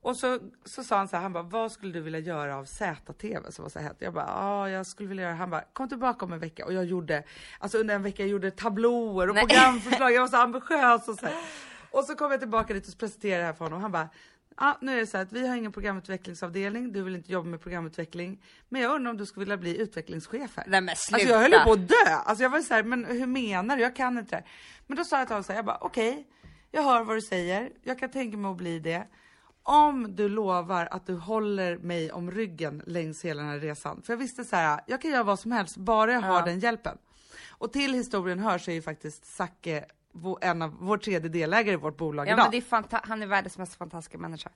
Och 0.00 0.16
så, 0.16 0.38
så 0.64 0.84
sa 0.84 0.96
han 0.96 1.08
så 1.08 1.16
här, 1.16 1.22
han 1.22 1.32
bara, 1.32 1.42
vad 1.42 1.72
skulle 1.72 1.92
du 1.92 2.00
vilja 2.00 2.18
göra 2.18 2.56
av 2.56 2.64
ZTV 2.64 3.50
som 3.50 3.62
var 3.62 3.70
så 3.70 3.78
hett? 3.78 3.96
Jag 3.98 4.14
bara, 4.14 4.26
ja 4.26 4.70
jag 4.70 4.86
skulle 4.86 5.08
vilja 5.08 5.24
göra, 5.24 5.34
han 5.34 5.50
bara, 5.50 5.64
kom 5.72 5.88
tillbaka 5.88 6.24
om 6.24 6.32
en 6.32 6.38
vecka. 6.38 6.64
Och 6.64 6.72
jag 6.72 6.84
gjorde, 6.84 7.22
alltså 7.58 7.78
under 7.78 7.94
en 7.94 8.02
vecka 8.02 8.22
jag 8.22 8.30
gjorde 8.30 8.50
tablåer 8.50 9.28
och 9.28 9.34
Nej. 9.34 9.46
programförslag, 9.46 10.12
jag 10.12 10.20
var 10.20 10.28
så 10.28 10.36
ambitiös 10.36 11.08
och 11.08 11.18
så 11.18 11.26
här. 11.26 11.34
Och 11.90 12.04
så 12.04 12.14
kom 12.14 12.30
jag 12.30 12.40
tillbaka 12.40 12.74
dit 12.74 12.88
och 12.88 12.98
presenterade 12.98 13.40
det 13.40 13.46
här 13.46 13.52
för 13.52 13.64
honom 13.64 13.82
han 13.82 13.92
bara, 13.92 14.08
Ja, 14.60 14.78
nu 14.80 14.92
är 14.92 14.96
det 14.96 15.06
så 15.06 15.16
här 15.16 15.24
att 15.24 15.32
vi 15.32 15.48
har 15.48 15.56
ingen 15.56 15.72
programutvecklingsavdelning, 15.72 16.92
du 16.92 17.02
vill 17.02 17.14
inte 17.14 17.32
jobba 17.32 17.48
med 17.48 17.60
programutveckling. 17.60 18.42
Men 18.68 18.82
jag 18.82 18.94
undrar 18.94 19.10
om 19.10 19.16
du 19.16 19.26
skulle 19.26 19.44
vilja 19.44 19.56
bli 19.56 19.76
utvecklingschef 19.78 20.56
här? 20.56 20.64
Nej 20.66 20.80
men 20.80 20.96
sluta! 20.96 21.16
Alltså 21.16 21.34
jag 21.34 21.40
höll 21.40 21.52
ju 21.52 21.58
på 21.58 21.72
att 21.72 21.88
dö! 21.88 22.14
Alltså 22.24 22.42
jag 22.42 22.50
var 22.50 22.60
så 22.60 22.74
här, 22.74 22.82
men 22.82 23.04
hur 23.04 23.26
menar 23.26 23.76
du? 23.76 23.82
Jag 23.82 23.96
kan 23.96 24.18
inte 24.18 24.36
det. 24.36 24.44
Men 24.86 24.96
då 24.96 25.04
sa 25.04 25.18
jag 25.18 25.26
till 25.26 25.34
honom 25.34 25.44
så 25.44 25.52
här, 25.52 25.58
jag 25.58 25.64
bara 25.64 25.78
okej, 25.80 26.26
jag 26.70 26.82
hör 26.82 27.04
vad 27.04 27.16
du 27.16 27.20
säger, 27.20 27.70
jag 27.82 27.98
kan 27.98 28.10
tänka 28.10 28.36
mig 28.36 28.50
att 28.50 28.56
bli 28.56 28.78
det. 28.78 29.06
Om 29.62 30.16
du 30.16 30.28
lovar 30.28 30.88
att 30.90 31.06
du 31.06 31.14
håller 31.14 31.78
mig 31.78 32.12
om 32.12 32.30
ryggen 32.30 32.82
längs 32.86 33.24
hela 33.24 33.42
den 33.42 33.50
här 33.50 33.58
resan. 33.58 34.02
För 34.02 34.12
jag 34.12 34.18
visste 34.18 34.44
så 34.44 34.56
här, 34.56 34.80
jag 34.86 35.02
kan 35.02 35.10
göra 35.10 35.22
vad 35.22 35.38
som 35.40 35.52
helst, 35.52 35.76
bara 35.76 36.12
jag 36.12 36.20
har 36.20 36.38
Ja. 36.38 36.44
den 36.44 36.58
hjälpen. 36.60 36.98
Och 37.50 37.72
till 37.72 37.94
historien 37.94 38.38
hör 38.38 38.58
så 38.58 38.70
är 38.70 38.74
ju 38.74 38.82
faktiskt 38.82 39.24
Zacke 39.36 39.84
vår- 40.12 40.38
en 40.44 40.62
av, 40.62 40.76
vår 40.80 40.98
tredje 40.98 41.28
delägare 41.28 41.72
i 41.72 41.76
vårt 41.76 41.96
bolag 41.96 42.28
Ja 42.28 42.32
idag. 42.32 42.44
men 42.44 42.50
det 42.50 42.56
är 42.56 42.60
fanta- 42.82 43.00
han 43.04 43.22
är 43.22 43.26
världens 43.26 43.58
mest 43.58 43.74
fantastiska 43.74 44.18
människa. 44.18 44.50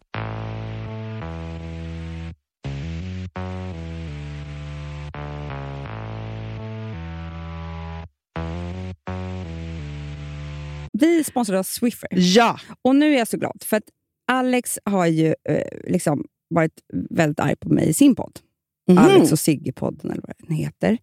Vi 10.92 11.24
sponsrar 11.24 11.56
av 11.58 11.62
Swiffer. 11.62 12.08
Ja! 12.12 12.58
Och 12.82 12.96
nu 12.96 13.14
är 13.14 13.18
jag 13.18 13.28
så 13.28 13.36
glad, 13.36 13.62
för 13.64 13.76
att 13.76 13.84
Alex 14.32 14.78
har 14.84 15.06
ju 15.06 15.34
eh, 15.48 15.66
liksom 15.86 16.24
varit 16.50 16.72
väldigt 17.10 17.40
arg 17.40 17.56
på 17.56 17.68
mig 17.68 17.88
i 17.88 17.94
sin 17.94 18.14
podd. 18.14 18.40
Mhm. 18.88 18.98
Alex 18.98 19.32
och 19.32 19.38
Sigge-podden, 19.38 20.12
eller 20.12 20.22
vad 20.26 20.34
den 20.48 20.56
heter. 20.56 20.98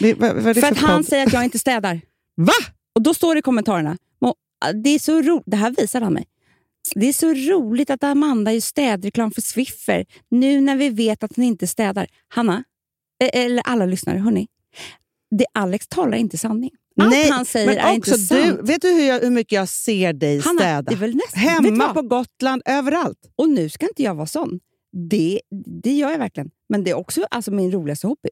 Det- 0.00 0.14
vad, 0.14 0.34
vad 0.34 0.44
det 0.44 0.54
För 0.54 0.60
för 0.60 0.72
att 0.72 0.78
han 0.78 0.98
podd? 0.98 1.06
säger 1.08 1.26
att 1.26 1.32
jag 1.32 1.44
inte 1.44 1.58
städar. 1.58 2.00
Va? 2.36 2.52
Och 2.94 3.02
då 3.02 3.14
står 3.14 3.34
det 3.34 3.38
i 3.38 3.42
kommentarerna, 3.42 3.98
"Mo, 4.20 4.34
det 4.84 4.90
är 4.90 4.98
så 4.98 5.22
roligt, 5.22 5.42
det 5.46 5.56
här 5.56 5.70
visar 5.70 6.00
han 6.00 6.12
mig. 6.12 6.24
Det 6.94 7.06
är 7.08 7.12
så 7.12 7.34
roligt 7.34 7.90
att 7.90 8.04
Amanda 8.04 8.52
gör 8.52 8.60
städreklam 8.60 9.30
för 9.30 9.40
Swiffer, 9.42 10.04
nu 10.30 10.60
när 10.60 10.76
vi 10.76 10.88
vet 10.90 11.22
att 11.22 11.36
hon 11.36 11.44
inte 11.44 11.66
städar. 11.66 12.06
Hanna, 12.28 12.64
eh, 13.24 13.40
eller 13.42 13.62
alla 13.66 13.86
lyssnare, 13.86 14.18
hörni. 14.18 14.46
Det 15.30 15.46
Alex 15.54 15.88
talar 15.88 16.16
inte 16.18 16.38
sanning. 16.38 16.70
Allt 17.00 17.30
han 17.30 17.44
säger 17.44 17.66
men 17.66 17.78
är 17.78 17.94
inte 17.94 18.18
sant. 18.18 18.58
du, 18.60 18.66
vet 18.72 18.82
du 18.82 18.88
hur, 18.88 19.08
jag, 19.08 19.20
hur 19.20 19.30
mycket 19.30 19.52
jag 19.52 19.68
ser 19.68 20.12
dig 20.12 20.40
Hanna, 20.40 20.58
städa? 20.60 21.06
nästan, 21.06 21.40
Hemma 21.40 21.94
på 21.94 22.02
Gotland, 22.02 22.62
överallt. 22.64 23.18
Och 23.36 23.48
nu 23.48 23.68
ska 23.68 23.86
inte 23.88 24.02
jag 24.02 24.14
vara 24.14 24.26
sån. 24.26 24.60
Det, 25.10 25.40
det 25.82 25.92
gör 25.92 26.10
jag 26.10 26.18
verkligen. 26.18 26.50
Men 26.68 26.84
det 26.84 26.90
är 26.90 26.94
också 26.94 27.26
alltså, 27.30 27.50
min 27.50 27.72
roligaste 27.72 28.06
hobby. 28.06 28.28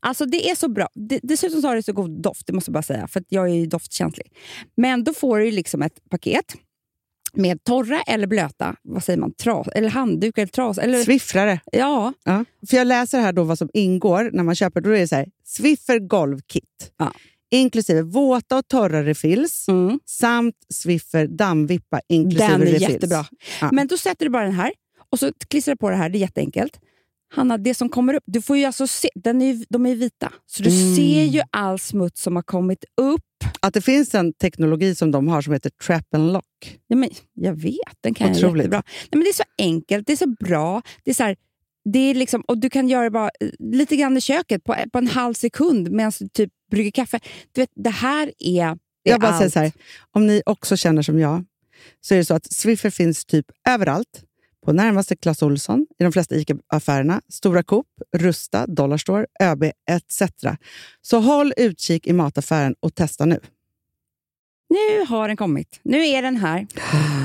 Alltså 0.00 0.26
Det 0.26 0.50
är 0.50 0.54
så 0.54 0.68
bra. 0.68 0.88
Det, 0.94 1.20
dessutom 1.22 1.62
så 1.62 1.68
har 1.68 1.76
det 1.76 1.82
så 1.82 1.92
god 1.92 2.22
doft, 2.22 2.46
det 2.46 2.52
måste 2.52 2.68
jag 2.68 2.72
bara 2.74 2.82
säga. 2.82 3.08
För 3.08 3.22
jag 3.28 3.50
är 3.50 3.54
ju 3.54 3.66
doftkänslig. 3.66 4.32
Men 4.76 5.04
då 5.04 5.14
får 5.14 5.38
du 5.38 5.50
liksom 5.50 5.82
ett 5.82 6.08
paket 6.10 6.54
med 7.32 7.64
torra 7.64 8.00
eller 8.00 8.26
blöta, 8.26 8.76
vad 8.82 9.04
säger 9.04 9.18
man, 9.18 9.32
tras, 9.34 9.68
eller 9.68 9.88
handdukar 9.88 10.42
eller 10.42 10.52
tras. 10.52 10.78
Eller, 10.78 11.02
Swiffrare. 11.04 11.60
ja, 11.72 12.12
Ja. 12.24 12.44
För 12.70 12.76
jag 12.76 12.86
läser 12.86 13.20
här 13.20 13.32
då 13.32 13.44
vad 13.44 13.58
som 13.58 13.68
ingår 13.74 14.30
när 14.32 14.42
man 14.42 14.54
köper. 14.54 14.80
Då 14.80 14.90
är 14.90 14.98
det 14.98 15.08
så 15.08 15.16
här, 15.16 15.28
Swiffer 15.44 15.98
golvkit. 15.98 16.92
Ja. 16.96 17.12
Inklusive 17.50 18.02
våta 18.02 18.56
och 18.58 18.68
torra 18.68 19.02
refills 19.04 19.68
mm, 19.68 20.00
samt 20.06 20.54
Swiffer 20.74 21.26
dammvippa 21.26 22.00
inklusive 22.08 22.48
den 22.52 22.62
är 22.62 22.66
refills. 22.66 22.90
jättebra. 22.90 23.26
Ja. 23.60 23.68
Men 23.72 23.86
då 23.86 23.96
sätter 23.96 24.26
du 24.26 24.30
bara 24.30 24.44
den 24.44 24.52
här 24.52 24.72
och 25.12 25.18
så 25.18 25.32
klistrar 25.48 25.74
du 25.74 25.78
på 25.78 25.90
det 25.90 25.96
här. 25.96 26.08
Det 26.08 26.18
är 26.18 26.20
jätteenkelt. 26.20 26.80
Hanna, 27.32 27.58
det 27.58 27.74
som 27.74 27.88
kommer 27.88 28.14
upp, 28.14 28.22
du 28.26 28.42
får 28.42 28.56
ju 28.56 28.64
alltså 28.64 28.86
se, 28.86 29.08
den 29.14 29.42
är, 29.42 29.64
de 29.68 29.86
är 29.86 29.94
vita. 29.94 30.32
Så 30.46 30.62
du 30.62 30.70
Mm. 30.70 30.96
ser 30.96 31.24
ju 31.24 31.42
all 31.50 31.78
smuts 31.78 32.22
som 32.22 32.36
har 32.36 32.42
kommit 32.42 32.84
upp. 33.00 33.20
Att 33.60 33.74
det 33.74 33.80
finns 33.80 34.14
en 34.14 34.32
teknologi 34.32 34.94
som 34.94 35.10
de 35.10 35.28
har 35.28 35.42
som 35.42 35.52
heter 35.52 35.70
trap 35.86 36.14
and 36.14 36.32
lock. 36.32 36.78
Ja, 36.86 36.96
men 36.96 37.10
jag 37.34 37.52
vet, 37.54 37.74
den 38.00 38.14
kan 38.14 38.26
jag 38.26 38.36
Otroligt. 38.36 38.56
jättebra. 38.56 38.82
Nej, 38.86 39.08
men 39.10 39.20
det 39.20 39.28
är 39.28 39.32
så 39.34 39.42
enkelt, 39.58 40.06
det 40.06 40.12
är 40.12 40.16
så 40.16 40.34
bra. 40.40 40.82
Det 41.04 41.10
är 41.10 41.14
så 41.14 41.22
här, 41.22 41.36
det 41.92 41.98
är 41.98 42.14
liksom, 42.14 42.40
och 42.40 42.58
du 42.58 42.70
kan 42.70 42.88
göra 42.88 43.10
bara 43.10 43.30
eh, 43.40 43.48
lite 43.58 43.96
grann 43.96 44.16
i 44.16 44.20
köket 44.20 44.64
på, 44.64 44.76
på 44.92 44.98
en 44.98 45.08
halv 45.08 45.34
sekund 45.34 45.90
medan 45.90 46.12
du 46.20 46.28
typ 46.28 46.52
brygger 46.70 46.90
kaffe. 46.90 47.20
Du 47.52 47.60
vet, 47.60 47.70
det 47.74 47.90
här 47.90 48.32
är, 48.38 48.74
det 48.74 49.10
Jag 49.10 49.20
bara 49.20 49.32
säger 49.32 49.44
allt. 49.44 49.52
så 49.52 49.58
här, 49.58 49.72
om 50.10 50.26
ni 50.26 50.42
också 50.46 50.76
känner 50.76 51.02
som 51.02 51.18
jag, 51.18 51.44
så 52.00 52.14
är 52.14 52.18
det 52.18 52.24
så 52.24 52.34
att 52.34 52.52
Swiffer 52.52 52.90
finns 52.90 53.24
typ 53.24 53.46
överallt. 53.68 54.24
På 54.66 54.72
närmaste 54.72 55.16
Clas 55.16 55.42
Ohlson, 55.42 55.86
i 55.98 56.02
de 56.02 56.12
flesta 56.12 56.34
ICA-affärerna, 56.34 57.20
Stora 57.28 57.62
Coop, 57.62 57.86
Rusta, 58.16 58.66
Dollarstore, 58.66 59.26
ÖB 59.42 59.62
etc. 59.90 60.22
Så 61.02 61.20
håll 61.20 61.52
utkik 61.56 62.06
i 62.06 62.12
mataffären 62.12 62.74
och 62.80 62.94
testa 62.94 63.24
nu. 63.24 63.40
Nu 64.70 65.04
har 65.08 65.28
den 65.28 65.36
kommit. 65.36 65.80
Nu 65.82 66.06
är 66.06 66.22
den 66.22 66.36
här. 66.36 66.66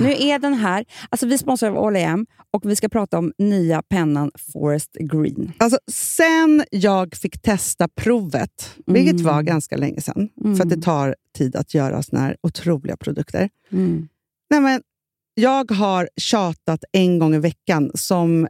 Nu 0.01 0.11
är 0.11 0.39
den 0.39 0.53
här. 0.53 0.85
Alltså, 1.09 1.25
vi 1.27 1.37
sponsrar 1.37 1.69
av 1.69 1.77
All 1.85 1.95
AM 1.95 2.25
och 2.51 2.69
vi 2.69 2.75
ska 2.75 2.89
prata 2.89 3.17
om 3.17 3.33
nya 3.37 3.81
pennan 3.81 4.31
Forest 4.53 4.91
Green. 4.99 5.51
Alltså, 5.57 5.79
sen 5.91 6.63
jag 6.71 7.15
fick 7.15 7.41
testa 7.41 7.87
provet, 7.87 8.75
vilket 8.85 9.13
Mm. 9.13 9.25
var 9.25 9.41
ganska 9.41 9.77
länge 9.77 10.01
sedan, 10.01 10.29
Mm. 10.43 10.55
för 10.57 10.63
att 10.63 10.69
det 10.69 10.81
tar 10.81 11.15
tid 11.37 11.55
att 11.55 11.73
göra 11.73 12.03
såna 12.03 12.21
här 12.21 12.37
otroliga 12.43 12.97
produkter. 12.97 13.49
Mm. 13.71 14.07
Nej, 14.49 14.59
men 14.61 14.81
jag 15.33 15.71
har 15.71 16.09
tjatat 16.17 16.83
en 16.91 17.19
gång 17.19 17.35
i 17.35 17.39
veckan 17.39 17.91
som, 17.93 18.47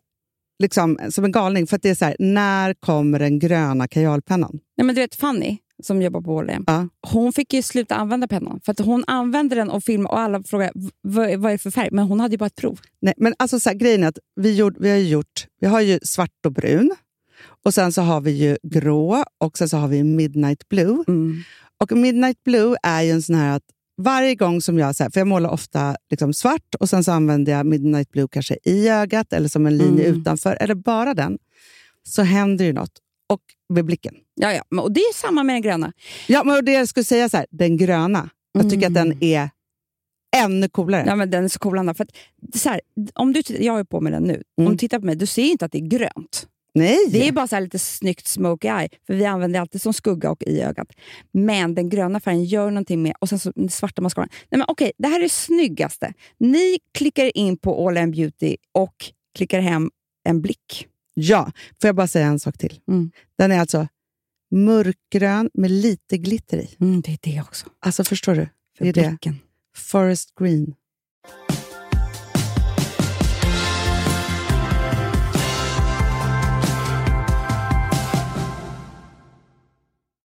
liksom, 0.59 0.99
som 1.09 1.25
en 1.25 1.31
galning, 1.31 1.67
för 1.67 1.75
att 1.75 1.81
det 1.81 1.89
är 1.89 1.95
så 1.95 2.05
här, 2.05 2.15
när 2.19 2.73
kommer 2.73 3.19
den 3.19 3.39
gröna 3.39 3.87
kajalpennan? 3.87 4.59
Nej, 4.77 4.85
men 4.85 4.95
du 4.95 5.01
vet 5.01 5.15
Fanny, 5.15 5.57
som 5.83 6.01
jobbar 6.01 6.21
på 6.21 6.39
All 6.39 6.49
AM, 6.49 6.63
Ja. 6.67 6.87
hon 7.01 7.33
fick 7.33 7.53
ju 7.53 7.61
sluta 7.61 7.95
använda 7.95 8.27
pennan. 8.27 8.59
För 8.65 8.71
att 8.71 8.79
hon 8.79 9.03
använde 9.07 9.55
den 9.55 9.69
och 9.69 9.83
filmade 9.83 10.13
och 10.13 10.19
alla 10.19 10.43
frågade 10.43 10.71
"V- 10.75 10.89
vad, 11.37 11.47
är 11.49 11.51
det 11.51 11.57
för 11.57 11.71
färg? 11.71 11.89
Men 11.91 12.05
hon 12.07 12.19
hade 12.19 12.31
ju 12.33 12.37
bara 12.37 12.45
ett 12.45 12.55
prov. 12.55 12.79
Nej, 13.01 13.13
men 13.17 13.33
alltså 13.39 13.59
så 13.59 13.69
här, 13.69 13.75
grejen 13.77 14.03
är 14.03 14.07
att 14.07 14.19
vi, 14.35 14.55
gjort, 14.55 14.73
vi 14.79 14.89
har 14.89 14.97
gjort, 14.97 15.47
vi 15.61 15.67
har 15.67 15.81
ju 15.81 15.99
svart 16.03 16.45
och 16.45 16.51
brun, 16.51 16.95
och 17.65 17.73
sen 17.73 17.91
så 17.93 18.01
har 18.01 18.21
vi 18.21 18.31
ju 18.31 18.57
grå 18.63 19.23
och 19.37 19.57
sen 19.57 19.69
så 19.69 19.77
har 19.77 19.87
vi 19.87 20.03
midnight 20.03 20.69
blue. 20.69 21.03
Mm. 21.07 21.35
Och 21.81 21.91
midnight 21.91 22.43
blue 22.43 22.75
är 22.83 23.01
ju 23.01 23.11
en 23.11 23.21
sån 23.21 23.35
här 23.35 23.55
att 23.55 23.63
varje 23.97 24.35
gång 24.35 24.61
som 24.61 24.79
jag, 24.79 24.95
så 24.95 25.03
här, 25.03 25.09
för 25.09 25.19
jag 25.19 25.27
målar 25.27 25.49
ofta 25.49 25.95
liksom 26.09 26.33
svart 26.33 26.75
och 26.79 26.89
sen 26.89 27.03
så 27.03 27.11
använder 27.11 27.51
jag 27.51 27.65
midnight 27.65 28.11
blue 28.11 28.27
kanske 28.31 28.57
i 28.63 28.89
ögat 28.89 29.33
eller 29.33 29.49
som 29.49 29.65
en 29.65 29.77
linje 29.77 30.05
Mm. 30.07 30.21
utanför, 30.21 30.57
eller 30.61 30.75
bara 30.75 31.13
den, 31.13 31.37
så 32.03 32.21
händer 32.21 32.65
ju 32.65 32.73
något. 32.73 32.91
Och 33.33 33.41
med 33.73 33.85
blicken. 33.85 34.15
Ja, 34.35 34.53
ja. 34.53 34.81
Och 34.81 34.91
det 34.91 34.99
är 34.99 35.13
samma 35.13 35.43
med 35.43 35.55
den 35.55 35.61
gröna. 35.61 35.93
Ja, 36.27 36.43
men 36.43 36.65
det 36.65 36.71
jag 36.71 36.87
skulle 36.87 37.03
säga 37.03 37.29
så 37.29 37.37
här, 37.37 37.45
den 37.51 37.77
gröna, 37.77 38.29
jag 38.51 38.69
tycker 38.69 38.87
att 38.87 38.97
Mm. 38.97 39.09
den 39.09 39.23
är 39.23 39.49
ännu 40.37 40.69
coolare. 40.69 41.03
Ja, 41.07 41.15
men 41.15 41.29
den 41.29 41.43
är 41.43 41.47
så 41.47 41.59
cool, 41.59 41.77
Anna. 41.77 41.93
För 41.93 42.03
att, 42.03 42.11
så 42.59 42.69
här, 42.69 42.81
om 43.13 43.33
du, 43.33 43.41
jag 43.59 43.73
har 43.73 43.79
ju 43.79 43.85
på 43.85 44.01
mig 44.01 44.11
den 44.11 44.23
nu. 44.23 44.43
Mm. 44.57 44.67
Om 44.67 44.73
du 44.73 44.77
tittar 44.77 44.99
på 44.99 45.05
mig, 45.05 45.15
du 45.15 45.25
ser 45.25 45.43
inte 45.43 45.65
att 45.65 45.71
det 45.71 45.77
är 45.77 45.87
grönt. 45.89 46.47
Nej! 46.73 46.97
Det 47.09 47.27
är 47.27 47.31
bara 47.31 47.47
så 47.47 47.55
här 47.55 47.61
lite 47.61 47.79
snyggt 47.79 48.27
smoky 48.27 48.67
eye, 48.67 48.89
för 49.07 49.13
vi 49.13 49.25
använder 49.25 49.57
det 49.59 49.61
alltid 49.61 49.81
som 49.81 49.93
skugga 49.93 50.31
och 50.31 50.43
i 50.43 50.61
ögat. 50.61 50.87
Men 51.31 51.75
den 51.75 51.89
gröna 51.89 52.19
färgen 52.19 52.45
gör 52.45 52.69
någonting 52.71 53.01
med, 53.03 53.13
och 53.19 53.29
sen 53.29 53.39
så 53.39 53.51
den 53.55 53.69
svarta 53.69 54.01
mascaran. 54.01 54.29
Nej, 54.31 54.59
men 54.59 54.65
okej, 54.67 54.91
det 54.97 55.07
här 55.07 55.19
är 55.19 55.23
det 55.23 55.29
snyggaste. 55.29 56.13
Ni 56.37 56.79
klickar 56.93 57.37
in 57.37 57.57
på 57.57 57.87
All 57.87 57.97
In 57.97 58.11
Beauty 58.11 58.57
och 58.71 58.95
klickar 59.37 59.59
hem 59.59 59.89
en 60.29 60.41
blick. 60.41 60.87
Ja, 61.17 61.51
får 61.81 61.87
jag 61.87 61.95
bara 61.95 62.07
säga 62.07 62.27
en 62.27 62.39
sak 62.39 62.57
till? 62.57 62.79
Mm. 62.87 63.11
Den 63.37 63.51
är 63.51 63.59
alltså 63.59 63.87
mörkgrön 64.51 65.49
med 65.53 65.71
lite 65.71 66.17
glitter 66.17 66.57
i. 66.57 66.75
Mm, 66.79 67.01
det 67.01 67.11
är 67.11 67.17
det 67.21 67.41
också. 67.41 67.67
Alltså 67.79 68.03
förstår 68.03 68.35
du? 68.35 68.49
För 68.77 68.85
det 68.85 68.89
är 68.89 69.09
blicken. 69.09 69.33
det. 69.33 69.79
Forest 69.79 70.35
green. 70.35 70.75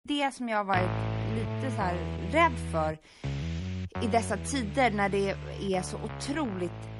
Det 0.09 0.35
som 0.35 0.49
jag 0.49 0.57
har 0.57 0.65
varit 0.65 0.91
lite 1.35 1.77
så 1.77 1.83
rädd 2.37 2.53
för 2.73 2.99
i 4.03 4.07
dessa 4.07 4.37
tider 4.37 4.91
när 4.91 5.09
det 5.09 5.31
är 5.77 5.83
så 5.83 5.97
otroligt 5.97 7.00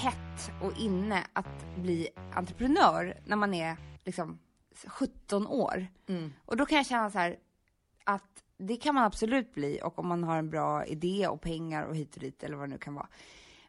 hett 0.00 0.52
och 0.62 0.78
inne 0.78 1.26
att 1.32 1.76
bli 1.76 2.08
entreprenör 2.34 3.20
när 3.24 3.36
man 3.36 3.54
är 3.54 3.76
liksom 4.04 4.38
17 4.86 5.46
år. 5.46 5.86
Och 6.44 6.56
då 6.56 6.66
kan 6.66 6.76
jag 6.76 6.86
känna 6.86 7.10
så 7.10 7.18
här 7.18 7.36
att 8.04 8.44
det 8.56 8.76
kan 8.76 8.94
man 8.94 9.04
absolut 9.04 9.54
bli 9.54 9.80
och 9.82 9.98
om 9.98 10.08
man 10.08 10.24
har 10.24 10.36
en 10.36 10.50
bra 10.50 10.84
idé 10.84 11.28
och 11.28 11.40
pengar 11.40 11.82
och 11.82 11.96
hit 11.96 12.14
och 12.14 12.20
dit 12.20 12.42
eller 12.42 12.56
vad 12.56 12.68
det 12.68 12.72
nu 12.72 12.78
kan 12.78 12.94
vara. 12.94 13.08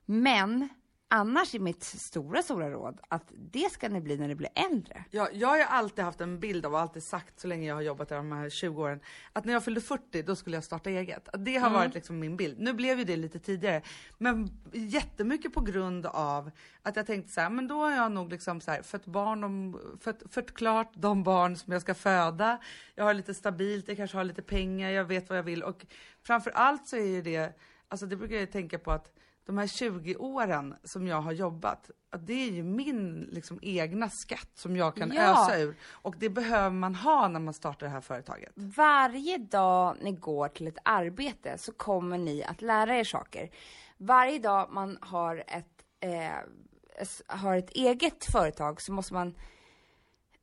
Men 0.06 0.70
annars 1.14 1.56
är 1.56 1.60
mitt 1.60 1.84
stora, 1.84 2.42
stora 2.42 2.70
råd 2.72 3.00
att 3.08 3.32
det 3.52 3.72
ska 3.72 3.90
ni 3.90 4.02
bli 4.02 4.18
när 4.18 4.28
ni 4.28 4.36
blir 4.36 4.50
äldre. 4.56 5.04
Ja, 5.10 5.30
jag 5.34 5.48
har 5.48 5.58
ju 5.58 5.64
alltid 5.64 6.06
haft 6.06 6.22
en 6.22 6.40
bild 6.40 6.66
av 6.66 6.74
och 6.74 6.80
alltid 6.80 7.04
sagt 7.04 7.40
så 7.40 7.48
länge 7.48 7.68
jag 7.68 7.76
har 7.76 7.82
jobbat 7.82 8.10
där 8.10 8.16
de 8.16 8.32
här 8.32 8.50
20 8.50 8.82
åren 8.82 9.00
att 9.34 9.46
när 9.46 9.54
jag 9.54 9.64
fyllde 9.64 9.82
40 9.82 10.24
då 10.24 10.36
skulle 10.36 10.58
jag 10.58 10.64
starta 10.64 10.90
eget. 10.90 11.30
Det 11.34 11.58
har 11.58 11.70
varit 11.70 11.94
liksom 11.94 12.20
min 12.20 12.38
bild. 12.38 12.60
Nu 12.60 12.74
blev 12.74 13.00
ju 13.00 13.04
det 13.04 13.16
lite 13.16 13.40
tidigare, 13.40 13.82
men 14.18 14.50
jättemycket 14.74 15.54
på 15.54 15.62
grund 15.62 16.06
av 16.06 16.52
att 16.82 16.96
jag 16.96 17.08
tänkte 17.08 17.34
så 17.34 17.42
här, 17.42 17.50
men 17.50 17.68
då 17.68 17.76
har 17.76 17.92
jag 17.92 18.12
nog 18.12 18.30
liksom 18.30 18.62
så 18.62 18.72
här 18.72 18.82
fött 18.82 19.06
barn, 19.06 19.44
om, 19.44 19.80
fött, 20.02 20.24
fött 20.30 20.54
klart 20.54 20.92
de 20.94 21.24
barn 21.24 21.56
som 21.56 21.74
jag 21.74 21.82
ska 21.82 21.94
föda. 21.94 22.60
Jag 22.96 23.04
har 23.04 23.14
lite 23.14 23.34
stabilt, 23.34 23.88
jag 23.88 23.98
kanske 23.98 24.18
har 24.18 24.24
lite 24.24 24.42
pengar, 24.42 24.90
jag 24.90 25.06
vet 25.06 25.30
vad 25.30 25.38
jag 25.38 25.44
vill 25.44 25.64
och 25.64 25.86
framför 26.24 26.52
allt 26.52 26.88
så 26.88 26.96
är 26.96 27.08
ju 27.08 27.22
det, 27.22 27.60
alltså 27.88 28.06
det 28.06 28.16
brukar 28.16 28.36
jag 28.36 28.52
tänka 28.52 28.80
på 28.80 28.92
att 28.92 29.21
de 29.46 29.58
här 29.58 29.68
20 29.68 30.16
åren 30.16 30.76
som 30.84 31.08
jag 31.08 31.22
har 31.22 31.32
jobbat, 31.32 31.92
att 32.10 32.28
det 32.28 32.34
är 32.34 32.52
ju 32.52 32.64
min 32.64 33.22
liksom, 33.32 33.60
egna 33.62 34.10
skatt 34.10 34.50
som 34.54 34.76
jag 34.78 34.96
kan 34.96 35.12
Ja. 35.12 35.22
ösa 35.32 35.60
ur. 35.60 35.76
Och 35.92 36.16
det 36.20 36.30
behöver 36.30 36.70
man 36.76 36.96
ha 36.96 37.28
när 37.28 37.40
man 37.40 37.54
startar 37.54 37.86
det 37.86 37.92
här 37.92 38.02
företaget. 38.02 38.52
Varje 38.56 39.38
dag 39.38 39.98
ni 40.02 40.12
går 40.12 40.48
till 40.48 40.68
ett 40.68 40.78
arbete 40.86 41.58
så 41.58 41.72
kommer 41.72 42.18
ni 42.18 42.44
att 42.44 42.62
lära 42.62 42.98
er 42.98 43.04
saker. 43.04 43.50
Varje 43.98 44.40
dag 44.40 44.68
man 44.72 44.98
har 45.02 45.44
ett, 45.48 45.84
eh, 46.00 46.32
har 47.28 47.56
ett 47.58 47.70
eget 47.70 48.26
företag 48.32 48.82
så 48.82 48.92
måste 48.94 49.14
man 49.14 49.36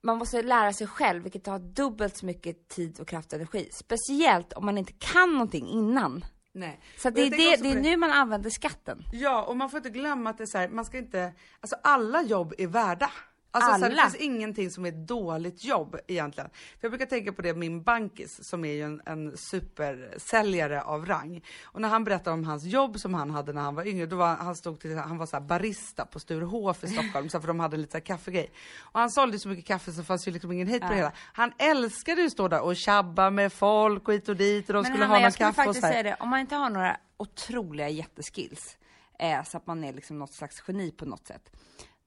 man 0.00 0.18
måste 0.18 0.42
lära 0.42 0.72
sig 0.72 0.86
själv, 0.86 1.22
vilket 1.22 1.44
tar 1.44 1.58
dubbelt 1.58 2.16
så 2.16 2.26
mycket 2.26 2.68
tid 2.68 3.00
och 3.00 3.08
kraft 3.08 3.32
och 3.32 3.36
energi. 3.38 3.68
Speciellt 3.72 4.52
om 4.52 4.66
man 4.66 4.78
inte 4.78 4.92
kan 4.92 5.32
någonting 5.32 5.66
innan. 5.68 6.24
Nej. 6.58 6.80
Så 6.96 7.10
det, 7.10 7.20
är 7.20 7.30
det, 7.30 7.62
det 7.62 7.70
är 7.70 7.80
nu 7.80 7.96
man 7.96 8.10
använder 8.10 8.50
skatten. 8.50 9.04
Ja, 9.12 9.42
och 9.42 9.56
man 9.56 9.70
får 9.70 9.76
inte 9.78 9.90
glömma 9.90 10.30
att 10.30 10.38
det 10.38 10.44
är 10.44 10.46
så 10.46 10.58
här, 10.58 10.68
man 10.68 10.84
ska 10.84 10.98
inte, 10.98 11.32
alltså 11.60 11.76
alla 11.82 12.22
jobb 12.22 12.54
är 12.58 12.66
värda. 12.66 13.10
Alltså 13.50 13.68
Så 13.68 13.72
här, 13.72 13.80
det 13.80 13.86
Alla. 13.86 14.10
finns 14.10 14.22
ingenting 14.22 14.70
som 14.70 14.84
är 14.84 14.88
ett 14.88 15.08
dåligt 15.08 15.64
jobb 15.64 15.96
egentligen. 16.06 16.50
För 16.50 16.78
jag 16.80 16.90
brukar 16.90 17.06
tänka 17.06 17.32
på 17.32 17.42
det, 17.42 17.54
min 17.54 17.82
bankis 17.82 18.48
som 18.48 18.64
är 18.64 18.72
ju 18.72 18.82
en, 18.82 19.00
en 19.06 19.36
supersäljare 19.36 20.82
av 20.82 21.06
rang. 21.06 21.44
Och 21.64 21.80
när 21.80 21.88
han 21.88 22.04
berättade 22.04 22.34
om 22.34 22.44
hans 22.44 22.64
jobb 22.64 22.98
som 23.00 23.14
han 23.14 23.30
hade 23.30 23.52
när 23.52 23.62
han 23.62 23.74
var 23.74 23.86
yngre, 23.86 24.06
då 24.06 24.16
var 24.16 24.36
han 24.36 24.56
stod 24.56 24.80
till, 24.80 24.96
han 24.98 25.18
var 25.18 25.26
så 25.26 25.36
här 25.36 25.40
barista 25.40 26.06
på 26.06 26.20
Sturehof 26.20 26.84
i 26.84 26.88
Stockholm, 26.88 27.28
så 27.28 27.40
för 27.40 27.48
de 27.48 27.60
hade 27.60 27.76
lite 27.76 27.90
så 27.92 27.96
här 27.98 28.04
kaffegrej. 28.04 28.50
Och 28.78 29.00
han 29.00 29.10
sålde 29.10 29.38
så 29.38 29.48
mycket 29.48 29.66
kaffe 29.66 29.92
så 29.92 30.04
fanns 30.04 30.28
ju 30.28 30.32
liksom 30.32 30.52
ingen 30.52 30.66
hit 30.68 30.82
på 30.82 30.88
det 30.88 30.94
hela. 30.94 31.12
Han 31.32 31.52
älskade 31.58 32.20
ju 32.20 32.26
att 32.26 32.32
stå 32.32 32.48
där 32.48 32.60
och 32.60 32.76
tjabba 32.76 33.30
med 33.30 33.52
folk 33.52 34.08
och 34.08 34.14
hit 34.14 34.28
och 34.28 34.36
dit 34.36 34.68
och 34.68 34.74
de 34.74 34.82
Men 34.82 34.84
skulle 34.84 35.04
Hanna, 35.04 35.14
ha 35.14 35.18
någon 35.18 35.22
jag 35.22 35.32
skulle 35.32 35.48
kaffe 35.48 35.60
och 35.60 35.64
faktiskt 35.64 35.80
så 35.80 35.86
här. 35.86 35.92
säga 35.92 36.02
det, 36.02 36.16
om 36.20 36.28
man 36.28 36.40
inte 36.40 36.54
har 36.56 36.70
några 36.70 36.96
otroliga 37.16 37.88
jätteskills, 37.88 38.76
eh, 39.18 39.44
så 39.44 39.56
att 39.56 39.66
man 39.66 39.84
är 39.84 39.92
liksom 39.92 40.18
något 40.18 40.32
slags 40.32 40.62
geni 40.68 40.90
på 40.90 41.04
något 41.04 41.26
sätt. 41.26 41.50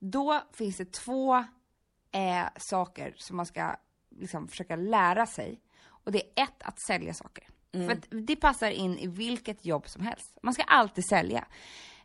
Då 0.04 0.40
finns 0.52 0.76
det 0.76 0.92
två 0.92 1.34
eh, 2.12 2.46
saker 2.56 3.14
som 3.16 3.36
man 3.36 3.46
ska 3.46 3.76
liksom 4.10 4.48
försöka 4.48 4.76
lära 4.76 5.26
sig. 5.26 5.60
Och 5.84 6.12
det 6.12 6.22
är 6.22 6.42
ett, 6.42 6.62
att 6.62 6.80
sälja 6.80 7.14
saker. 7.14 7.48
Mm. 7.72 7.86
För 7.86 7.96
att 7.96 8.26
det 8.26 8.36
passar 8.36 8.70
in 8.70 8.98
i 8.98 9.06
vilket 9.06 9.64
jobb 9.64 9.88
som 9.88 10.02
helst. 10.02 10.38
Man 10.42 10.54
ska 10.54 10.62
alltid 10.62 11.04
sälja. 11.08 11.46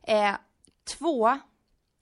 Eh, 0.04 0.36
två, 0.98 1.39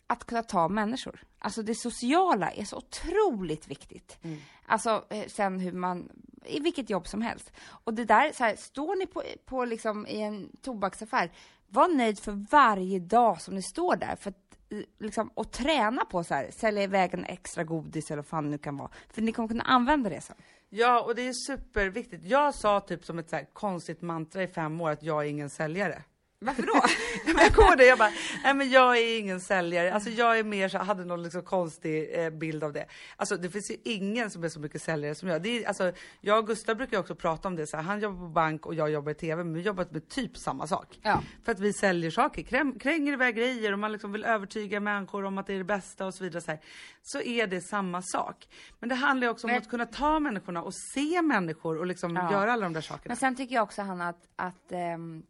att 0.08 0.26
kunna 0.26 0.44
ta 0.44 0.68
människor. 0.68 1.24
Alltså 1.40 1.64
det 1.64 1.76
sociala 1.76 2.52
är 2.52 2.66
så 2.66 2.78
otroligt 2.78 3.68
viktigt. 3.68 4.18
Alltså 4.66 5.06
eh, 5.10 5.28
sen 5.28 5.60
hur 5.60 5.72
man, 5.72 6.10
i 6.46 6.60
vilket 6.60 6.90
jobb 6.90 7.08
som 7.08 7.22
helst. 7.22 7.52
Och 7.68 7.94
det 7.94 8.06
där, 8.06 8.32
så 8.32 8.44
här, 8.44 8.56
står 8.56 8.96
ni 8.96 9.06
på, 9.06 9.24
på 9.46 9.66
liksom 9.66 10.08
i 10.08 10.22
en 10.22 10.58
tobaksaffär, 10.62 11.32
var 11.68 11.88
nöjd 11.88 12.20
för 12.20 12.48
varje 12.52 13.00
dag 13.00 13.42
som 13.42 13.56
ni 13.56 13.62
står 13.62 13.96
där. 13.96 14.16
För 14.16 14.30
att, 14.30 14.55
liksom, 15.00 15.30
och 15.34 15.52
träna 15.52 16.06
på 16.06 16.24
så 16.24 16.34
här, 16.34 16.52
sälja 16.52 16.84
iväg 16.84 17.14
en 17.14 17.26
extra 17.26 17.64
godis 17.64 18.12
eller 18.12 18.22
vad 18.22 18.28
fan 18.28 18.44
det 18.44 18.50
nu 18.50 18.58
kan 18.58 18.78
vara. 18.78 18.90
För 19.14 19.22
ni 19.22 19.32
kommer 19.32 19.48
kunna 19.50 19.64
använda 19.64 20.10
det 20.10 20.22
sen. 20.22 20.36
Ja, 20.70 21.02
och 21.02 21.16
det 21.16 21.28
är 21.28 21.34
superviktigt. 21.34 22.24
Jag 22.26 22.56
sa 22.56 22.80
typ 22.80 23.06
som 23.06 23.20
ett 23.20 23.30
så 23.30 23.36
här 23.36 23.48
konstigt 23.54 24.02
mantra 24.02 24.44
i 24.44 24.48
fem 24.48 24.82
år 24.82 24.90
att 24.90 25.04
jag 25.04 25.26
är 25.26 25.30
ingen 25.30 25.50
säljare. 25.50 26.04
Varför 26.46 26.62
då? 26.64 26.82
Jag 27.42 27.54
kommer 27.54 27.76
det, 27.76 27.86
jag 27.86 27.98
bara, 27.98 28.12
nej 28.44 28.54
men 28.54 28.70
jag 28.70 28.98
är 28.98 29.20
ingen 29.20 29.42
säljare. 29.42 29.94
Alltså 29.94 30.10
jag 30.10 30.40
är 30.40 30.44
mer 30.44 30.70
så, 30.70 30.78
hade 30.78 31.06
någon 31.06 31.24
liksom 31.24 31.42
konstig 31.44 32.10
eh, 32.26 32.30
bild 32.30 32.64
av 32.64 32.74
det. 32.74 32.86
Alltså 33.18 33.38
det 33.38 33.50
finns 33.50 33.72
ju 33.72 33.76
ingen 33.84 34.30
som 34.32 34.44
är 34.44 34.50
så 34.50 34.60
mycket 34.60 34.82
säljare 34.82 35.16
som 35.16 35.30
jag. 35.30 35.42
Det 35.42 35.50
är, 35.64 35.68
alltså, 35.68 35.92
jag 36.22 36.40
och 36.40 36.48
Gustav 36.48 36.76
brukar 36.76 37.00
också 37.00 37.16
prata 37.16 37.48
om 37.48 37.56
det, 37.56 37.68
så 37.68 37.78
här, 37.78 37.84
han 37.84 38.00
jobbar 38.00 38.20
på 38.20 38.28
bank 38.28 38.66
och 38.66 38.74
jag 38.76 38.90
jobbar 38.92 39.12
i 39.12 39.16
TV, 39.16 39.44
men 39.44 39.54
vi 39.54 39.62
jobbar 39.62 39.88
med 39.90 40.10
typ 40.10 40.38
samma 40.38 40.68
sak. 40.68 41.00
Ja. 41.02 41.22
För 41.46 41.52
att 41.52 41.60
vi 41.60 41.74
säljer 41.74 42.12
saker, 42.12 42.42
kräm, 42.44 42.80
kränger 42.80 43.14
iväg 43.14 43.36
grejer 43.36 43.74
och 43.74 43.80
man 43.80 43.92
liksom 43.92 44.12
vill 44.12 44.24
övertyga 44.26 44.80
människor 44.80 45.26
om 45.26 45.38
att 45.38 45.48
det 45.48 45.54
är 45.54 45.58
det 45.58 45.64
bästa 45.64 46.06
och 46.06 46.14
så 46.14 46.24
vidare. 46.24 46.42
Så, 46.42 46.52
här. 46.52 46.60
så 47.02 47.22
är 47.22 47.48
det 47.48 47.62
samma 47.62 48.02
sak. 48.02 48.48
Men 48.80 48.90
det 48.90 48.96
handlar 48.96 49.28
ju 49.28 49.32
också 49.32 49.48
om 49.48 49.52
Men- 49.52 49.62
att 49.62 49.70
kunna 49.70 49.86
ta 49.86 50.20
människorna 50.20 50.64
och 50.64 50.74
se 50.76 51.22
människor 51.22 51.78
och 51.80 51.86
liksom 51.86 52.16
Ja. 52.16 52.32
göra 52.32 52.54
alla 52.54 52.64
de 52.64 52.74
där 52.74 52.82
sakerna. 52.82 53.04
Men 53.08 53.18
sen 53.18 53.36
tycker 53.36 53.56
jag 53.56 53.64
också 53.64 53.82
Hanna 53.82 54.10
att, 54.10 54.24
att 54.36 54.72
ehm, 54.72 55.24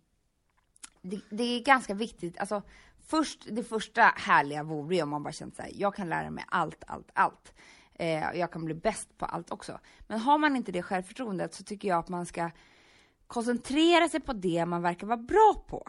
det, 1.05 1.21
det 1.29 1.43
är 1.43 1.63
ganska 1.63 1.93
viktigt, 1.93 2.37
alltså 2.37 2.61
först, 3.07 3.47
det 3.51 3.63
första 3.63 4.01
härliga 4.01 4.63
vore 4.63 4.95
ju 4.95 5.03
om 5.03 5.09
man 5.09 5.23
bara 5.23 5.33
kände 5.33 5.55
såhär, 5.55 5.71
jag 5.73 5.95
kan 5.95 6.09
lära 6.09 6.29
mig 6.29 6.43
allt, 6.47 6.83
allt, 6.87 7.09
allt. 7.13 7.53
Eh, 7.93 8.31
jag 8.33 8.51
kan 8.51 8.65
bli 8.65 8.73
bäst 8.73 9.17
på 9.17 9.25
allt 9.25 9.51
också. 9.51 9.79
Men 10.07 10.19
har 10.19 10.37
man 10.37 10.55
inte 10.55 10.71
det 10.71 10.81
självförtroendet 10.81 11.53
så 11.53 11.63
tycker 11.63 11.87
jag 11.87 11.99
att 11.99 12.09
man 12.09 12.25
ska 12.25 12.51
koncentrera 13.27 14.09
sig 14.09 14.19
på 14.19 14.33
det 14.33 14.65
man 14.65 14.81
verkar 14.81 15.07
vara 15.07 15.17
bra 15.17 15.65
på. 15.67 15.87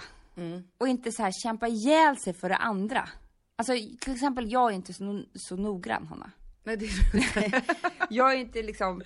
Och 0.78 0.88
inte 0.88 1.12
så 1.12 1.22
här 1.22 1.32
kämpa 1.42 1.68
ihjäl 1.68 2.16
sig 2.16 2.34
för 2.34 2.48
det 2.48 2.56
andra. 2.56 3.08
Alltså 3.56 3.72
till 4.00 4.12
exempel, 4.12 4.52
jag 4.52 4.70
är 4.70 4.74
inte 4.74 4.92
så, 4.92 5.22
så 5.34 5.56
noggrann 5.56 6.06
Hanna. 6.06 6.30
Nej, 6.64 6.76
det 6.76 6.86
är... 6.86 7.64
Jag 8.10 8.32
är 8.32 8.36
inte 8.36 8.62
liksom, 8.62 9.02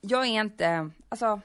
jag 0.00 0.26
är 0.26 0.40
inte, 0.40 0.90
alltså, 1.08 1.40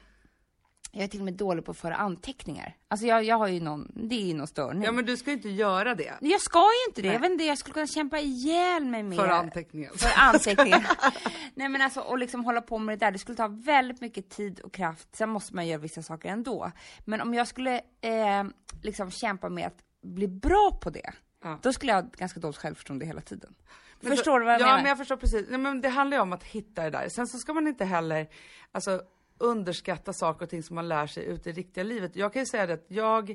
jag 0.95 1.03
är 1.03 1.07
till 1.07 1.19
och 1.19 1.25
med 1.25 1.33
dålig 1.33 1.65
på 1.65 1.71
att 1.71 1.77
föra 1.77 1.95
anteckningar. 1.95 2.75
Alltså 2.87 3.05
jag, 3.07 3.23
jag 3.23 3.37
har 3.37 3.47
ju 3.47 3.59
någon, 3.59 3.91
det 4.09 4.15
är 4.15 4.25
ju 4.27 4.33
någon 4.33 4.47
störning. 4.47 4.83
Ja 4.83 4.91
men 4.91 5.05
du 5.05 5.17
ska 5.17 5.29
ju 5.29 5.35
inte 5.35 5.49
göra 5.49 5.95
det. 5.95 6.13
Jag 6.21 6.41
ska 6.41 6.59
ju 6.59 6.89
inte 6.89 7.01
det, 7.01 7.07
jag 7.07 7.13
Nej. 7.13 7.21
vet 7.21 7.31
inte, 7.31 7.43
jag 7.43 7.57
skulle 7.57 7.73
kunna 7.73 7.87
kämpa 7.87 8.19
ihjäl 8.19 8.85
mig 8.85 9.03
med 9.03 9.17
För 9.17 9.27
anteckningar. 9.27 9.91
för 9.95 10.09
anteckningar. 10.21 10.87
Nej 11.55 11.69
men 11.69 11.81
alltså, 11.81 11.99
och 11.99 12.17
liksom 12.17 12.45
hålla 12.45 12.61
på 12.61 12.77
med 12.77 12.99
det 12.99 13.05
där, 13.05 13.11
det 13.11 13.19
skulle 13.19 13.35
ta 13.37 13.47
väldigt 13.47 14.01
mycket 14.01 14.29
tid 14.29 14.59
och 14.59 14.73
kraft. 14.73 15.15
Sen 15.15 15.29
måste 15.29 15.55
man 15.55 15.67
göra 15.67 15.81
vissa 15.81 16.01
saker 16.03 16.29
ändå. 16.29 16.71
Men 17.05 17.21
om 17.21 17.33
jag 17.33 17.47
skulle 17.47 17.75
eh, 18.01 18.43
liksom 18.83 19.11
kämpa 19.11 19.49
med 19.49 19.67
att 19.67 19.77
bli 20.03 20.27
bra 20.27 20.79
på 20.83 20.89
det, 20.89 21.11
Ja. 21.43 21.59
då 21.61 21.73
skulle 21.73 21.91
jag 21.91 22.01
ha 22.01 22.09
ganska 22.17 22.39
dåligt 22.39 22.57
självförtroende 22.57 23.05
hela 23.05 23.21
tiden. 23.21 23.55
Men 24.01 24.11
Förstår 24.11 24.31
så- 24.31 24.39
du 24.39 24.45
vad 24.45 24.53
jag 24.53 24.61
ja, 24.61 24.65
menar? 24.65 24.77
men 24.77 24.89
jag 24.89 24.97
förstår 24.97 25.17
precis. 25.17 25.45
Nej, 25.49 25.59
men 25.59 25.81
det 25.81 25.89
handlar 25.89 26.17
ju 26.17 26.21
om 26.21 26.33
att 26.33 26.43
hitta 26.43 26.83
det 26.83 26.89
där. 26.89 27.09
Sen 27.09 27.27
så 27.27 27.37
ska 27.37 27.53
man 27.53 27.67
inte 27.67 27.85
heller 27.85 28.27
alltså, 28.71 29.01
underskatta 29.37 30.13
saker 30.13 30.43
och 30.45 30.49
ting 30.49 30.63
som 30.63 30.75
man 30.75 30.87
lär 30.87 31.07
sig 31.07 31.25
ute 31.25 31.49
i 31.49 31.53
riktiga 31.53 31.83
livet. 31.83 32.15
Jag 32.15 32.33
kan 32.33 32.41
ju 32.41 32.45
säga 32.45 32.65
det 32.65 32.73
att 32.73 32.85
jag 32.87 33.29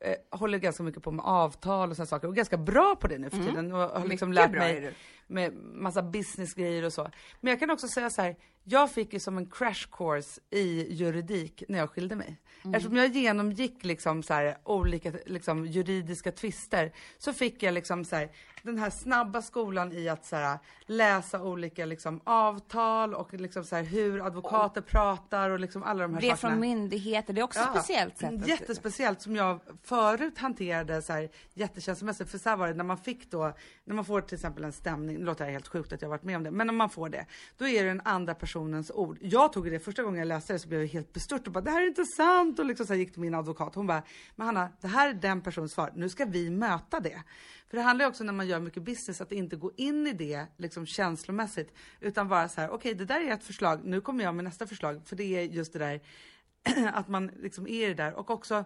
eh, 0.00 0.38
håller 0.38 0.58
ganska 0.58 0.82
mycket 0.82 1.02
på 1.02 1.10
med 1.10 1.24
avtal 1.24 1.90
och 1.90 1.96
sådana 1.96 2.06
saker 2.06 2.28
och 2.28 2.34
är 2.34 2.36
ganska 2.36 2.56
bra 2.56 2.96
på 3.00 3.08
det 3.08 3.18
nu 3.18 3.30
för 3.30 3.38
tiden. 3.38 3.72
Och 3.72 3.78
har 3.78 4.06
liksom 4.06 4.32
Mm. 4.32 4.44
Mycket 4.44 4.52
lärt 4.52 4.52
bra 4.52 4.62
är 4.62 4.80
mig. 4.80 4.94
Med 5.26 5.54
massa 5.54 6.02
businessgrejer 6.02 6.82
och 6.82 6.92
så. 6.92 7.10
Men 7.40 7.50
jag 7.50 7.60
kan 7.60 7.70
också 7.70 7.88
säga 7.88 8.10
så 8.10 8.22
här, 8.22 8.36
jag 8.64 8.90
fick 8.90 9.12
ju 9.12 9.20
som 9.20 9.38
en 9.38 9.46
crash 9.46 9.86
course 9.92 10.40
i 10.50 10.94
juridik 10.94 11.62
när 11.68 11.78
jag 11.78 11.90
skilde 11.90 12.16
mig. 12.16 12.40
Mm. 12.64 12.74
Eftersom 12.74 12.96
jag 12.96 13.08
genomgick 13.08 13.84
liksom 13.84 14.22
så 14.22 14.34
här, 14.34 14.58
olika 14.64 15.12
liksom, 15.26 15.66
juridiska 15.66 16.32
tvister 16.32 16.92
så 17.18 17.32
fick 17.32 17.62
jag 17.62 17.74
liksom 17.74 18.04
så 18.04 18.16
här, 18.16 18.30
den 18.62 18.78
här 18.78 18.90
snabba 18.90 19.42
skolan 19.42 19.92
i 19.92 20.08
att 20.08 20.26
så 20.26 20.36
här, 20.36 20.58
läsa 20.86 21.42
olika 21.42 21.84
liksom, 21.86 22.20
avtal 22.24 23.14
och 23.14 23.34
liksom 23.34 23.64
så 23.64 23.76
här, 23.76 23.82
hur 23.82 24.26
advokater 24.26 24.80
pratar 24.80 25.50
och 25.50 25.60
liksom 25.60 25.82
alla 25.82 26.02
de 26.02 26.14
här 26.14 26.20
Det 26.20 26.28
sakerna. 26.28 26.50
från 26.50 26.60
myndigheter, 26.60 27.32
det 27.32 27.40
är 27.40 27.44
också 27.44 27.60
Ja, 27.60 27.70
speciellt 27.74 28.18
sätt. 28.18 28.48
Jättespeciellt 28.48 29.22
som 29.22 29.36
jag 29.36 29.60
förut 29.82 30.38
hanterade 30.38 31.02
så 31.02 31.12
här 31.12 31.28
jättekänslomässigt. 31.54 32.30
För 32.30 32.38
så 32.38 32.48
här 32.48 32.56
var 32.56 32.68
det 32.68 32.74
när 32.74 32.84
man 32.84 32.98
fick 32.98 33.30
då, 33.30 33.52
när 33.84 33.94
man 33.94 34.04
får 34.04 34.20
till 34.20 34.34
exempel 34.34 34.64
en 34.64 34.72
stämning 34.72 35.11
beskrivning, 35.12 35.20
det 35.20 35.26
låter 35.26 35.50
helt 35.50 35.68
sjukt 35.68 35.92
att 35.92 36.02
jag 36.02 36.08
varit 36.08 36.24
med 36.24 36.36
om 36.36 36.42
det, 36.42 36.50
men 36.50 36.70
om 36.70 36.76
man 36.76 36.90
får 36.90 37.08
det, 37.08 37.26
då 37.58 37.66
är 37.66 37.84
det 37.84 37.88
den 37.88 38.00
andra 38.04 38.34
personens 38.34 38.90
ord. 38.90 39.18
Jag 39.20 39.52
tog 39.52 39.70
det 39.70 39.80
första 39.80 40.02
gången 40.02 40.18
jag 40.18 40.28
läste 40.28 40.52
det 40.52 40.58
så 40.58 40.68
blev 40.68 40.80
jag 40.80 40.88
helt 40.88 41.12
bestört 41.12 41.46
och 41.46 41.52
bara 41.52 41.64
det 41.64 41.70
här 41.70 41.82
är 41.82 41.86
inte 41.86 42.04
sant 42.04 42.58
och 42.58 42.64
liksom 42.64 42.86
så 42.86 42.92
här 42.92 43.00
gick 43.00 43.12
till 43.12 43.20
min 43.20 43.34
advokat. 43.34 43.74
Hon 43.74 43.86
bara, 43.86 44.02
men 44.36 44.46
Hanna, 44.46 44.68
det 44.80 44.88
här 44.88 45.08
är 45.08 45.14
den 45.14 45.40
personens 45.40 45.72
svar. 45.72 45.92
Nu 45.94 46.08
ska 46.08 46.24
vi 46.24 46.50
möta 46.50 47.00
det. 47.00 47.22
För 47.68 47.76
det 47.76 47.82
handlar 47.82 48.04
ju 48.04 48.08
också 48.08 48.24
när 48.24 48.32
man 48.32 48.46
gör 48.46 48.60
mycket 48.60 48.82
business 48.82 49.20
att 49.20 49.32
inte 49.32 49.56
gå 49.56 49.72
in 49.76 50.06
i 50.06 50.12
det 50.12 50.46
liksom 50.56 50.86
känslomässigt 50.86 51.72
utan 52.00 52.28
vara 52.28 52.48
så 52.48 52.60
här, 52.60 52.68
okej, 52.68 52.76
okay, 52.76 52.94
det 52.94 53.04
där 53.04 53.20
är 53.20 53.32
ett 53.32 53.44
förslag. 53.44 53.80
Nu 53.84 54.00
kommer 54.00 54.24
jag 54.24 54.34
med 54.34 54.44
nästa 54.44 54.66
förslag, 54.66 55.02
för 55.04 55.16
det 55.16 55.24
är 55.24 55.42
just 55.42 55.72
det 55.72 55.78
där 55.78 56.00
att 56.92 57.08
man 57.08 57.26
liksom 57.26 57.66
är 57.66 57.84
i 57.84 57.88
det 57.88 57.94
där 57.94 58.14
och 58.14 58.30
också 58.30 58.64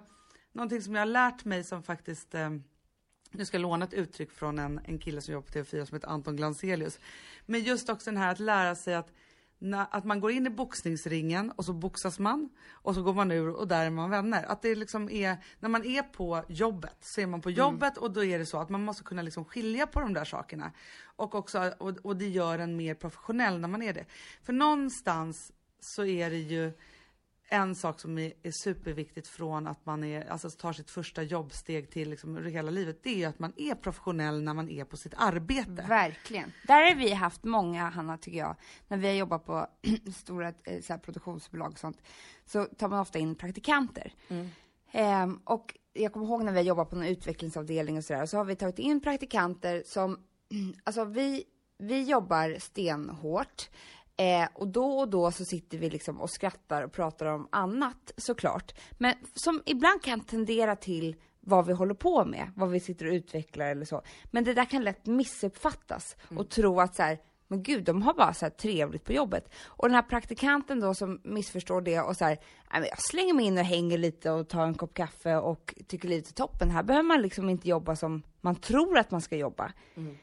någonting 0.52 0.82
som 0.82 0.94
jag 0.94 1.00
har 1.00 1.06
lärt 1.06 1.44
mig 1.44 1.64
som 1.64 1.82
faktiskt 1.82 2.34
eh, 2.34 2.50
nu 3.30 3.44
ska 3.44 3.56
jag 3.56 3.62
låna 3.62 3.84
ett 3.84 3.94
uttryck 3.94 4.30
från 4.30 4.58
en, 4.58 4.80
en 4.84 4.98
kille 4.98 5.20
som 5.20 5.34
jobbar 5.34 5.46
på 5.46 5.52
TV4 5.52 5.84
som 5.84 5.94
heter 5.96 6.08
Anton 6.08 6.36
Glanselius. 6.36 6.98
Men 7.46 7.62
just 7.62 7.88
också 7.88 8.10
den 8.10 8.16
här 8.16 8.32
att 8.32 8.40
lära 8.40 8.74
sig 8.74 8.94
att, 8.94 9.12
na, 9.58 9.84
att 9.84 10.04
man 10.04 10.20
går 10.20 10.30
in 10.30 10.46
i 10.46 10.50
boxningsringen 10.50 11.50
och 11.50 11.64
så 11.64 11.72
boxas 11.72 12.18
man 12.18 12.48
och 12.70 12.94
så 12.94 13.02
går 13.02 13.14
man 13.14 13.30
ur 13.30 13.48
och 13.48 13.68
där 13.68 13.86
är 13.86 13.90
man 13.90 14.10
vänner. 14.10 14.44
Att 14.44 14.62
det 14.62 14.74
liksom 14.74 15.10
är, 15.10 15.36
när 15.60 15.68
man 15.68 15.84
är 15.84 16.02
på 16.02 16.42
jobbet 16.48 16.96
så 17.00 17.20
är 17.20 17.26
man 17.26 17.40
på 17.40 17.50
jobbet 17.50 17.96
mm. 17.96 18.02
och 18.02 18.10
då 18.10 18.24
är 18.24 18.38
det 18.38 18.46
så 18.46 18.58
att 18.58 18.68
man 18.68 18.84
måste 18.84 19.04
kunna 19.04 19.22
liksom 19.22 19.44
skilja 19.44 19.86
på 19.86 20.00
de 20.00 20.14
där 20.14 20.24
sakerna. 20.24 20.72
Och, 21.16 21.34
också, 21.34 21.72
och, 21.78 21.96
och 22.02 22.16
det 22.16 22.28
gör 22.28 22.58
en 22.58 22.76
mer 22.76 22.94
professionell 22.94 23.60
när 23.60 23.68
man 23.68 23.82
är 23.82 23.92
det. 23.92 24.04
För 24.42 24.52
någonstans 24.52 25.52
så 25.80 26.04
är 26.04 26.30
det 26.30 26.38
ju 26.38 26.72
en 27.48 27.74
sak 27.74 28.00
som 28.00 28.18
är, 28.18 28.32
är, 28.42 28.50
superviktigt 28.50 29.28
från 29.28 29.66
att 29.66 29.86
man 29.86 30.04
är, 30.04 30.30
alltså 30.30 30.50
tar 30.50 30.72
sitt 30.72 30.90
första 30.90 31.22
jobbsteg 31.22 31.90
till 31.90 32.10
liksom 32.10 32.46
hela 32.46 32.70
livet, 32.70 33.00
det 33.02 33.22
är 33.22 33.28
att 33.28 33.38
man 33.38 33.52
är 33.56 33.74
professionell 33.74 34.42
när 34.42 34.54
man 34.54 34.68
är 34.68 34.84
på 34.84 34.96
sitt 34.96 35.14
arbete. 35.16 35.84
Verkligen. 35.88 36.52
Där 36.66 36.88
har 36.88 36.94
vi 36.94 37.12
haft 37.12 37.44
många, 37.44 37.88
Hanna, 37.88 38.18
tycker 38.18 38.38
jag, 38.38 38.56
när 38.88 38.96
vi 38.96 39.06
har 39.06 39.14
jobbat 39.14 39.44
på 39.46 39.66
stora 40.14 40.48
eh, 40.48 40.80
så 40.80 40.92
här, 40.92 41.00
produktionsbolag 41.00 41.72
och 41.72 41.78
sånt, 41.78 42.02
så 42.46 42.64
tar 42.64 42.88
man 42.88 43.00
ofta 43.00 43.18
in 43.18 43.34
praktikanter. 43.34 44.12
Mm. 44.28 44.48
Ehm, 44.92 45.40
och 45.44 45.78
jag 45.92 46.12
kommer 46.12 46.26
ihåg 46.26 46.44
när 46.44 46.52
vi 46.52 46.60
jobbade 46.60 46.90
på 46.90 46.96
en 46.96 47.02
utvecklingsavdelning 47.02 47.96
och 47.96 48.04
sådär, 48.04 48.26
så 48.26 48.36
har 48.36 48.44
vi 48.44 48.56
tagit 48.56 48.78
in 48.78 49.00
praktikanter 49.00 49.82
som, 49.86 50.18
alltså 50.84 51.04
vi, 51.04 51.44
vi 51.78 52.02
jobbar 52.02 52.56
stenhårt. 52.58 53.68
Eh, 54.16 54.48
och 54.54 54.68
då 54.68 54.98
och 54.98 55.08
då 55.08 55.30
så 55.30 55.44
sitter 55.44 55.78
vi 55.78 55.90
liksom 55.90 56.20
och 56.20 56.30
skrattar 56.30 56.82
och 56.82 56.92
pratar 56.92 57.26
om 57.26 57.48
annat 57.52 58.12
såklart. 58.16 58.74
Men 58.98 59.14
som 59.34 59.62
ibland 59.66 60.02
kan 60.02 60.20
tendera 60.20 60.76
till 60.76 61.16
vad 61.40 61.66
vi 61.66 61.72
håller 61.72 61.94
på 61.94 62.24
med, 62.24 62.52
vad 62.56 62.70
vi 62.70 62.80
sitter 62.80 63.06
och 63.06 63.12
utvecklar 63.12 63.66
eller 63.66 63.84
så. 63.84 64.02
Men 64.24 64.44
det 64.44 64.54
där 64.54 64.64
kan 64.64 64.84
lätt 64.84 65.06
missuppfattas 65.06 66.16
mm. 66.30 66.38
och 66.38 66.48
tro 66.48 66.80
att 66.80 66.94
så 66.94 67.02
här, 67.02 67.18
men 67.48 67.62
gud, 67.62 67.84
de 67.84 68.02
har 68.02 68.14
bara 68.14 68.34
så 68.34 68.50
trevligt 68.50 69.04
på 69.04 69.12
jobbet. 69.12 69.54
Och 69.64 69.88
den 69.88 69.94
här 69.94 70.02
praktikanten 70.02 70.80
då 70.80 70.94
som 70.94 71.20
missförstår 71.24 71.80
det 71.80 72.00
och 72.00 72.16
så 72.16 72.24
här, 72.24 72.38
jag 72.72 73.02
slänger 73.02 73.34
mig 73.34 73.46
in 73.46 73.58
och 73.58 73.64
hänger 73.64 73.98
lite 73.98 74.30
och 74.30 74.48
tar 74.48 74.66
en 74.66 74.74
kopp 74.74 74.94
kaffe 74.94 75.36
och 75.36 75.74
tycker 75.86 76.08
livet 76.08 76.28
är 76.28 76.34
toppen. 76.34 76.70
Här 76.70 76.82
behöver 76.82 77.08
man 77.08 77.22
liksom 77.22 77.50
inte 77.50 77.68
jobba 77.68 77.96
som 77.96 78.22
man 78.40 78.56
tror 78.56 78.98
att 78.98 79.10
man 79.10 79.20
ska 79.20 79.36
jobba. 79.36 79.72
Mm. 79.96 80.16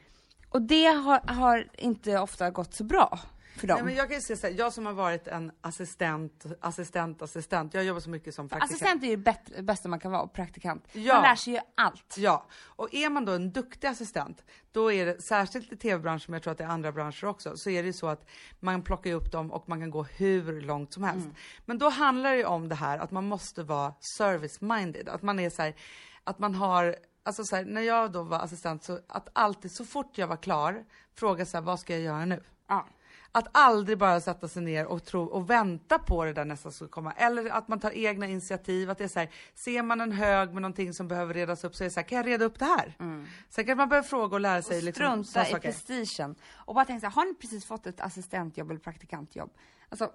Och 0.50 0.62
det 0.62 0.86
har, 0.86 1.34
har 1.34 1.68
inte 1.78 2.20
ofta 2.20 2.50
gått 2.50 2.74
så 2.74 2.84
bra 2.84 3.20
för 3.56 3.68
dem. 3.68 3.76
Nej, 3.76 3.86
men 3.86 3.96
jag 3.96 4.08
kan 4.08 4.16
ju 4.16 4.22
säga 4.22 4.38
så 4.38 4.48
här, 4.48 4.54
jag 4.54 4.74
som 4.74 4.86
har 4.86 4.94
varit 4.94 5.28
en 5.28 5.52
assistent, 5.62 6.46
assistent, 6.62 7.22
assistent. 7.22 7.74
Jag 7.74 7.84
jobbar 7.84 8.00
så 8.00 8.10
mycket 8.10 8.36
som 8.36 8.50
praktikant. 8.50 8.72
Assistent 8.72 9.04
är 9.04 9.08
ju 9.08 9.16
det 9.16 9.62
bästa 9.62 9.90
man 9.90 10.00
kan 10.00 10.12
vara, 10.12 10.22
och 10.22 10.34
praktikant. 10.34 10.88
Ja. 10.92 11.14
Man 11.14 11.24
lär 11.24 11.36
sig 11.36 11.54
ju 11.54 11.60
allt. 11.76 12.16
Ja, 12.18 12.48
och 12.66 12.94
är 12.94 13.10
man 13.10 13.26
då 13.26 13.32
en 13.32 13.52
duktig 13.52 13.88
assistent, 13.88 14.44
då 14.72 14.92
är 14.92 15.06
det, 15.06 15.22
särskilt 15.22 15.72
i 15.72 15.78
tv-branschen, 15.78 16.26
men 16.28 16.34
jag 16.34 16.44
tror 16.44 16.52
att 16.52 16.58
det 16.58 16.64
är 16.64 16.68
andra 16.68 16.92
branscher 16.92 17.26
också, 17.26 17.58
så 17.58 17.70
är 17.70 17.84
det 17.84 17.88
ju 17.88 17.94
så 17.94 18.08
att 18.08 18.30
man 18.60 18.82
plockar 18.82 19.12
upp 19.12 19.32
dem 19.32 19.52
och 19.52 19.70
man 19.70 19.80
kan 19.80 19.92
gå 19.92 20.04
hur 20.04 20.62
långt 20.62 20.94
som 20.94 21.04
helst. 21.04 21.26
Mm. 21.26 21.36
Men 21.66 21.78
då 21.78 21.90
handlar 21.90 22.32
det 22.32 22.38
ju 22.38 22.46
om 22.46 22.70
det 22.70 22.76
här 22.76 22.98
att 22.98 23.12
man 23.12 23.28
måste 23.28 23.64
vara 23.64 23.94
service-minded, 24.20 25.10
att 25.10 25.22
man 25.22 25.40
är 25.40 25.50
så 25.50 25.62
här, 25.62 25.76
att 26.24 26.40
man 26.40 26.56
har 26.56 26.96
Alltså 27.26 27.44
så 27.44 27.56
här, 27.56 27.66
när 27.66 27.82
jag 27.82 28.12
då 28.12 28.24
var 28.24 28.40
assistent, 28.40 28.84
så 28.84 29.00
att 29.08 29.30
alltid 29.34 29.72
så 29.72 29.86
fort 29.86 30.18
jag 30.18 30.28
var 30.28 30.38
klar, 30.38 30.86
fråga 31.16 31.46
så 31.46 31.58
här, 31.58 31.62
vad 31.62 31.80
ska 31.80 31.94
jag 31.94 32.02
göra 32.02 32.26
nu? 32.26 32.44
Ja. 32.68 32.88
Att 33.36 33.48
aldrig 33.52 33.98
bara 33.98 34.22
sätta 34.22 34.48
sig 34.48 34.64
ner 34.64 34.86
och 34.86 35.06
tro 35.06 35.24
och 35.24 35.50
vänta 35.50 36.00
på 36.00 36.26
det 36.26 36.34
där 36.34 36.46
nästa 36.46 36.72
ska 36.72 36.88
komma. 36.88 37.12
Eller 37.12 37.50
att 37.50 37.68
man 37.68 37.80
tar 37.80 37.92
egna 37.92 38.28
initiativ. 38.28 38.90
Att 38.90 38.98
det 38.98 39.04
är 39.04 39.08
så 39.08 39.20
här, 39.20 39.30
ser 39.54 39.84
man 39.84 40.02
en 40.02 40.12
hög 40.12 40.54
med 40.54 40.62
någonting 40.62 40.94
som 40.94 41.08
behöver 41.08 41.34
redas 41.34 41.64
upp 41.64 41.76
så 41.76 41.84
är 41.84 41.86
det 41.86 41.92
så 41.92 42.00
här, 42.00 42.08
kan 42.08 42.18
jag 42.18 42.28
reda 42.28 42.46
upp 42.46 42.60
det 42.60 42.66
här? 42.66 42.96
Mm. 43.00 43.26
Sen 43.50 43.66
kan 43.66 43.78
man 43.78 43.90
börja 43.90 44.04
fråga 44.04 44.36
och 44.36 44.40
lära 44.40 44.62
sig. 44.62 44.78
Och 44.78 44.84
liksom, 44.84 45.24
strunta 45.24 45.58
i 45.58 45.62
prestigen. 45.62 46.36
Och 46.54 46.76
bara 46.76 46.86
tänka 46.86 47.00
så 47.00 47.06
här, 47.06 47.14
har 47.14 47.26
ni 47.26 47.34
precis 47.34 47.66
fått 47.66 47.88
ett 47.88 48.02
assistentjobb 48.02 48.70
eller 48.70 48.80
praktikantjobb? 48.80 49.54
Alltså, 49.90 50.12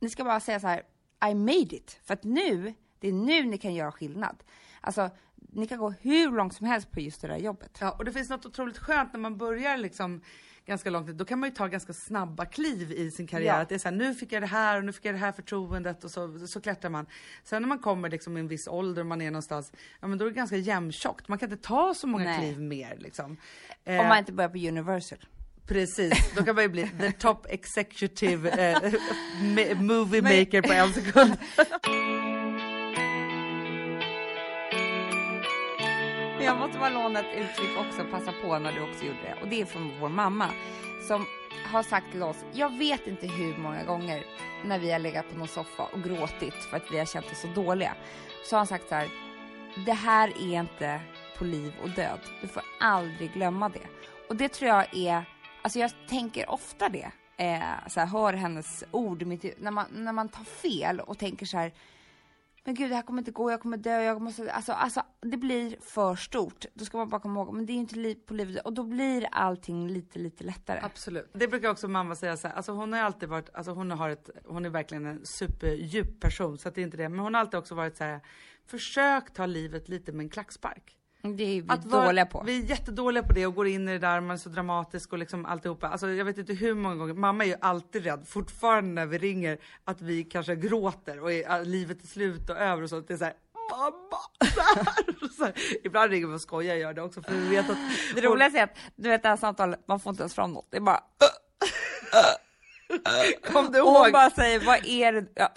ni 0.00 0.10
ska 0.10 0.24
bara 0.24 0.40
säga 0.40 0.60
så 0.60 0.66
här, 0.66 0.82
I 1.30 1.34
made 1.34 1.76
it. 1.76 2.00
För 2.04 2.14
att 2.14 2.24
nu, 2.24 2.74
det 2.98 3.08
är 3.08 3.12
nu 3.12 3.44
ni 3.44 3.58
kan 3.58 3.74
göra 3.74 3.92
skillnad. 3.92 4.42
Alltså, 4.80 5.10
ni 5.34 5.66
kan 5.66 5.78
gå 5.78 5.90
hur 5.90 6.30
långt 6.30 6.54
som 6.54 6.66
helst 6.66 6.90
på 6.90 7.00
just 7.00 7.20
det 7.20 7.28
där 7.28 7.36
jobbet. 7.36 7.78
Ja, 7.80 7.90
och 7.90 8.04
det 8.04 8.12
finns 8.12 8.30
något 8.30 8.46
otroligt 8.46 8.78
skönt 8.78 9.12
när 9.12 9.20
man 9.20 9.38
börjar 9.38 9.76
liksom 9.76 10.22
ganska 10.66 10.90
långt 10.90 11.08
då 11.08 11.24
kan 11.24 11.38
man 11.38 11.48
ju 11.48 11.54
ta 11.54 11.66
ganska 11.66 11.92
snabba 11.92 12.44
kliv 12.44 12.92
i 12.92 13.10
sin 13.10 13.26
karriär. 13.26 13.54
Ja. 13.54 13.60
Att 13.60 13.68
det 13.68 13.74
är 13.74 13.78
så 13.78 13.88
här, 13.88 13.96
nu 13.96 14.14
fick 14.14 14.32
jag 14.32 14.42
det 14.42 14.46
här 14.46 14.78
och 14.78 14.84
nu 14.84 14.92
fick 14.92 15.04
jag 15.04 15.14
det 15.14 15.18
här 15.18 15.32
förtroendet 15.32 16.04
och 16.04 16.10
så, 16.10 16.46
så 16.46 16.60
klättrar 16.60 16.90
man. 16.90 17.06
Sen 17.44 17.62
när 17.62 17.68
man 17.68 17.78
kommer 17.78 18.10
liksom 18.10 18.36
i 18.36 18.40
en 18.40 18.48
viss 18.48 18.68
ålder 18.68 19.02
och 19.02 19.06
man 19.06 19.22
är 19.22 19.30
någonstans, 19.30 19.72
ja 20.00 20.08
men 20.08 20.18
då 20.18 20.24
är 20.24 20.28
det 20.30 20.36
ganska 20.36 20.56
jämntjockt. 20.56 21.28
Man 21.28 21.38
kan 21.38 21.52
inte 21.52 21.68
ta 21.68 21.94
så 21.94 22.06
många 22.06 22.24
Nej. 22.24 22.38
kliv 22.38 22.60
mer 22.60 22.96
liksom. 22.98 23.36
Om 23.86 23.96
man 23.96 24.12
eh, 24.12 24.18
inte 24.18 24.32
börjar 24.32 24.50
på 24.50 24.58
Universal. 24.58 25.18
Precis, 25.66 26.34
då 26.36 26.44
kan 26.44 26.54
man 26.54 26.64
ju 26.64 26.70
bli 26.70 26.90
the 27.00 27.12
top 27.12 27.46
executive 27.48 28.50
eh, 28.50 29.76
movie 29.80 30.22
maker 30.22 30.62
på 30.62 30.72
en 30.72 30.92
sekund. 30.92 31.36
jag 36.44 36.58
måste 36.58 36.78
bara 36.78 36.90
låna 36.90 37.20
ett 37.20 37.34
uttryck 37.34 37.78
också, 37.78 38.04
passa 38.10 38.32
på 38.42 38.58
när 38.58 38.72
du 38.72 38.80
också 38.80 39.04
gjorde 39.04 39.22
det. 39.22 39.42
Och 39.42 39.48
det 39.48 39.60
är 39.60 39.66
från 39.66 40.00
vår 40.00 40.08
mamma 40.08 40.48
som 41.08 41.26
har 41.66 41.82
sagt 41.82 42.12
till 42.12 42.22
oss, 42.22 42.44
jag 42.52 42.78
vet 42.78 43.06
inte 43.06 43.26
hur 43.26 43.56
många 43.56 43.84
gånger 43.84 44.24
när 44.64 44.78
vi 44.78 44.92
har 44.92 44.98
legat 44.98 45.30
på 45.30 45.38
någon 45.38 45.48
soffa 45.48 45.82
och 45.82 46.02
gråtit 46.02 46.54
för 46.54 46.76
att 46.76 46.92
vi 46.92 46.98
har 46.98 47.04
känt 47.04 47.26
oss 47.32 47.40
så 47.40 47.46
dåliga. 47.46 47.94
Så 48.44 48.56
har 48.56 48.58
han 48.58 48.66
sagt 48.66 48.88
så 48.88 48.94
här, 48.94 49.08
det 49.86 49.92
här 49.92 50.28
är 50.28 50.60
inte 50.60 51.00
på 51.38 51.44
liv 51.44 51.72
och 51.82 51.90
död. 51.90 52.20
Du 52.40 52.48
får 52.48 52.62
aldrig 52.80 53.32
glömma 53.32 53.68
det. 53.68 53.86
Och 54.28 54.36
det 54.36 54.48
tror 54.48 54.68
jag 54.68 54.96
är, 54.96 55.24
alltså 55.62 55.78
jag 55.78 55.90
tänker 56.08 56.50
ofta 56.50 56.88
det. 56.88 57.10
Eh, 57.36 57.88
så 57.88 58.00
här, 58.00 58.06
hör 58.06 58.32
hennes 58.32 58.84
ord, 58.90 59.22
mitt, 59.22 59.60
när, 59.60 59.70
man, 59.70 59.86
när 59.90 60.12
man 60.12 60.28
tar 60.28 60.44
fel 60.44 61.00
och 61.00 61.18
tänker 61.18 61.46
så 61.46 61.58
här, 61.58 61.72
men 62.64 62.74
gud 62.74 62.90
det 62.90 62.94
här 62.94 63.02
kommer 63.02 63.18
inte 63.18 63.30
gå, 63.30 63.50
jag 63.50 63.60
kommer 63.60 63.76
dö, 63.76 64.02
jag 64.02 64.22
måste, 64.22 64.52
alltså, 64.52 64.72
alltså 64.72 65.02
det 65.20 65.36
blir 65.36 65.76
för 65.80 66.16
stort. 66.16 66.64
Då 66.74 66.84
ska 66.84 66.98
man 66.98 67.08
bara 67.08 67.20
komma 67.20 67.40
ihåg, 67.40 67.54
men 67.54 67.66
det 67.66 67.72
är 67.72 67.74
ju 67.74 67.80
inte 67.80 67.96
liv 67.96 68.14
på 68.14 68.34
livet 68.34 68.64
och 68.64 68.72
då 68.72 68.82
blir 68.82 69.28
allting 69.32 69.88
lite, 69.88 70.18
lite 70.18 70.44
lättare. 70.44 70.80
Absolut. 70.82 71.30
Det 71.32 71.48
brukar 71.48 71.70
också 71.70 71.88
mamma 71.88 72.16
säga 72.16 72.36
så 72.36 72.48
här, 72.48 72.54
alltså 72.54 72.72
hon 72.72 72.92
har 72.92 73.00
alltid 73.00 73.28
varit, 73.28 73.50
alltså 73.54 73.72
hon 73.72 73.90
har 73.90 74.08
ett, 74.08 74.30
hon 74.44 74.64
är 74.64 74.70
verkligen 74.70 75.06
en 75.06 75.26
superdjup 75.26 76.20
person 76.20 76.58
så 76.58 76.68
att 76.68 76.74
det 76.74 76.80
är 76.80 76.82
inte 76.82 76.96
det, 76.96 77.08
men 77.08 77.18
hon 77.18 77.34
har 77.34 77.40
alltid 77.40 77.58
också 77.58 77.74
varit 77.74 77.96
så 77.96 78.04
här, 78.04 78.20
försök 78.66 79.32
ta 79.32 79.46
livet 79.46 79.88
lite 79.88 80.12
med 80.12 80.24
en 80.24 80.30
klackspark. 80.30 80.96
Det 81.22 81.42
är 81.42 81.62
vi 81.62 81.64
att 81.68 81.84
dåliga 81.84 82.26
på. 82.26 82.42
Vi 82.46 82.62
är 82.62 82.64
jättedåliga 82.64 83.22
på 83.22 83.32
det 83.32 83.46
och 83.46 83.54
går 83.54 83.66
in 83.66 83.88
i 83.88 83.92
det 83.92 83.98
där, 83.98 84.20
man 84.20 84.34
är 84.34 84.38
så 84.38 84.48
dramatisk 84.48 85.12
och 85.12 85.18
liksom 85.18 85.46
alltihopa. 85.46 85.88
Alltså 85.88 86.08
jag 86.08 86.24
vet 86.24 86.38
inte 86.38 86.52
hur 86.52 86.74
många 86.74 86.94
gånger, 86.94 87.14
mamma 87.14 87.44
är 87.44 87.48
ju 87.48 87.56
alltid 87.60 88.04
rädd, 88.04 88.24
fortfarande 88.28 88.90
när 88.90 89.06
vi 89.06 89.18
ringer, 89.18 89.58
att 89.84 90.00
vi 90.00 90.24
kanske 90.24 90.56
gråter 90.56 91.20
och 91.20 91.32
är, 91.32 91.64
livet 91.64 92.02
är 92.02 92.06
slut 92.06 92.50
och 92.50 92.56
över 92.56 92.82
och 92.82 92.88
så. 92.88 93.00
Det 93.00 93.12
är 93.12 93.18
så 93.18 93.24
här, 93.24 93.34
mamma! 93.70 94.18
Så 95.36 95.44
här, 95.44 95.54
ibland 95.84 96.10
ringer 96.10 96.26
vi 96.26 96.34
och 96.34 96.40
skojar, 96.40 96.74
gör 96.74 96.94
det 96.94 97.02
också 97.02 97.22
för 97.22 97.34
vi 97.34 97.48
vet 97.48 97.70
att... 97.70 97.76
Det 98.14 98.20
roligaste 98.20 98.58
är 98.58 98.64
att, 98.64 98.76
du 98.96 99.08
vet 99.08 99.22
det 99.22 99.28
här 99.28 99.36
samtalet, 99.36 99.80
man 99.86 100.00
får 100.00 100.10
inte 100.10 100.22
ens 100.22 100.34
fram 100.34 100.52
något, 100.52 100.66
det 100.70 100.76
är 100.76 100.80
bara... 100.80 101.00
Kom 103.52 103.72
du 103.72 103.78
ihåg? 103.78 103.88
Och 103.88 103.94
hon 103.94 104.12
bara 104.12 104.30
säger, 104.30 104.60
vad 104.60 104.86
är 104.86 105.12
det? 105.12 105.26
Ja. 105.34 105.48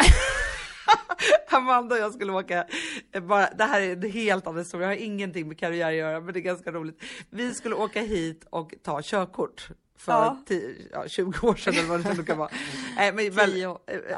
Amanda 1.52 1.96
och 1.96 2.02
jag 2.02 2.14
skulle 2.14 2.34
åka, 2.34 2.66
eh, 3.12 3.24
bara, 3.24 3.50
det 3.50 3.64
här 3.64 3.82
är 3.82 3.92
en 3.92 4.12
helt 4.12 4.48
annan 4.48 4.60
historia, 4.60 4.88
jag 4.88 4.96
har 4.96 5.04
ingenting 5.06 5.48
med 5.48 5.60
karriär 5.60 5.88
att 5.88 5.96
göra 5.96 6.20
men 6.20 6.34
det 6.34 6.40
är 6.40 6.42
ganska 6.42 6.72
roligt. 6.72 7.04
Vi 7.30 7.54
skulle 7.54 7.76
åka 7.76 8.02
hit 8.02 8.46
och 8.50 8.74
ta 8.84 9.02
körkort 9.04 9.70
för 9.98 10.12
ja. 10.12 10.38
10, 10.48 10.76
ja, 10.92 11.08
20 11.08 11.48
år 11.48 11.56
sedan 11.56 11.74
eller 11.74 11.88
vad 11.88 12.04
det 12.04 12.14
nu 12.14 12.24
kan 12.24 12.38
vara. 12.38 12.50
Nej, 12.96 13.14
men 13.14 13.32
väl, 13.32 13.76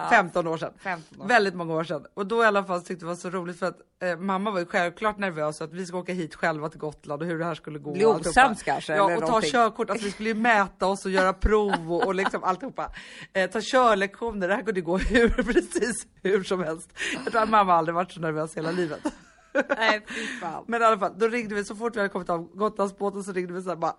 15 0.09 0.47
år 0.47 0.57
sedan. 0.57 0.73
15 0.79 1.21
år. 1.21 1.27
Väldigt 1.27 1.55
många 1.55 1.73
år 1.73 1.83
sedan. 1.83 2.05
Och 2.13 2.25
då 2.25 2.43
i 2.43 2.45
alla 2.45 2.63
fall 2.63 2.81
tyckte 2.81 3.05
det 3.05 3.09
var 3.09 3.15
så 3.15 3.29
roligt 3.29 3.59
för 3.59 3.65
att 3.65 3.77
eh, 4.01 4.17
mamma 4.17 4.51
var 4.51 4.59
ju 4.59 4.65
självklart 4.65 5.17
nervös 5.17 5.61
att 5.61 5.73
vi 5.73 5.85
ska 5.85 5.97
åka 5.97 6.13
hit 6.13 6.35
själva 6.35 6.69
till 6.69 6.79
Gotland 6.79 7.21
och 7.21 7.27
hur 7.27 7.39
det 7.39 7.45
här 7.45 7.55
skulle 7.55 7.79
gå. 7.79 7.93
Bli 7.93 8.05
osams 8.05 8.63
kanske? 8.63 8.95
Ja, 8.95 9.03
och 9.03 9.19
ta 9.19 9.25
någonting. 9.25 9.51
körkort. 9.51 9.89
Alltså 9.89 10.05
vi 10.05 10.11
skulle 10.11 10.29
ju 10.29 10.35
mäta 10.35 10.87
oss 10.87 11.05
och 11.05 11.11
göra 11.11 11.33
prov 11.33 11.93
och, 11.93 12.05
och 12.05 12.15
liksom 12.15 12.43
alltihopa. 12.43 12.91
Eh, 13.33 13.49
ta 13.49 13.61
körlektioner. 13.61 14.47
Det 14.47 14.55
här 14.55 14.63
kunde 14.63 14.81
gå 14.81 14.97
hur, 14.97 15.29
precis 15.29 16.07
hur 16.23 16.43
som 16.43 16.63
helst. 16.63 16.89
Jag 17.23 17.31
tror 17.31 17.43
att 17.43 17.49
mamma 17.49 17.73
aldrig 17.73 17.95
varit 17.95 18.11
så 18.11 18.19
nervös 18.19 18.57
hela 18.57 18.71
livet. 18.71 19.01
Nej. 19.77 20.05
Men 20.67 20.81
i 20.81 20.85
alla 20.85 20.97
fall, 20.97 21.13
då 21.17 21.27
ringde 21.27 21.55
vi 21.55 21.65
så 21.65 21.75
fort 21.75 21.95
vi 21.95 21.99
hade 21.99 22.09
kommit 22.09 22.29
av 22.29 22.55
Gotlandsbåten 22.55 23.23
så 23.23 23.31
ringde 23.31 23.53
vi 23.53 23.61
så 23.61 23.69
här 23.69 23.75
bara 23.75 23.93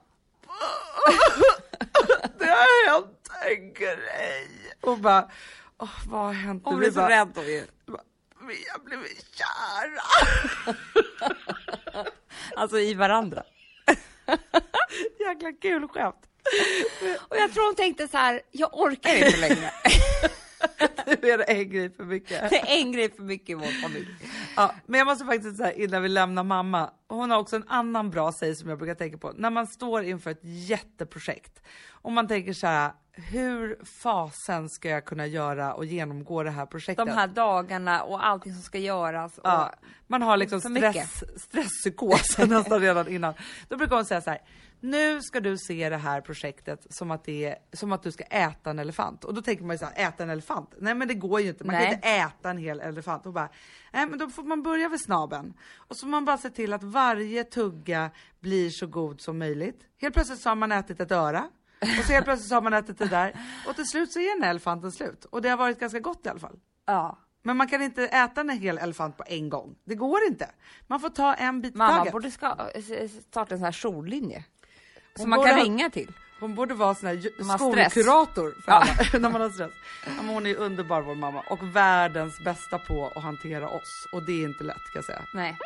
har 2.59 2.91
hänt 2.91 3.31
en 3.47 3.73
grej. 3.73 4.49
Och 4.81 4.99
bara, 4.99 5.31
åh, 5.79 5.91
vad 6.07 6.21
har 6.21 6.33
hänt? 6.33 6.63
Hon 6.65 6.79
blev 6.79 6.91
så 6.91 6.97
bara, 6.97 7.09
rädd 7.11 7.33
hon 7.35 7.47
ju. 7.47 7.67
Vi 8.49 8.65
har 8.73 8.85
blivit 8.85 9.27
kära. 9.35 10.03
Alltså 12.57 12.79
i 12.79 12.95
varandra. 12.95 13.43
Jäkla 15.19 15.53
kul 15.63 15.89
skämt. 15.89 16.27
Och 17.29 17.37
jag 17.37 17.53
tror 17.53 17.65
hon 17.65 17.75
tänkte 17.75 18.09
så 18.09 18.17
här, 18.17 18.43
jag 18.51 18.79
orkar 18.81 19.15
inte 19.15 19.37
längre. 19.37 19.71
Nu 21.07 21.31
är 21.31 21.39
det 21.39 21.45
en 21.45 21.71
grej 21.71 21.91
för 21.91 22.05
mycket. 22.05 22.51
Det 22.51 22.57
är 22.57 22.81
en 22.81 22.93
grej 22.93 23.11
för 23.11 23.23
mycket 23.23 23.51
i 23.51 23.55
vår 23.55 23.83
familj. 23.83 24.09
Ja, 24.57 24.75
men 24.87 24.99
jag 24.99 25.07
måste 25.07 25.25
faktiskt 25.25 25.57
säga 25.57 25.73
innan 25.73 26.03
vi 26.03 26.09
lämnar 26.09 26.43
mamma. 26.43 26.91
Hon 27.09 27.31
har 27.31 27.39
också 27.39 27.57
en 27.57 27.69
annan 27.69 28.11
bra 28.11 28.33
säg 28.33 28.55
som 28.55 28.69
jag 28.69 28.79
brukar 28.79 28.95
tänka 28.95 29.19
på. 29.19 29.33
När 29.37 29.51
man 29.51 29.67
står 29.67 30.03
inför 30.03 30.31
ett 30.31 30.41
jätteprojekt 30.43 31.63
och 31.89 32.13
man 32.13 32.29
tänker 32.29 32.53
så 32.53 32.67
här. 32.67 32.93
Hur 33.13 33.85
fasen 33.85 34.69
ska 34.69 34.89
jag 34.89 35.05
kunna 35.05 35.27
göra 35.27 35.75
och 35.75 35.85
genomgå 35.85 36.43
det 36.43 36.51
här 36.51 36.67
projektet? 36.67 37.07
De 37.07 37.13
här 37.13 37.27
dagarna 37.27 38.03
och 38.03 38.27
allting 38.27 38.53
som 38.53 38.63
ska 38.63 38.79
göras. 38.79 39.41
Ja, 39.45 39.75
man 40.07 40.23
har 40.23 40.37
liksom 40.37 40.61
stress, 40.61 41.25
stresspsykos 41.37 42.39
nästan 42.49 42.81
redan 42.81 43.09
innan. 43.09 43.35
Då 43.69 43.77
brukar 43.77 43.97
hon 43.97 44.05
säga 44.05 44.21
så 44.21 44.31
här. 44.31 44.41
Nu 44.81 45.23
ska 45.23 45.41
du 45.41 45.57
se 45.59 45.89
det 45.89 45.97
här 45.97 46.21
projektet 46.21 46.87
som 46.91 47.11
att, 47.11 47.25
det 47.25 47.45
är, 47.45 47.57
som 47.73 47.93
att 47.93 48.03
du 48.03 48.13
ska 48.13 48.25
äta 48.25 48.71
en 48.71 48.79
elefant. 48.79 49.25
Och 49.25 49.35
då 49.35 49.43
tänker 49.43 49.65
man 49.65 49.75
ju 49.75 49.79
så 49.79 49.85
här, 49.85 50.09
äta 50.09 50.23
en 50.23 50.31
elefant? 50.31 50.75
Nej 50.79 50.95
men 50.95 51.09
det 51.09 51.15
går 51.15 51.41
ju 51.41 51.49
inte, 51.49 51.65
man 51.65 51.75
Nej. 51.75 51.85
kan 51.85 51.95
inte 51.95 52.09
äta 52.09 52.51
en 52.51 52.59
hel 52.59 52.81
elefant. 52.81 53.27
Och 53.27 53.33
bara, 53.33 53.49
nej 53.93 54.07
men 54.07 54.19
då 54.19 54.29
får 54.29 54.43
man 54.43 54.63
börja 54.63 54.89
vid 54.89 55.01
snaben. 55.05 55.55
Och 55.77 55.97
så 55.97 56.07
får 56.07 56.11
man 56.11 56.25
bara 56.25 56.39
se 56.39 56.51
till 56.51 56.73
att 56.73 56.83
varje 56.83 57.45
tugga 57.45 58.11
blir 58.41 58.71
så 58.71 58.87
god 58.87 59.21
som 59.21 59.39
möjligt. 59.39 59.81
Helt 60.01 60.15
plötsligt 60.15 60.41
så 60.41 60.49
har 60.49 60.57
man 60.57 60.73
ätit 60.73 61.01
ett 61.01 61.13
öra. 61.13 61.49
Och 61.81 62.05
så 62.07 62.13
helt 62.13 62.25
plötsligt 62.25 62.49
så 62.49 62.55
har 62.55 62.63
man 62.63 62.73
ätit 62.75 62.99
det 62.99 63.09
där. 63.09 63.41
Och 63.69 63.75
till 63.75 63.87
slut 63.87 64.13
så 64.13 64.21
är 64.21 64.35
den 64.35 64.43
här 64.43 64.51
elefanten 64.51 64.93
slut. 64.93 65.25
Och 65.25 65.43
det 65.43 65.49
har 65.49 65.57
varit 65.57 65.81
ganska 65.81 65.99
gott 66.01 66.27
i 66.27 66.29
alla 66.29 66.41
fall. 66.41 66.59
Ja. 66.87 67.19
Men 67.43 67.57
man 67.57 67.69
kan 67.69 67.83
inte 67.83 68.07
äta 68.07 68.41
en 68.41 68.49
hel 68.49 68.79
elefant 68.79 69.17
på 69.17 69.25
en 69.27 69.49
gång. 69.49 69.77
Det 69.85 69.95
går 69.95 70.19
inte. 70.29 70.51
Man 70.87 71.01
får 71.01 71.09
ta 71.09 71.35
en 71.35 71.61
bit 71.61 71.75
i 71.75 71.79
Mamma 71.79 71.97
taget. 71.97 72.13
borde 72.13 72.31
ska, 72.31 72.57
starta 73.29 73.55
en 73.55 73.59
sån 73.59 73.65
här 73.65 73.73
jourlinje. 73.73 74.45
Som 75.21 75.31
man 75.31 75.45
kan 75.45 75.55
ha- 75.55 75.63
ringa 75.65 75.91
till. 75.91 76.13
Hon 76.41 76.55
borde 76.55 76.75
vara 76.75 76.95
sån 76.95 77.09
här 77.09 77.55
skolkurator 77.57 78.55
för 78.65 78.73
Ja. 78.73 78.75
alla, 78.77 78.95
när 79.21 79.31
man 79.31 79.41
har 79.41 79.51
stress. 79.51 79.71
Ja, 80.07 80.11
men 80.17 80.29
hon 80.29 80.47
är 80.47 80.55
underbar 80.57 81.01
vår 81.01 81.15
mamma 81.15 81.41
och 81.41 81.77
världens 81.77 82.41
bästa 82.41 82.79
på 82.79 83.13
att 83.17 83.23
hantera 83.23 83.69
oss. 83.69 84.07
Och 84.13 84.23
det 84.23 84.33
är 84.33 84.45
inte 84.49 84.65
lätt 84.65 84.77
kan 84.77 84.93
jag 84.95 85.05
säga. 85.05 85.23
Nej. 85.33 85.59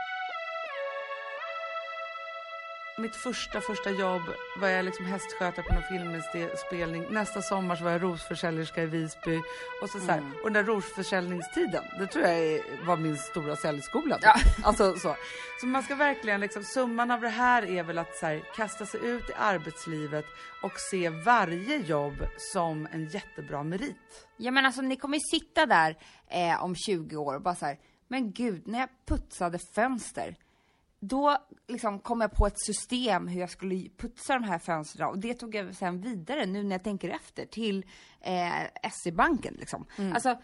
Mitt 2.98 3.16
första, 3.16 3.60
första 3.60 3.90
jobb 3.90 4.22
var 4.60 4.68
jag 4.68 4.84
liksom 4.84 5.04
hästskötare 5.06 5.62
på 5.68 5.74
någon 5.74 5.82
filminspelning. 5.82 7.06
Nästa 7.10 7.42
sommar 7.42 7.76
så 7.76 7.84
var 7.84 7.90
jag 7.90 8.02
rosförsäljerska 8.02 8.82
i 8.82 8.86
Visby. 8.86 9.36
Och, 9.82 9.90
så, 9.90 9.98
så 10.00 10.06
här, 10.06 10.18
Mm. 10.18 10.32
och 10.32 10.44
den 10.44 10.52
där 10.52 10.64
rosförsäljningstiden, 10.64 11.84
det 11.98 12.06
tror 12.06 12.24
jag 12.24 12.62
var 12.86 12.96
min 12.96 13.16
stora 13.18 13.56
säljskola. 13.56 14.18
Ja. 14.22 14.34
Alltså, 14.64 14.94
så. 14.96 15.16
så 15.60 15.66
man 15.66 15.82
ska 15.82 15.94
verkligen, 15.94 16.40
liksom, 16.40 16.64
summan 16.64 17.10
av 17.10 17.20
det 17.20 17.28
här 17.28 17.62
är 17.70 17.82
väl 17.82 17.98
att 17.98 18.16
så 18.16 18.26
här, 18.26 18.42
kasta 18.56 18.86
sig 18.86 19.00
ut 19.06 19.30
i 19.30 19.32
arbetslivet 19.38 20.24
och 20.62 20.72
se 20.90 21.08
varje 21.08 21.76
jobb 21.76 22.26
som 22.38 22.88
en 22.92 23.06
jättebra 23.06 23.62
merit. 23.62 24.26
Ja 24.36 24.50
men 24.50 24.66
alltså 24.66 24.82
ni 24.82 24.96
kommer 24.96 25.16
ju 25.16 25.38
sitta 25.38 25.66
där 25.66 25.96
eh, 26.28 26.64
om 26.64 26.74
20 26.76 27.16
år 27.16 27.34
och 27.34 27.42
bara 27.42 27.54
så 27.54 27.66
här, 27.66 27.78
men 28.08 28.32
gud, 28.32 28.62
när 28.66 28.78
jag 28.78 28.88
putsade 29.08 29.58
fönster, 29.74 30.36
då 31.04 31.38
liksom 31.68 31.98
kom 31.98 32.20
jag 32.20 32.32
på 32.32 32.46
ett 32.46 32.60
system 32.60 33.28
hur 33.28 33.40
jag 33.40 33.50
skulle 33.50 33.88
putsa 33.96 34.34
de 34.34 34.44
här 34.44 34.58
fönstren 34.58 35.08
och 35.08 35.18
det 35.18 35.34
tog 35.34 35.54
jag 35.54 35.74
sen 35.74 36.00
vidare 36.00 36.46
nu 36.46 36.62
när 36.62 36.70
jag 36.70 36.84
tänker 36.84 37.08
efter 37.10 37.46
till 37.46 37.86
eh, 38.20 38.90
SE-banken 38.92 39.54
liksom. 39.58 39.86
Alltså, 40.14 40.38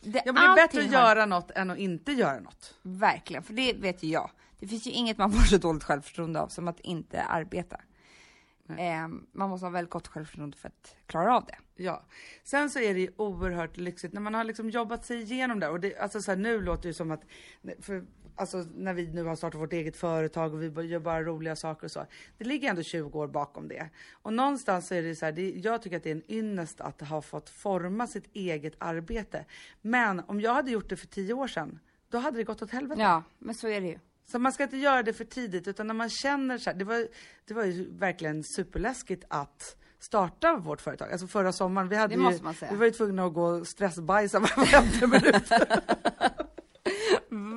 det, 0.00 0.22
Ja, 0.24 0.32
men 0.32 0.34
det 0.34 0.40
är 0.40 0.54
bättre 0.66 0.80
att 0.80 0.86
har- 0.86 0.92
göra 0.92 1.26
något 1.26 1.50
än 1.50 1.70
att 1.70 1.78
inte 1.78 2.12
göra 2.12 2.40
något. 2.40 2.74
Verkligen, 2.82 3.42
för 3.42 3.54
det 3.54 3.72
vet 3.72 4.02
ju 4.02 4.08
jag. 4.08 4.30
Det 4.58 4.68
finns 4.68 4.86
ju 4.86 4.90
inget 4.90 5.18
man 5.18 5.32
får 5.32 5.40
så 5.46 5.56
dåligt 5.58 5.84
självförtroende 5.84 6.40
av 6.40 6.48
som 6.48 6.68
att 6.68 6.80
inte 6.80 7.22
arbeta. 7.22 7.80
Eh, 8.68 9.08
man 9.32 9.50
måste 9.50 9.66
ha 9.66 9.70
väldigt 9.70 9.90
gott 9.92 10.08
självförtroende 10.08 10.56
för 10.56 10.68
att 10.68 10.96
klara 11.06 11.36
av 11.36 11.44
det. 11.44 11.82
Ja. 11.82 12.02
Sen 12.44 12.70
så 12.70 12.78
är 12.78 12.94
det 12.94 13.00
ju 13.00 13.12
oerhört 13.16 13.76
lyxigt 13.76 14.12
när 14.14 14.20
man 14.20 14.34
har 14.34 14.44
liksom 14.44 14.70
jobbat 14.70 15.04
sig 15.06 15.22
igenom 15.22 15.60
det. 15.60 15.68
Och 15.68 15.80
det, 15.80 15.96
alltså 15.98 16.22
så 16.22 16.30
här, 16.30 16.38
nu 16.38 16.60
låter 16.60 16.82
det 16.82 16.88
ju 16.88 16.94
som 16.94 17.10
att, 17.10 17.22
för, 17.80 18.04
alltså 18.36 18.66
när 18.74 18.94
vi 18.94 19.06
nu 19.06 19.24
har 19.24 19.36
startat 19.36 19.60
vårt 19.60 19.72
eget 19.72 19.96
företag 19.96 20.54
och 20.54 20.62
vi 20.62 20.82
gör 20.82 20.98
bara 20.98 21.22
roliga 21.22 21.56
saker 21.56 21.84
och 21.84 21.90
så. 21.90 22.06
Det 22.38 22.44
ligger 22.44 22.70
ändå 22.70 22.82
20 22.82 23.18
år 23.18 23.28
bakom 23.28 23.68
det. 23.68 23.90
Och 24.12 24.32
någonstans 24.32 24.88
så 24.88 24.94
är 24.94 25.02
det 25.02 25.16
så 25.16 25.24
här, 25.24 25.32
det, 25.32 25.50
jag 25.50 25.82
tycker 25.82 25.96
att 25.96 26.02
det 26.02 26.10
är 26.10 26.14
en 26.14 26.32
ynnest 26.32 26.80
att 26.80 27.00
ha 27.00 27.22
fått 27.22 27.50
forma 27.50 28.06
sitt 28.06 28.30
eget 28.32 28.74
arbete. 28.78 29.44
Men 29.80 30.20
om 30.20 30.40
jag 30.40 30.54
hade 30.54 30.70
gjort 30.70 30.88
det 30.88 30.96
för 30.96 31.06
10 31.06 31.32
år 31.32 31.48
sedan, 31.48 31.78
då 32.08 32.18
hade 32.18 32.36
det 32.36 32.44
gått 32.44 32.62
åt 32.62 32.70
helvete. 32.70 33.00
Ja, 33.00 33.22
men 33.38 33.54
så 33.54 33.68
är 33.68 33.80
det 33.80 33.86
ju. 33.86 33.98
Så 34.24 34.38
man 34.38 34.52
ska 34.52 34.62
inte 34.62 34.76
göra 34.76 35.02
det 35.02 35.12
för 35.12 35.24
tidigt 35.24 35.68
utan 35.68 35.86
när 35.86 35.94
man 35.94 36.10
känner 36.10 36.58
så 36.58 36.70
här, 36.70 36.76
det 36.76 36.84
var, 36.84 37.08
det 37.44 37.54
var 37.54 37.64
ju 37.64 37.98
verkligen 37.98 38.44
superläskigt 38.44 39.24
att 39.28 39.76
starta 39.98 40.56
vårt 40.56 40.80
företag. 40.80 41.12
Alltså 41.12 41.26
förra 41.26 41.52
sommaren, 41.52 41.88
vi 41.88 41.96
hade 41.96 42.14
ju, 42.14 42.20
vi 42.70 42.76
var 42.76 42.84
ju 42.84 42.90
tvungna 42.90 43.24
att 43.24 43.34
gå 43.34 43.44
och 43.44 43.66
stressbajsa 43.66 44.38
var 44.38 44.66
femte 44.66 45.06
minut. 45.06 45.52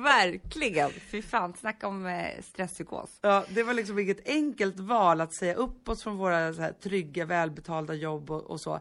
Verkligen! 0.02 0.90
Fy 0.90 1.22
fan, 1.22 1.54
snacka 1.54 1.88
om 1.88 2.06
eh, 2.06 2.42
stresspsykos. 2.42 3.18
Ja, 3.20 3.44
det 3.48 3.62
var 3.62 3.74
liksom 3.74 3.98
inget 3.98 4.28
enkelt 4.28 4.80
val 4.80 5.20
att 5.20 5.34
säga 5.34 5.54
upp 5.54 5.88
oss 5.88 6.02
från 6.02 6.16
våra 6.16 6.54
så 6.54 6.62
här, 6.62 6.72
trygga, 6.72 7.24
välbetalda 7.24 7.94
jobb 7.94 8.30
och, 8.30 8.42
och 8.42 8.60
så. 8.60 8.80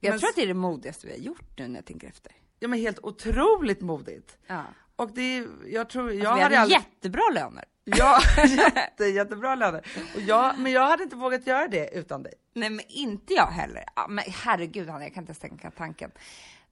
Jag 0.00 0.10
Men- 0.10 0.18
tror 0.20 0.28
att 0.28 0.36
det 0.36 0.42
är 0.42 0.46
det 0.46 0.54
modigaste 0.54 1.06
vi 1.06 1.12
har 1.12 1.20
gjort 1.20 1.58
nu 1.58 1.68
när 1.68 1.74
jag 1.76 1.84
tänker 1.86 2.08
efter. 2.08 2.32
Ja 2.58 2.68
men 2.68 2.78
helt 2.78 2.98
otroligt 2.98 3.80
modigt. 3.80 4.38
Ja. 4.46 4.62
Och 4.96 5.10
det, 5.14 5.46
jag 5.66 5.88
tror, 5.88 6.12
jag 6.12 6.26
Alltså, 6.26 6.36
vi 6.36 6.42
hade 6.42 6.56
hade 6.56 6.70
jättebra 6.72 7.22
löner. 7.34 7.64
Ja, 7.84 8.20
jätte, 8.46 9.04
jättebra 9.04 9.54
löner. 9.54 9.86
Och 10.14 10.20
jag, 10.20 10.58
men 10.58 10.72
jag 10.72 10.86
hade 10.86 11.02
inte 11.02 11.16
vågat 11.16 11.46
göra 11.46 11.68
det 11.68 11.90
utan 11.98 12.22
dig. 12.22 12.32
Nej, 12.54 12.70
men 12.70 12.84
inte 12.88 13.34
jag 13.34 13.46
heller. 13.46 13.84
Men 14.08 14.24
herregud, 14.28 14.88
Hanna, 14.88 15.04
jag 15.04 15.14
kan 15.14 15.22
inte 15.22 15.30
ens 15.30 15.38
tänka 15.38 15.70
tanken. 15.70 16.10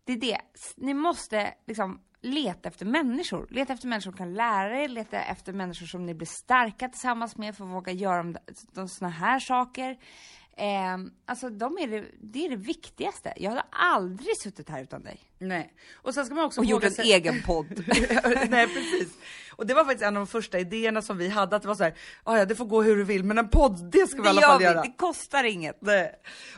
Det 0.04 0.12
är 0.12 0.16
det, 0.16 0.38
ni 0.76 0.94
måste 0.94 1.54
liksom 1.66 2.00
leta 2.24 2.68
efter 2.68 2.86
människor. 2.86 3.46
Leta 3.50 3.72
efter 3.72 3.88
människor 3.88 4.10
som 4.10 4.18
kan 4.18 4.34
lära 4.34 4.80
er, 4.82 4.88
leta 4.88 5.22
efter 5.22 5.52
människor 5.52 5.86
som 5.86 6.06
ni 6.06 6.14
blir 6.14 6.28
starka 6.44 6.88
tillsammans 6.88 7.36
med 7.36 7.56
för 7.56 7.64
att 7.64 7.70
våga 7.70 7.92
göra 7.92 8.22
de, 8.22 8.36
de 8.72 8.88
såna 8.88 9.10
här 9.10 9.40
saker. 9.40 9.96
Eh, 10.56 10.96
alltså, 11.26 11.50
de 11.50 11.78
är 11.78 11.86
det, 11.86 12.04
det 12.20 12.44
är 12.46 12.50
det 12.50 12.56
viktigaste. 12.56 13.32
Jag 13.36 13.50
hade 13.50 13.64
aldrig 13.70 14.36
suttit 14.36 14.68
här 14.68 14.82
utan 14.82 15.02
dig. 15.02 15.20
Nej. 15.38 15.72
Och 15.94 16.14
sen 16.14 16.26
ska 16.26 16.34
man 16.34 16.44
också 16.44 16.60
Och 16.60 16.66
gjort 16.66 16.84
en 16.84 16.90
sig- 16.90 17.12
egen 17.12 17.42
podd. 17.42 17.66
Nej 18.48 18.66
precis. 18.66 19.18
Och 19.56 19.66
det 19.66 19.74
var 19.74 19.84
faktiskt 19.84 20.02
en 20.04 20.16
av 20.16 20.20
de 20.20 20.26
första 20.26 20.58
idéerna 20.58 21.02
som 21.02 21.18
vi 21.18 21.28
hade, 21.28 21.56
att 21.56 21.62
det 21.62 21.68
var 21.68 21.74
så 21.74 21.84
här, 21.84 21.94
"Ah, 22.24 22.36
ja 22.38 22.44
det 22.44 22.54
får 22.54 22.64
gå 22.64 22.82
hur 22.82 22.96
du 22.96 23.04
vill, 23.04 23.24
men 23.24 23.38
en 23.38 23.48
podd, 23.48 23.90
det 23.92 24.06
ska 24.06 24.22
vi 24.22 24.22
i 24.22 24.24
Det 24.24 24.28
alla 24.30 24.40
gör 24.40 24.48
fall 24.48 24.58
vi, 24.58 24.64
göra. 24.64 24.82
det 24.82 24.92
kostar 24.96 25.44
inget. 25.44 25.76
Nej. 25.80 26.14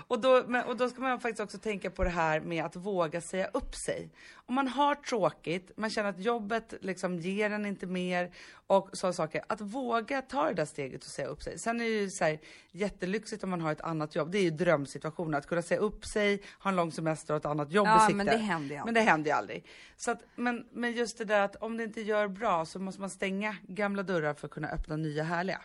Och, 0.08 0.20
då, 0.20 0.44
men, 0.46 0.64
och 0.64 0.76
då 0.76 0.88
ska 0.88 1.00
man 1.00 1.20
faktiskt 1.20 1.40
också 1.40 1.58
tänka 1.58 1.90
på 1.90 2.04
det 2.04 2.10
här 2.10 2.40
med 2.40 2.64
att 2.64 2.76
våga 2.76 3.20
säga 3.20 3.46
upp 3.52 3.74
sig. 3.74 4.10
Om 4.48 4.54
man 4.54 4.68
har 4.68 4.94
tråkigt, 4.94 5.70
man 5.76 5.90
känner 5.90 6.10
att 6.10 6.20
jobbet 6.20 6.74
liksom 6.80 7.18
ger 7.18 7.50
en 7.50 7.66
inte 7.66 7.86
mer 7.86 8.30
och 8.66 8.88
sådana 8.92 9.12
saker. 9.12 9.42
Att 9.48 9.60
våga 9.60 10.22
ta 10.22 10.48
det 10.48 10.54
där 10.54 10.64
steget 10.64 11.04
och 11.04 11.10
säga 11.10 11.28
upp 11.28 11.42
sig. 11.42 11.58
Sen 11.58 11.80
är 11.80 11.84
det 11.84 11.90
ju 11.90 12.10
så 12.10 12.24
här, 12.24 12.38
jättelyxigt 12.72 13.44
om 13.44 13.50
man 13.50 13.60
har 13.60 13.72
ett 13.72 13.80
annat 13.80 14.14
jobb. 14.14 14.30
Det 14.30 14.38
är 14.38 14.42
ju 14.42 14.50
drömsituationen, 14.50 15.34
att 15.34 15.46
kunna 15.46 15.62
säga 15.62 15.80
upp 15.80 16.06
sig, 16.06 16.42
ha 16.58 16.70
en 16.70 16.76
lång 16.76 16.92
semester 16.92 17.34
och 17.34 17.40
ett 17.40 17.46
annat 17.46 17.72
jobb 17.72 17.86
Ja, 17.86 17.96
i 17.96 18.00
sikte. 18.00 18.14
men 18.16 18.26
det 18.26 18.36
händer 18.36 18.74
ju 18.74 18.76
aldrig. 18.80 18.84
Men 18.84 18.94
det 18.94 19.00
händer 19.10 19.30
ju 19.30 19.36
aldrig. 19.36 19.64
Så 19.96 20.10
att, 20.10 20.22
men, 20.36 20.66
men 20.72 20.92
just 20.92 21.18
det 21.18 21.24
där 21.24 21.40
att 21.40 21.56
om 21.56 21.76
det 21.76 21.84
inte 21.84 22.00
gör 22.00 22.28
bra 22.28 22.64
så 22.64 22.78
måste 22.86 23.00
man 23.00 23.10
stänga 23.10 23.56
gamla 23.68 24.02
dörrar 24.02 24.34
för 24.34 24.46
att 24.46 24.52
kunna 24.52 24.68
öppna 24.68 24.96
nya 24.96 25.22
härliga. 25.24 25.60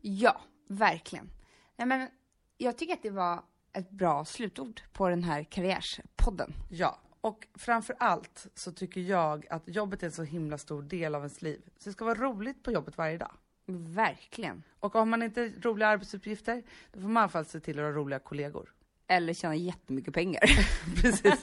Ja, 0.00 0.40
verkligen. 0.68 1.30
Nej, 1.76 1.86
men 1.86 2.08
jag 2.56 2.78
tycker 2.78 2.92
att 2.94 3.02
det 3.02 3.10
var 3.10 3.42
ett 3.72 3.90
bra 3.90 4.24
slutord 4.24 4.80
på 4.92 5.08
den 5.08 5.22
här 5.24 5.44
karriärspodden. 5.44 6.52
Ja, 6.70 6.98
och 7.20 7.46
framför 7.54 7.96
allt 7.98 8.46
så 8.54 8.72
tycker 8.72 9.00
jag 9.00 9.46
att 9.50 9.62
jobbet 9.68 10.02
är 10.02 10.06
en 10.06 10.12
så 10.12 10.22
himla 10.22 10.58
stor 10.58 10.82
del 10.82 11.14
av 11.14 11.20
ens 11.20 11.42
liv. 11.42 11.62
Så 11.78 11.88
det 11.88 11.92
ska 11.92 12.04
vara 12.04 12.18
roligt 12.18 12.62
på 12.62 12.72
jobbet 12.72 12.98
varje 12.98 13.18
dag. 13.18 13.32
Verkligen. 13.70 14.62
Och 14.80 14.94
om 14.96 15.10
man 15.10 15.22
inte 15.22 15.40
har 15.40 15.62
roliga 15.62 15.88
arbetsuppgifter, 15.88 16.62
då 16.92 17.00
får 17.00 17.08
man 17.08 17.20
i 17.20 17.22
alla 17.22 17.28
fall 17.28 17.44
se 17.46 17.60
till 17.60 17.78
att 17.78 17.84
ha 17.84 17.92
roliga 17.92 18.18
kollegor. 18.18 18.72
Eller 19.06 19.34
tjäna 19.34 19.54
jättemycket 19.56 20.14
pengar. 20.14 20.42
Precis. 21.02 21.42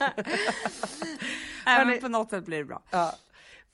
Även 1.66 1.88
Hörni- 1.88 2.00
på 2.00 2.08
något 2.08 2.30
sätt 2.30 2.44
blir 2.46 2.58
det 2.58 2.64
bra. 2.64 2.82
Ja. 2.90 3.14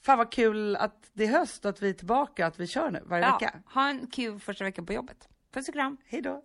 Fan 0.03 0.18
vad 0.18 0.32
kul 0.32 0.76
att 0.76 1.11
det 1.12 1.24
är 1.24 1.28
höst 1.38 1.64
och 1.64 1.68
att 1.68 1.82
vi 1.82 1.88
är 1.90 1.94
tillbaka, 1.94 2.46
att 2.46 2.61
vi 2.61 2.66
kör 2.66 2.90
nu 2.90 3.03
varje 3.07 3.24
Ja, 3.24 3.32
vecka. 3.40 3.62
ha 3.74 3.88
en 3.88 4.07
kul 4.07 4.40
första 4.40 4.64
veckan 4.64 4.86
på 4.86 4.92
jobbet. 4.92 5.28
Puss 5.55 5.68
och 5.68 5.74
kram. 5.74 5.96
Hej 6.05 6.22
då! 6.22 6.44